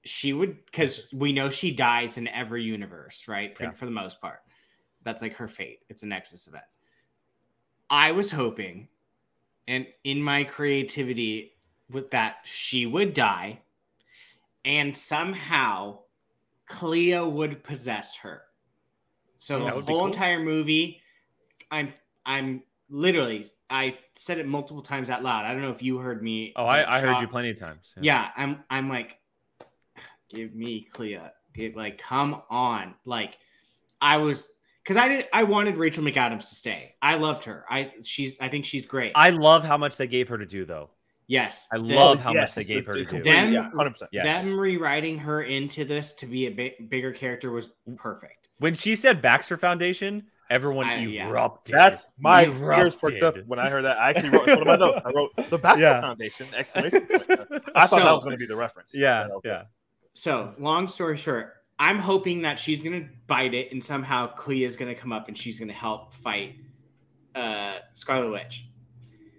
[0.05, 3.57] she would because we know she dies in every universe, right?
[3.59, 3.73] Yeah.
[3.73, 4.41] For the most part.
[5.03, 5.81] That's like her fate.
[5.89, 6.65] It's a Nexus event.
[7.89, 8.89] I was hoping,
[9.69, 11.53] and in my creativity,
[11.91, 13.61] with that she would die,
[14.65, 16.01] and somehow
[16.67, 18.43] Clea would possess her.
[19.47, 20.07] So the whole cool.
[20.07, 21.01] entire movie,
[21.71, 21.93] I'm
[22.25, 25.45] I'm literally, I said it multiple times out loud.
[25.45, 26.53] I don't know if you heard me.
[26.57, 27.95] Oh, I, I heard you plenty of times.
[28.01, 29.19] Yeah, I'm I'm like,
[30.29, 31.21] give me Clea.
[31.55, 32.95] Give, like, come on.
[33.05, 33.39] Like,
[34.01, 34.51] I was
[34.83, 36.95] because I did I wanted Rachel McAdams to stay.
[37.01, 37.65] I loved her.
[37.71, 39.13] I she's I think she's great.
[39.15, 40.91] I love how much they gave her to do, though.
[41.29, 43.23] yes, I The- love how Yes, much they gave her to do.
[43.23, 44.11] Them- yeah, hundred percent.
[44.13, 44.45] Yes.
[44.45, 48.46] them rewriting her into this to be a big, bigger character was perfect.
[48.59, 51.29] When she said Baxter Foundation, everyone I- yeah.
[51.29, 51.75] erupted.
[51.75, 52.79] That's my Erupted.
[52.79, 53.99] ears perked up when I heard that.
[53.99, 55.01] I actually wrote it's one of my notes.
[55.05, 56.01] I wrote the Baxter Yeah.
[56.01, 57.23] Foundation exclamation point.
[57.75, 58.91] I thought So- that was going to be the reference.
[58.95, 59.49] yeah, But okay.
[59.51, 59.63] yeah.
[60.15, 64.77] So, long story short, I'm hoping that she's gonna bite it, and somehow Clea is
[64.77, 66.55] gonna come up and she's gonna help fight
[67.35, 68.67] uh, Scarlet Witch.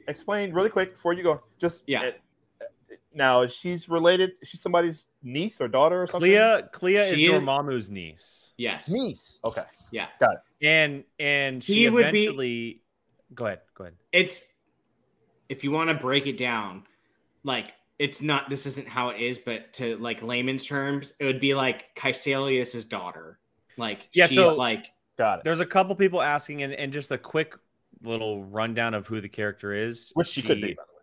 [0.07, 1.41] Explain really quick before you go.
[1.59, 2.11] Just Yeah.
[2.61, 2.65] uh,
[3.11, 4.33] now, she's related?
[4.43, 6.31] She's somebody's niece or daughter or something?
[6.31, 8.89] Clea, Clea is She is- Dormammu's niece, Yes.
[8.89, 9.39] niece.
[9.45, 9.63] Okay.
[9.91, 10.07] Yeah.
[10.19, 10.65] Got it.
[10.67, 12.81] And and she He would be- eventually.
[13.35, 13.61] Go ahead.
[13.75, 13.95] Go ahead.
[14.11, 14.41] It's
[15.49, 16.83] if you want to break it down,
[17.43, 18.49] like it's not.
[18.49, 22.85] This isn't how it is, but to like layman's terms, it would be like Kaecilius's
[22.85, 23.39] daughter.
[23.77, 24.85] Like Yeah, she's so- like
[25.17, 25.43] Got it.
[25.45, 27.55] There's a couple people asking, and, and just a quick
[28.03, 30.11] little rundown of who the character is.
[30.13, 30.96] Which she, could be, by the way.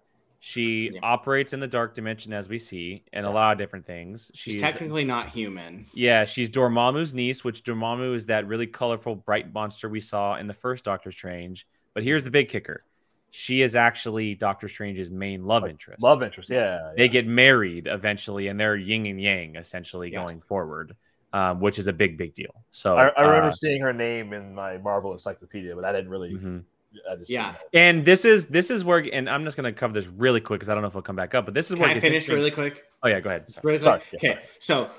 [0.46, 1.00] She Yeah.
[1.02, 4.30] operates in the dark dimension, as we see, and a lot of different things.
[4.34, 5.86] she's, technically not human.
[5.94, 10.46] Yeah, she's Dormammu's niece, which Dormammu is that really colorful, bright monster we saw in
[10.46, 11.66] the first Doctor Strange.
[11.94, 12.84] But here's the big kicker:
[13.30, 16.02] she is actually Doctor Strange's main love interest.
[16.02, 16.50] Love interest.
[16.50, 16.92] Yeah.
[16.94, 20.20] They get married eventually, and they're yin and yang essentially Yeah.
[20.20, 20.94] going forward,
[21.32, 22.66] um, which is a big, big deal.
[22.70, 26.10] So I, I remember uh, seeing her name in my Marvel encyclopedia, but I didn't
[26.10, 26.34] really.
[26.34, 26.64] mhm.
[27.10, 27.54] I just Yeah.
[27.72, 30.60] And this is this is where, and I'm just going to cover this really quick
[30.60, 31.44] because I don't know if we'll come back up.
[31.44, 32.84] But this is Can where it I finish really quick?
[33.02, 33.50] Oh yeah, go ahead.
[33.50, 33.62] Sorry.
[33.64, 34.02] Really quick.
[34.02, 34.90] Sorry, yeah, okay, so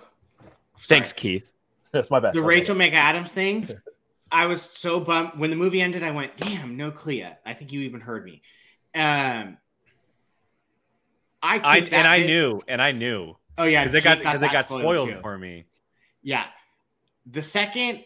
[0.77, 1.19] Thanks, sorry.
[1.19, 1.51] Keith.
[1.91, 2.33] That's my bad.
[2.33, 2.49] the My bad.
[2.49, 3.69] Rachel McAdams thing.
[4.31, 6.03] I was so bummed when the movie ended.
[6.03, 8.41] I went, "Damn, no Clea." I think you even heard me.
[8.93, 9.57] Um,
[11.43, 14.17] I, I kicked that and I knew, and I knew Oh yeah, because it got
[14.19, 15.19] because it got spoiled too.
[15.21, 15.65] for me.
[16.21, 16.45] Yeah,
[17.25, 18.03] the second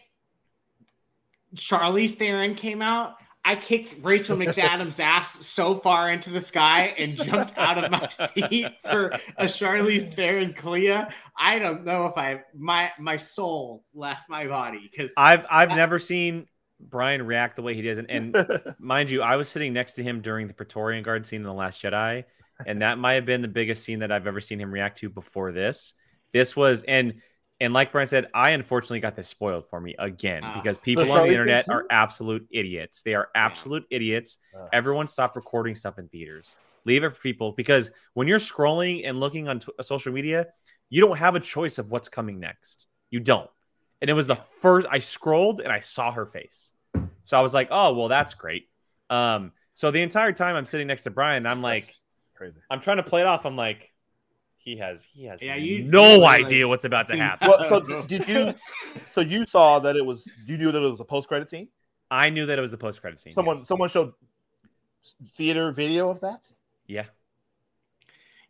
[1.56, 3.14] Charlize Theron came out,
[3.44, 8.06] I kicked Rachel McAdams' ass so far into the sky and jumped out of my
[8.10, 11.04] seat for a Charlize Theron Clea.
[11.36, 15.76] I don't know if I my my soul left my body because I've I've I-
[15.76, 16.46] never seen
[16.78, 20.02] Brian react the way he does, and, and mind you, I was sitting next to
[20.02, 22.24] him during the Praetorian Guard scene in the Last Jedi,
[22.66, 25.08] and that might have been the biggest scene that I've ever seen him react to
[25.08, 25.94] before this.
[26.32, 27.20] This was and
[27.60, 30.54] and like Brian said, I unfortunately got this spoiled for me again Ah.
[30.54, 33.02] because people on the internet are absolute idiots.
[33.02, 34.38] They are absolute idiots.
[34.56, 34.68] Ah.
[34.72, 36.56] Everyone stop recording stuff in theaters.
[36.86, 40.46] Leave it for people because when you're scrolling and looking on t- social media,
[40.88, 42.86] you don't have a choice of what's coming next.
[43.10, 43.50] You don't.
[44.00, 46.72] And it was the first I scrolled and I saw her face.
[47.22, 48.68] So I was like, "Oh, well that's great."
[49.10, 51.94] Um so the entire time I'm sitting next to Brian, I'm like
[52.34, 52.56] crazy.
[52.70, 53.44] I'm trying to play it off.
[53.44, 53.92] I'm like
[54.62, 57.48] he has he has Yeah, you- no you like- idea what's about to happen.
[57.48, 58.54] Well, so did you?
[59.12, 60.28] So you saw that it was?
[60.46, 61.68] You knew that it was a post-credit scene.
[62.10, 63.32] I knew that it was the post credit scene.
[63.32, 63.66] Someone, yes.
[63.68, 64.12] someone showed
[65.36, 66.46] theater video of that.
[66.88, 67.04] Yeah.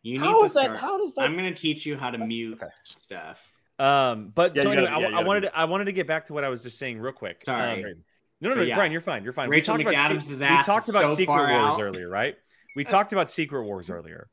[0.03, 0.65] you need How to is that?
[0.65, 0.79] start.
[0.79, 1.23] How does that?
[1.23, 2.73] I'm gonna teach you how to mute okay.
[2.85, 3.51] stuff.
[3.79, 6.07] Um, but Yeah, so anyway, gotta- yeah, I, I wanted to, I wanted to get
[6.07, 7.43] back to what I was just saying real quick.
[7.45, 7.85] Sorry.
[7.85, 7.95] Um,
[8.41, 8.75] no, no, no, yeah.
[8.77, 9.23] Brian, you're fine.
[9.25, 9.51] You're fine.
[9.51, 11.81] Rachel we talked about, McAdams' se- we talked about so Secret Wars out.
[11.83, 12.37] earlier, right?
[12.77, 14.29] We talked about Secret Wars earlier,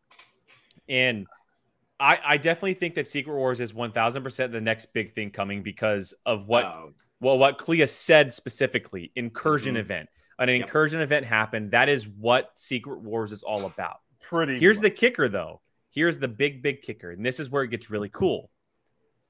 [0.88, 1.28] and
[2.00, 5.64] I, I definitely think that Secret Wars is 1,000 percent the next big thing coming
[5.64, 9.12] because of what Oh, well what Clea said specifically.
[9.16, 9.80] Incursion Mhm.
[9.80, 10.10] event.
[10.40, 10.62] An Yep.
[10.62, 11.72] incursion event happened.
[11.72, 13.98] That is what Secret Wars is all about.
[14.22, 14.60] Pretty.
[14.60, 15.62] Here's the kicker, though.
[15.90, 17.10] Here's the big, big kicker.
[17.12, 18.52] And this is where it gets really cool.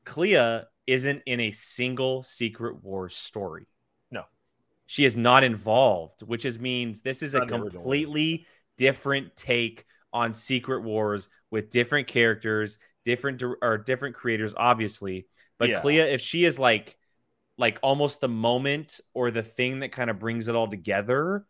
[0.04, 3.68] Clea isn't in a single Secret Wars story.
[4.12, 4.24] No.
[4.86, 7.84] She is not involved, which is means this is a Not in the original one.
[7.84, 8.46] completely
[8.78, 9.86] different take
[10.18, 15.28] on Secret Wars with different characters, different or different creators, obviously.
[15.60, 15.82] But Yeah.
[15.82, 16.98] Clea, if she is like
[17.58, 21.46] like almost the moment or the thing that kind of brings it all together,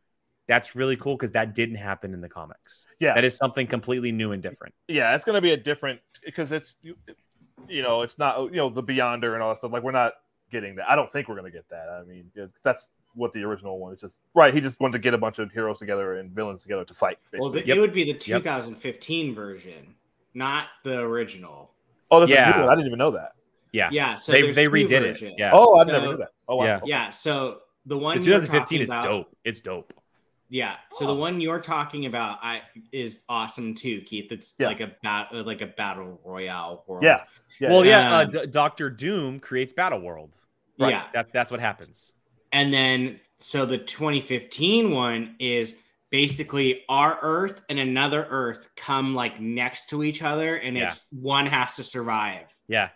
[0.47, 2.85] that's really cool because that didn't happen in the comics.
[2.99, 3.13] Yeah.
[3.13, 4.73] That is something completely new and different.
[4.87, 6.95] yeah, it's gonna be a different because it's you,
[7.81, 9.71] know it's not you know the Beyonder and all that stuff.
[9.71, 10.13] Like we're not
[10.51, 10.89] getting that.
[10.89, 11.89] I don't think we're gonna get that.
[11.89, 12.31] I mean,
[12.63, 13.99] that's what the original one is.
[14.01, 14.53] Just right.
[14.53, 17.17] He just wanted to get a bunch of heroes together and villains together to fight.
[17.37, 17.77] well, the, Yep.
[17.77, 19.95] it would be the 2015 version,
[20.33, 21.71] not the original.
[22.11, 22.53] oh, that's yeah.
[22.53, 22.71] a new one.
[22.71, 23.33] I didn't even know that.
[23.73, 23.89] Yeah.
[23.91, 25.33] Yeah, so they they two redid it.
[25.37, 25.49] Yeah.
[25.53, 26.29] Oh, I've So- never knew that.
[26.47, 26.63] Oh, wow.
[26.65, 26.79] Yeah.
[26.85, 27.09] yeah.
[27.09, 29.35] So the one the 2015 is about- dope.
[29.43, 29.93] It's dope.
[30.49, 30.77] Yeah.
[30.91, 32.61] So the one you're talking about, I
[32.93, 34.31] is awesome too, Keith.
[34.31, 34.67] It's Yeah.
[34.67, 37.03] like a bat, uh, like a battle royale world.
[37.03, 37.23] Yeah.
[37.59, 37.69] Yeah.
[37.69, 40.37] well, yeah, uh, Um, D- Doctor Doom creates Battle World.
[40.77, 41.07] Yeah.
[41.13, 42.13] That, that's what happens.
[42.51, 45.75] And then so the 2015 one is
[46.09, 50.87] basically our Earth and another Earth come like next to each other, and Yeah.
[50.89, 52.45] it's one has to survive.
[52.67, 52.89] Yeah,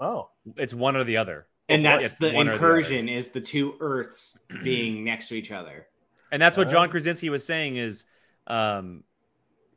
[0.00, 1.46] Oh, it's one or the other.
[1.68, 2.58] And It's- that's it's the one or other.
[2.58, 5.86] incursion is the two Earths being next to each other.
[6.30, 6.70] And that's what Oh.
[6.70, 8.04] John Krasinski was saying is
[8.46, 9.02] um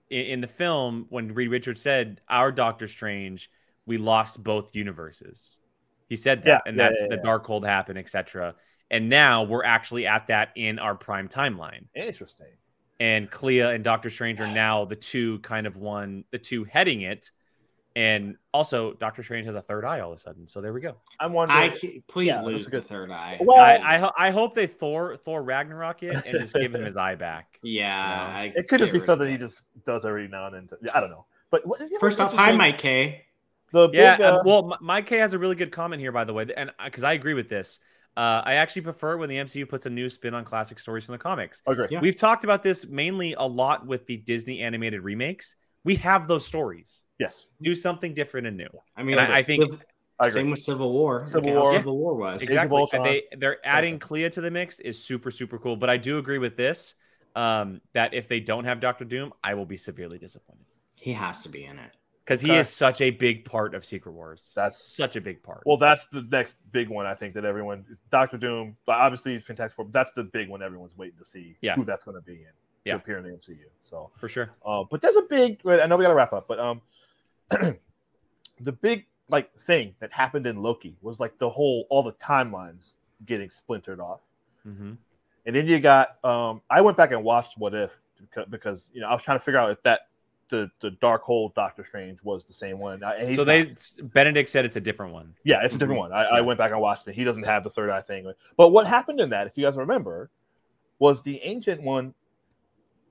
[0.09, 3.49] in, in the film when Reed Richards said our Doctor Strange,
[3.85, 5.57] we lost both universes.
[6.09, 7.21] He said that, Yeah, and yeah, that's yeah, the yeah.
[7.23, 8.55] Darkhold happened, etc.
[8.91, 11.85] And now we're actually at that in our prime timeline.
[11.95, 12.47] interesting.
[12.99, 17.01] And Clea and Doctor Strange are now the two kind of one, the two heading
[17.01, 17.31] it.
[17.95, 20.47] And also, Doctor Strange has a third eye all of a sudden.
[20.47, 20.97] So there we go.
[21.19, 21.72] I'm wondering.
[21.72, 23.38] I ca- please Yeah, lose the third eye.
[23.41, 26.95] well, I, I, I hope they Thor Thor Ragnarok it and just give him his
[26.95, 27.59] eye back.
[27.63, 28.13] yeah, No.
[28.38, 30.80] I it could just be something he just does every now and then.
[30.84, 31.26] yeah, I don't know.
[31.49, 33.26] But what, First off, hi, Mike K.
[33.73, 36.23] The Yeah, big, uh, um, well, Mike K has a really good comment here, by
[36.26, 37.80] the way, and because I agree with this.
[38.17, 41.13] Uh, I actually prefer when the MCU puts a new spin on classic stories from
[41.13, 41.61] the comics.
[41.65, 41.88] agree.
[41.89, 42.01] Yeah.
[42.01, 45.55] We've talked about this mainly a lot with the Disney animated remakes.
[45.83, 47.03] We have those stories.
[47.19, 48.67] Yes, Do something different and new.
[48.95, 49.81] I mean, And I- I think- Civ-
[50.19, 51.25] I same with Civil War.
[51.25, 51.75] Civil Look how War.
[51.77, 52.43] Civil War was.
[52.43, 52.77] Exactly.
[52.79, 53.03] Ultron.
[53.03, 55.75] They they're adding Clea to the mix is super super cool.
[55.75, 56.93] But I do agree with this.
[57.35, 60.65] Um, that if they don't have Doctor Doom, I will be severely disappointed
[60.95, 61.91] He has to be in it.
[62.31, 62.59] Because he Okay.
[62.59, 64.53] is such a big part of Secret Wars.
[64.55, 65.63] That's such a big part.
[65.65, 67.05] well, that's the next big one.
[67.05, 69.85] I think that everyone, Doctor Doom, but obviously Fantastic Four.
[69.85, 70.61] but That's the big one.
[70.63, 71.75] Everyone's waiting to see Yeah.
[71.75, 72.47] who that's going to be in
[72.85, 72.93] Yeah.
[72.93, 73.65] to appear in the MCU.
[73.81, 74.51] So, for sure.
[74.65, 75.59] uh, but there's a big.
[75.65, 76.81] I know we got to wrap up, but um,
[78.61, 82.95] the big like thing that happened in Loki was like the whole all the timelines
[83.25, 84.19] getting splintered off.
[84.63, 84.93] hmm
[85.45, 89.01] And then you got um I went back and watched What If because, because you
[89.01, 90.07] know I was trying to figure out if that
[90.51, 93.01] the the Darkhold Doctor Strange was the same one.
[93.19, 93.45] He's So not.
[93.99, 95.33] they Benedict said it's a different one.
[95.43, 96.13] yeah, it's a different one.
[96.13, 97.15] I, I went back and watched it.
[97.15, 98.31] He doesn't have the third eye thing.
[98.57, 100.29] But what happened in that, if you guys remember,
[100.99, 102.13] was the ancient one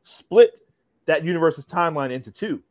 [0.04, 0.60] split
[1.06, 2.62] that universe's timeline into two.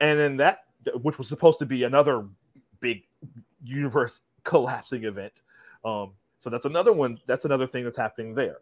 [0.00, 0.64] And then that
[1.02, 2.26] which was supposed to be another
[2.80, 3.02] big
[3.62, 5.32] universe collapsing event.
[5.84, 7.18] Um, so that's another one.
[7.26, 8.58] That's another thing that's happening there.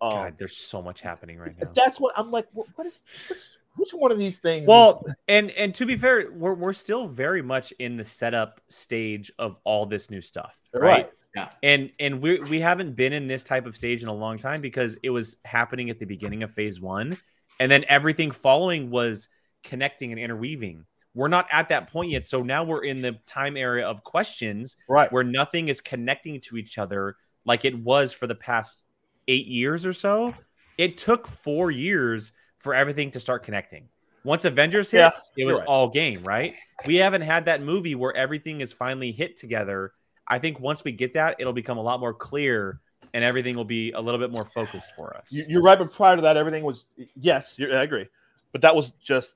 [0.00, 1.70] Um, God, there's so much happening right now.
[1.74, 2.46] that's what I'm like.
[2.52, 3.38] What, what is which,
[3.78, 4.66] which one of these things?
[4.66, 9.30] Well, and and to be fair, we're we're still very much in the setup stage
[9.38, 11.10] of all this new stuff, right?
[11.36, 11.54] right.
[11.62, 14.60] And and we we haven't been in this type of stage in a long time
[14.60, 17.16] because it was happening at the beginning of phase one,
[17.60, 19.28] and then everything following was
[19.62, 20.84] connecting and interweaving.
[21.14, 24.76] We're not at that point yet, so now we're in the time area of questions
[24.88, 25.10] Right.
[25.12, 28.82] where nothing is connecting to each other like it was for the past
[29.26, 30.34] eight years or so.
[30.76, 33.88] It took four years for everything to start connecting.
[34.24, 35.66] Once Avengers hit, Yeah, it was right.
[35.66, 36.56] all game, right?
[36.86, 39.92] We haven't had that movie where everything is finally hit together.
[40.26, 42.80] I think once we get that, it'll become a lot more clear
[43.14, 45.28] and everything will be a little bit more focused for us.
[45.32, 46.84] You- You're right, but prior to that, everything was
[47.18, 47.54] yes.
[47.56, 48.06] You're, I agree,
[48.52, 49.34] but that was just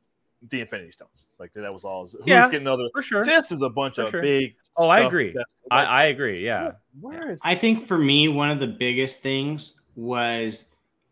[0.51, 1.27] the Infinity Stones.
[1.39, 2.09] Like that was all.
[2.09, 2.51] Who's Yeah.
[2.51, 2.89] getting other?
[2.93, 3.25] for sure.
[3.25, 4.21] This is a bunch For of sure.
[4.23, 4.57] big.
[4.77, 5.29] Oh, I agree.
[5.29, 6.45] that's- I, I agree.
[6.45, 6.73] Yeah.
[7.01, 7.41] Where is?
[7.45, 10.67] I think for me, one of the biggest things was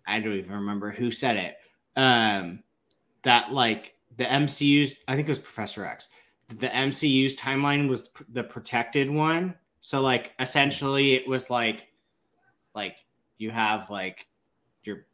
[0.06, 1.56] I don't even remember who said it.
[1.96, 2.62] Um,
[3.22, 6.10] that like the MCU's, I think it was Professor X.
[6.48, 9.54] The MCU's timeline was the protected one.
[9.80, 11.88] So like essentially, it was like,
[12.74, 12.96] like
[13.38, 14.26] you have like
[14.84, 15.06] your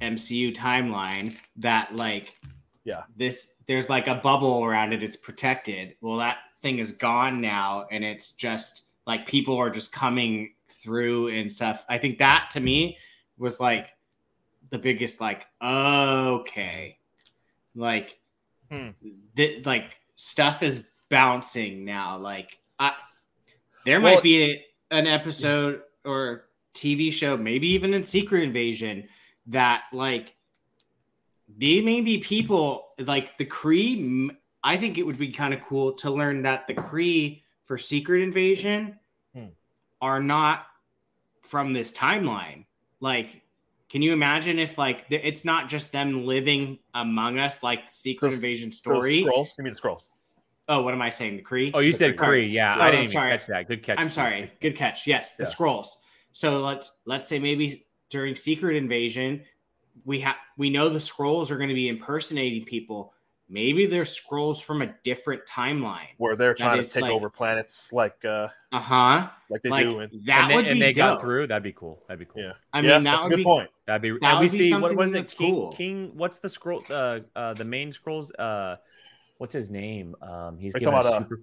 [0.00, 2.34] MCU timeline that like
[2.84, 3.02] Yeah.
[3.16, 7.86] this there's like a bubble around it it's protected well that thing is gone now
[7.90, 12.60] and it's just like people are just coming through and stuff i think that to
[12.60, 12.98] me
[13.38, 13.93] was like
[14.74, 16.98] the biggest like okay
[17.76, 18.18] like
[18.70, 18.88] Hmm.
[19.36, 22.92] th- like stuff is bouncing now like i
[23.84, 29.08] there Well- might be a, an episode or tv show maybe even in secret invasion
[29.46, 30.34] that like
[31.56, 34.30] they may be people like the Kree.
[34.64, 38.22] I think it would be kind of cool to learn that the Kree for Secret
[38.22, 38.98] Invasion
[39.34, 39.48] Hmm.
[40.00, 40.66] are not
[41.42, 42.64] from this timeline.
[42.98, 43.42] Like,
[43.94, 47.94] can you imagine if like th- it's not just them living among us, like the
[47.94, 49.22] Secret Those- Invasion Those story?
[49.22, 49.50] Skrulls.
[49.56, 50.00] You mean the Skrulls?
[50.68, 51.36] Oh, what am I saying?
[51.36, 51.70] The Kree?
[51.72, 52.48] Oh, you said Sorry.
[52.48, 52.50] Kree.
[52.50, 52.74] Yeah.
[52.76, 53.30] Oh, I didn't even sorry.
[53.30, 53.68] catch that.
[53.68, 54.00] Good catch.
[54.00, 54.50] I'm sorry.
[54.60, 55.06] Good catch.
[55.06, 55.50] Yes, the Yeah.
[55.50, 55.86] Skrulls.
[56.32, 59.44] So let's let's say maybe during Secret Invasion,
[60.04, 63.13] we have we know the Skrulls are going to be impersonating people.
[63.54, 66.08] Maybe they're Skrulls from a different timeline.
[66.18, 69.28] Where they're trying to take like- over planets like uh Uh huh.
[69.48, 70.00] like they Like do.
[70.00, 71.04] In, that and they, would and be they dope.
[71.18, 71.46] got through.
[71.46, 72.02] That'd be cool.
[72.08, 72.42] That'd be cool.
[72.42, 72.52] yeah.
[72.72, 73.70] I yeah, mean, that that's a would good be point.
[73.86, 74.10] That'd be.
[74.10, 75.14] That and we would be see what something what is it?
[75.14, 75.54] that's King.
[75.54, 75.72] cool.
[75.72, 76.10] King.
[76.16, 76.90] What's the Skrull?
[76.90, 78.32] Uh, uh, the main Skrulls.
[78.38, 78.76] Uh,
[79.38, 80.16] what's his name?
[80.20, 81.40] Um, he's Are you given a talking about, uh, super,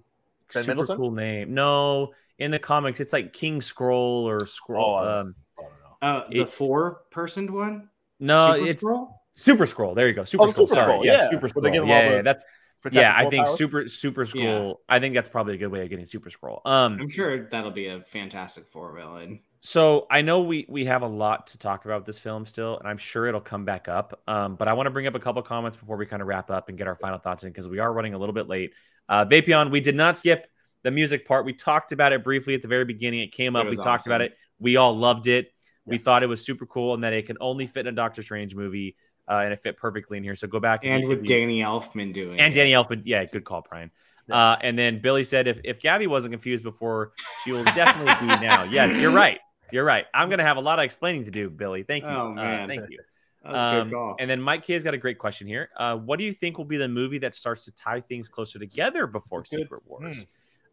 [0.53, 1.53] Ben super cool name.
[1.53, 4.79] No, in the comics, it's like King Skrull or Skrull.
[4.81, 5.97] Oh, um, I don't know.
[6.01, 7.87] Uh, the It- four-personed one.
[8.19, 9.13] No, Super it's Skrull?
[9.33, 9.95] Super Skrull.
[9.95, 10.23] There you go.
[10.23, 10.53] Super Oh, Skrull.
[10.53, 10.93] Super Sorry.
[10.99, 11.29] Skrull, yeah, yeah.
[11.29, 11.63] Super Skrull.
[11.65, 12.43] Yeah, give them all yeah, yeah, that's
[12.91, 13.13] yeah.
[13.15, 13.57] I think powers?
[13.57, 14.43] Super Super Yeah.
[14.43, 14.75] Skrull.
[14.89, 16.61] I think that's probably a good way of getting Super Skrull.
[16.65, 19.41] Um, I'm sure that'll be a Fantastic Four villain.
[19.61, 22.87] so I know we we have a lot to talk about this film still, and
[22.87, 24.19] I'm sure it'll come back up.
[24.27, 26.49] Um, but I want to bring up a couple comments before we kind of wrap
[26.51, 28.73] up and get our final thoughts in because we are running a little bit late.
[29.07, 30.47] Uh, Vapion, we did not skip
[30.83, 31.45] the music part.
[31.45, 33.19] We talked about it briefly at the very beginning.
[33.21, 33.65] It came It up.
[33.65, 34.35] We was talked about it.
[34.59, 35.51] We all loved it.
[35.85, 38.23] We thought it was super cool and that it can only fit in a Doctor
[38.23, 38.95] Strange movie,
[39.27, 40.35] uh, and it fit perfectly in here.
[40.35, 42.57] So go back And you- with Danny Elfman doing and it.
[42.59, 43.01] Danny Elfman.
[43.05, 43.91] Yeah, good call, Brian.
[44.29, 47.11] Uh, and then Billy said, if, if Gabby wasn't confused before,
[47.43, 48.63] she will definitely be now.
[48.71, 49.39] Yes, you're right.
[49.73, 50.05] You're right.
[50.13, 51.83] I'm going to have a lot of explaining to do, Billy.
[51.83, 52.09] Thank you.
[52.09, 52.67] Oh, Uh, man.
[52.69, 52.99] thank you.
[53.43, 54.15] That was a Um, good call.
[54.19, 55.69] and then Mike K has got a great question here.
[55.75, 58.57] Uh, what do you think will be the movie that starts to tie things closer
[58.59, 59.49] together before Good.
[59.57, 59.61] Hmm.
[59.63, 60.27] Secret Wars?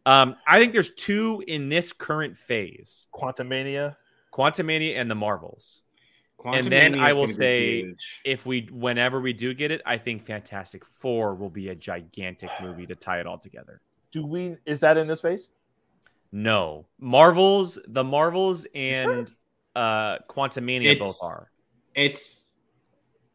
[0.05, 3.95] Um, I think there's two in this current phase Quantumania.
[4.33, 5.81] Quantumania and the Marvels.
[6.39, 8.21] Quantum and then Mania I will say- huge.
[8.23, 12.49] If we, whenever we do get it, I think Fantastic Four will be a gigantic
[12.61, 13.81] movie to tie it all together.
[14.13, 14.55] Do we?
[14.65, 15.49] Is that in this space?
[16.31, 19.29] No, Marvels, the Marvels, and
[19.75, 21.51] uh, Quantumania It's- both are.
[21.93, 22.55] it's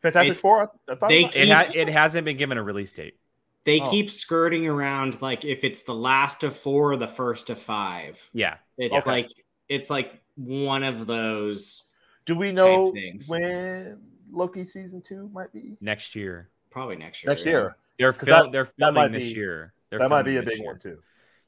[0.00, 0.62] Fantastic It's- Four.
[0.88, 3.18] I, I thought they it was- It, ha- it hasn't been given a release date.
[3.64, 3.90] they Oh.
[3.90, 8.22] keep skirting around like if it's the last of four or the first of five.
[8.32, 9.10] Yeah, It's Okay.
[9.10, 9.30] like
[9.68, 11.84] it's like one of those
[12.26, 12.92] Do we know
[13.28, 13.98] when
[14.32, 15.76] Loki season two might be?
[15.80, 16.48] next year.
[16.70, 17.32] probably next year.
[17.32, 17.50] Next yeah.
[17.52, 17.76] year.
[17.98, 19.72] They're 'Cause fil- that- they're that filming this be- year.
[19.90, 20.70] They're that might filming be a this big year.
[20.72, 20.98] one too.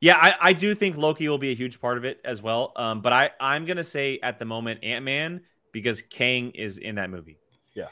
[0.00, 2.72] Yeah, I, I do think Loki will be a huge part of it as well.
[2.76, 5.40] Um, but I I'm gonna say at the moment Ant Man
[5.72, 7.38] because Kang is in that movie,
[7.74, 7.88] Yeah,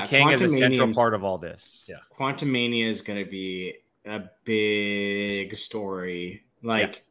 [0.00, 1.84] and Kang is a central part of all this.
[1.88, 1.96] Yeah.
[2.18, 3.74] Quantumania is going to be
[4.06, 6.44] a big story.
[6.62, 7.02] Like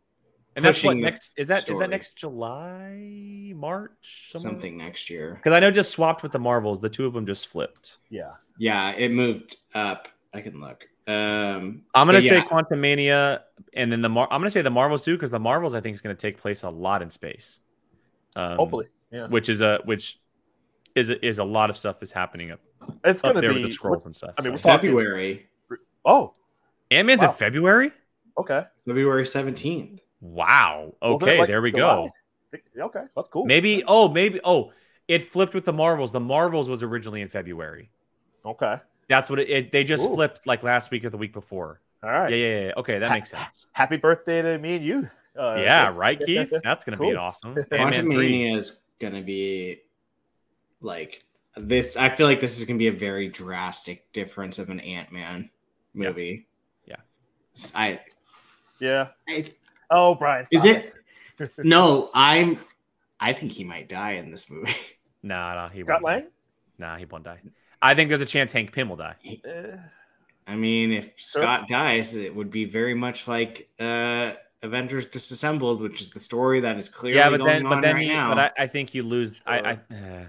[0.56, 1.88] and that's what next is that is that story.
[1.88, 5.36] next July, March, something next year.
[5.36, 7.98] Because I know just swapped with the Marvels, the two of them just flipped.
[8.10, 8.32] Yeah.
[8.58, 10.08] Yeah, it moved up.
[10.34, 10.86] I can look.
[11.08, 13.42] Um, I'm gonna say yeah, Quantumania,
[13.74, 15.94] and then the Mar- I'm gonna say the Marvels too, because the Marvels I think
[15.94, 17.60] is gonna take place a lot in space.
[18.36, 18.88] Um, Hopefully.
[19.12, 19.28] Yeah.
[19.28, 20.20] which is a which
[20.96, 22.60] is a, is a lot of stuff is happening up,
[23.04, 24.34] It's up there be with the Skrulls and stuff.
[24.38, 24.64] I mean, so.
[24.64, 25.48] February,
[26.06, 26.34] Oh,
[26.92, 27.30] Ant Man's wow.
[27.30, 27.92] in February.
[28.38, 28.64] okay.
[28.88, 30.02] February seventeenth.
[30.34, 30.94] Wow.
[31.02, 32.12] Well, Okay, like there we July.
[32.56, 32.62] go.
[32.86, 33.46] Okay, that's cool.
[33.46, 33.84] Maybe.
[33.88, 34.40] Oh, maybe.
[34.44, 34.72] Oh,
[35.08, 36.12] it flipped with the Marvels.
[36.12, 37.90] The Marvels was originally in February.
[38.46, 38.78] Okay.
[39.08, 39.50] That's what it.
[39.50, 40.16] it they just Ooh.
[40.16, 41.82] flipped like last week or the week before.
[42.04, 42.32] All right.
[42.32, 42.72] Yeah, yeah, yeah.
[42.78, 43.68] Okay, that makes sense.
[43.74, 45.10] Happy birthday to me and you.
[45.38, 46.54] Uh, yeah, right, Keith.
[46.64, 47.12] That's gonna be Cool.
[47.12, 47.54] an awesome.
[47.70, 48.16] Quantum Ant-Man 3.
[48.30, 49.82] Mania is gonna be
[50.82, 51.24] like
[51.58, 51.98] this.
[51.98, 55.50] I feel like this is gonna be a very drastic difference of an Ant Man
[55.94, 56.08] Yeah.
[56.08, 56.48] movie.
[56.86, 56.96] Yeah.
[57.74, 58.00] I,
[58.80, 59.08] Yeah.
[59.28, 59.52] I
[59.90, 60.48] Oh, Brian.
[60.52, 60.94] is it?
[61.58, 62.60] no, I'm.
[63.20, 64.74] I think he might die in this movie.
[65.24, 66.06] Nah, nah, he Scott won't.
[66.06, 66.12] die.
[66.12, 66.28] Lang?
[66.78, 67.40] Nah, he won't die.
[67.82, 69.16] I think there's a chance Hank Pym will die.
[69.26, 69.76] Eh,
[70.46, 76.00] I mean, if Scott dies, it would be very much like uh, Avengers Disassembled, which
[76.00, 78.10] is the story that is clearly yeah, but going then, on but then right he,
[78.10, 78.30] now.
[78.36, 79.34] but I, I think you lose.
[79.48, 80.26] I, I, uh,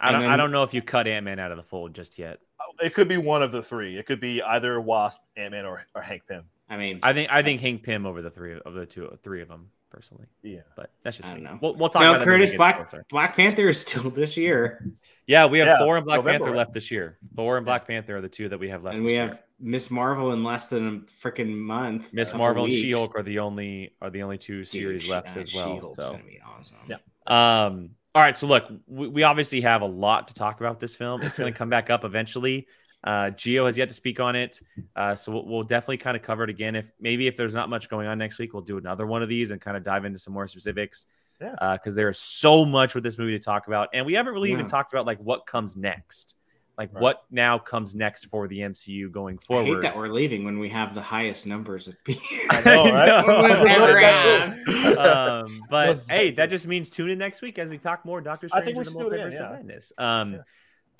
[0.00, 2.18] I don't, I don't know if you cut Ant Man out of the fold just
[2.18, 2.40] yet.
[2.80, 3.96] it could be one of the three.
[3.96, 6.42] It could be either Wasp, Ant Man, or, or Hank Pym.
[6.68, 9.42] I mean, I think, I think Hank Pym over the three of the two, three
[9.42, 10.26] of them personally.
[10.42, 10.60] Yeah.
[10.74, 11.42] But that's just I me.
[11.42, 11.58] don't know.
[11.60, 13.04] We'll, we'll talk no, about that Curtis Black closer.
[13.10, 14.86] Black Panther is still this year,
[15.26, 17.18] Yeah, we have Yeah, Thor and Black November, Panther left this year.
[17.36, 18.96] Thor and Black Panther are the two that we have left.
[18.96, 19.28] and this we year.
[19.28, 22.12] have Miss Marvel in less than a freaking month.
[22.14, 22.72] Miss couple Marvel and.
[22.72, 25.76] She Hulk are the only are the only two series She- left uh, as well.
[25.76, 26.76] She-Hulk's So gonna be awesome.
[26.88, 26.96] Yeah.
[27.26, 30.94] Um, all right, so look, we, we obviously have a lot to talk about this
[30.94, 31.22] film.
[31.22, 32.66] It's going to come back up eventually.
[33.04, 34.60] Uh, Gio has yet to speak on it,
[34.94, 36.76] uh, so we'll, we'll definitely kind of cover it again.
[36.76, 39.28] If maybe if there's not much going on next week, we'll do another one of
[39.28, 41.06] these and kind of dive into some more specifics.
[41.40, 41.72] Yeah.
[41.76, 44.52] because there is so much with this movie to talk about, and we haven't really
[44.52, 46.36] even talked about like what comes next,
[46.78, 47.02] like Right.
[47.02, 49.66] what now comes next for the MCU going I forward.
[49.66, 52.22] hate that we're leaving when we have the highest numbers of people.
[52.50, 53.26] I know, right?
[53.26, 53.64] know.
[53.66, 54.96] Ever had.
[54.96, 58.48] um, but hey, that just means tune in next week as we talk more Doctor
[58.48, 59.50] Strange think and the should it Multiverse of.
[59.52, 59.92] Madness.
[59.98, 60.38] Um, Yeah.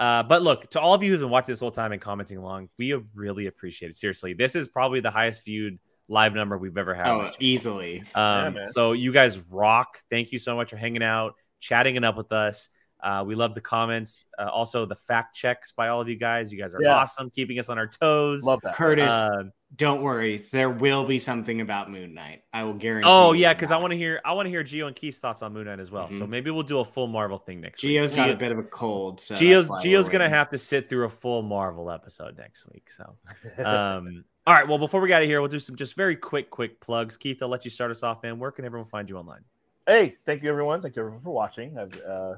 [0.03, 2.37] Uh, but look, to all of you who've been watching this whole time and commenting
[2.37, 3.95] along, we really appreciate it.
[3.95, 7.07] Seriously, this is probably the highest viewed live number we've ever had.
[7.07, 8.03] oh, easily.
[8.17, 8.67] Um, man.
[8.67, 9.99] so you guys rock.
[10.11, 12.69] Thank you so much for hanging out, chatting it up with us.
[13.03, 14.27] Uh, we love the comments.
[14.39, 16.53] Uh, also, the fact checks by all of you guys.
[16.53, 16.95] You guys are Yeah.
[16.97, 18.45] awesome, keeping us on our toes.
[18.45, 18.75] Love that.
[18.77, 20.37] Curtis, Uh, don't worry.
[20.37, 22.43] There will be something about Moon Knight.
[22.53, 23.09] I will guarantee.
[23.11, 25.43] oh yeah, because I want to hear I want to hear Gio and Keith's thoughts
[25.43, 26.11] on Moon Knight as well.
[26.11, 26.29] So Mhm.
[26.29, 28.17] maybe we'll do a full Marvel thing next Gio's week.
[28.17, 29.21] got Gio- a bit of a cold.
[29.21, 30.35] So Gio's Gio's gonna waiting.
[30.37, 32.89] have to sit through a full Marvel episode next week.
[32.91, 33.17] So,
[33.65, 34.69] um, all right.
[34.69, 37.17] Well, before we get out of here, we'll do some just very quick, quick plugs.
[37.17, 38.39] Keith, I'll let you start us off, man.
[38.39, 39.43] Where can everyone find you online?
[39.87, 40.81] Hey, thank you everyone.
[40.81, 41.77] Thank you everyone for watching.
[41.77, 42.35] I've, uh,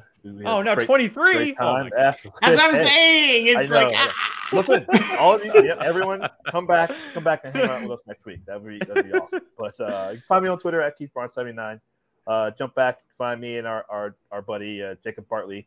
[0.46, 1.34] Oh, a now great- 23.
[1.34, 1.90] great Oh, time.
[1.94, 2.38] my Absolutely.
[2.42, 3.46] That's what I'm saying.
[3.48, 4.48] It's know, like ah.
[4.52, 4.86] Listen,
[5.18, 8.24] all of you, yeah, everyone, come back, come back and hang out with us next
[8.24, 8.44] week.
[8.46, 9.42] That'd be that'd be awesome.
[9.58, 11.80] But uh, you can find me on Twitter at Keith Barnes seventy nine.
[12.26, 15.66] Uh, jump back, find me and our our, our buddy uh, Jacob Bartley.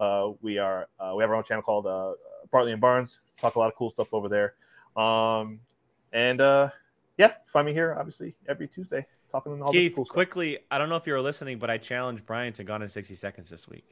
[0.00, 2.14] Uh, we are uh, we have our own channel called uh,
[2.50, 3.20] Bartley and Barnes.
[3.40, 4.54] Talk a lot of cool stuff over there.
[5.00, 5.60] Um,
[6.12, 6.70] and uh,
[7.16, 10.12] yeah, find me here obviously every Tuesday talking all this Keith, cool stuff.
[10.14, 12.88] quickly, I don't know if you were listening, but I challenged Brian to Gone in
[12.88, 13.84] 60 Seconds this week.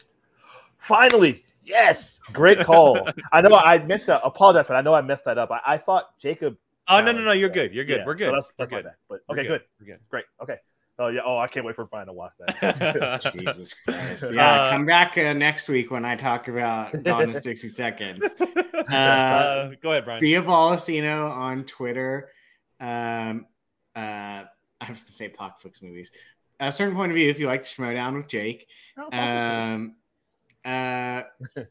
[0.78, 3.08] Finally, yes, great call.
[3.32, 5.50] I know I meant to apologize, but I know I messed that up.
[5.50, 6.56] I, I thought Jacob.
[6.88, 7.32] Oh, no, no, no.
[7.32, 7.54] You're that.
[7.54, 7.74] good.
[7.74, 7.98] You're good.
[7.98, 8.30] Yeah, We're good.
[8.30, 8.84] So that's, We're good.
[8.84, 8.94] bad.
[9.08, 9.62] But okay, good.
[9.80, 9.98] We're good.
[10.08, 10.24] great.
[10.42, 10.56] Okay.
[10.98, 11.20] Oh yeah.
[11.24, 13.32] Oh, I can't wait for Brian to watch that.
[13.34, 14.24] Jesus Christ.
[14.34, 18.34] Yeah, Uh, come back uh, next week when I talk about Gone in 60 Seconds.
[18.38, 20.20] Uh, Uh, go ahead, Brian.
[20.20, 22.28] Be a Volosino on Twitter.
[22.80, 23.46] Um,
[23.96, 24.44] uh,
[24.81, 26.11] I was gonna say Apocalypse movies.
[26.59, 28.66] A certain point of view, if you like the Schmoedown with Jake.
[29.12, 29.97] Um,
[30.65, 31.23] uh,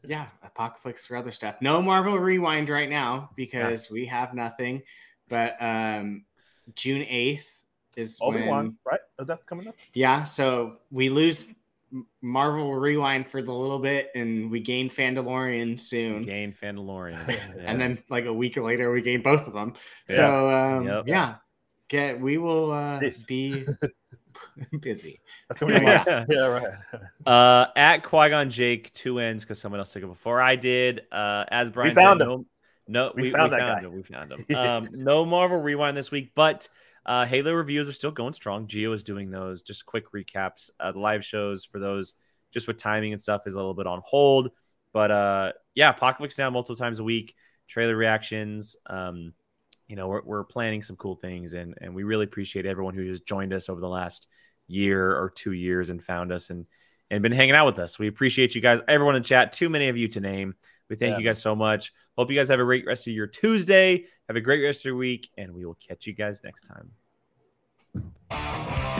[0.04, 1.56] yeah, Apocalypse for other stuff.
[1.60, 4.82] No Marvel Rewind right now because we have nothing.
[5.28, 6.24] But um,
[6.74, 7.64] June eighth
[7.96, 9.00] is Obi when Wan, right?
[9.20, 9.76] Is that coming up?
[9.94, 11.46] yeah, so we lose
[12.20, 17.36] Marvel Rewind for the little bit, and we gain Fandalorian soon, Gain Fandalorian.
[17.64, 19.74] and then like a week later we gain both of them.
[20.08, 20.16] Yeah.
[20.16, 21.04] So um, Yep.
[21.06, 21.34] yeah,
[21.90, 23.66] get we will uh, be
[24.80, 25.20] busy.
[25.60, 26.24] Yeah.
[26.30, 26.74] yeah, right.
[27.26, 31.02] Uh, at Qui Gon Jake, two ends because someone else took it before I did.
[31.12, 32.46] Uh, as Brian we found said, him.
[32.88, 33.86] no, no, We we, we found found, that guy.
[33.88, 33.94] him.
[33.94, 34.46] We found him.
[34.56, 36.68] Um, no Marvel Rewind this week, but
[37.04, 38.66] uh, Halo reviews are still going strong.
[38.66, 39.62] Gio is doing those.
[39.62, 40.70] Just quick recaps.
[40.78, 42.14] Uh, the live shows for those,
[42.52, 44.50] just with timing and stuff, is a little bit on hold.
[44.92, 47.34] But uh, yeah, Apocalypse now multiple times a week.
[47.68, 48.76] Trailer reactions.
[48.86, 49.34] Um,
[49.90, 53.04] you know, we're, we're planning some cool things, and and we really appreciate everyone who
[53.08, 54.28] has joined us over the last
[54.68, 56.66] year or two years and found us and
[57.10, 57.98] and been hanging out with us.
[57.98, 59.50] We appreciate you guys, everyone in chat.
[59.50, 60.54] Too many of you to name.
[60.88, 61.18] We thank Yeah.
[61.18, 61.92] you guys so much.
[62.16, 64.04] Hope you guys have a great rest of your Tuesday.
[64.28, 66.68] Have a great rest of your week, and we will catch you guys next
[68.30, 68.99] time.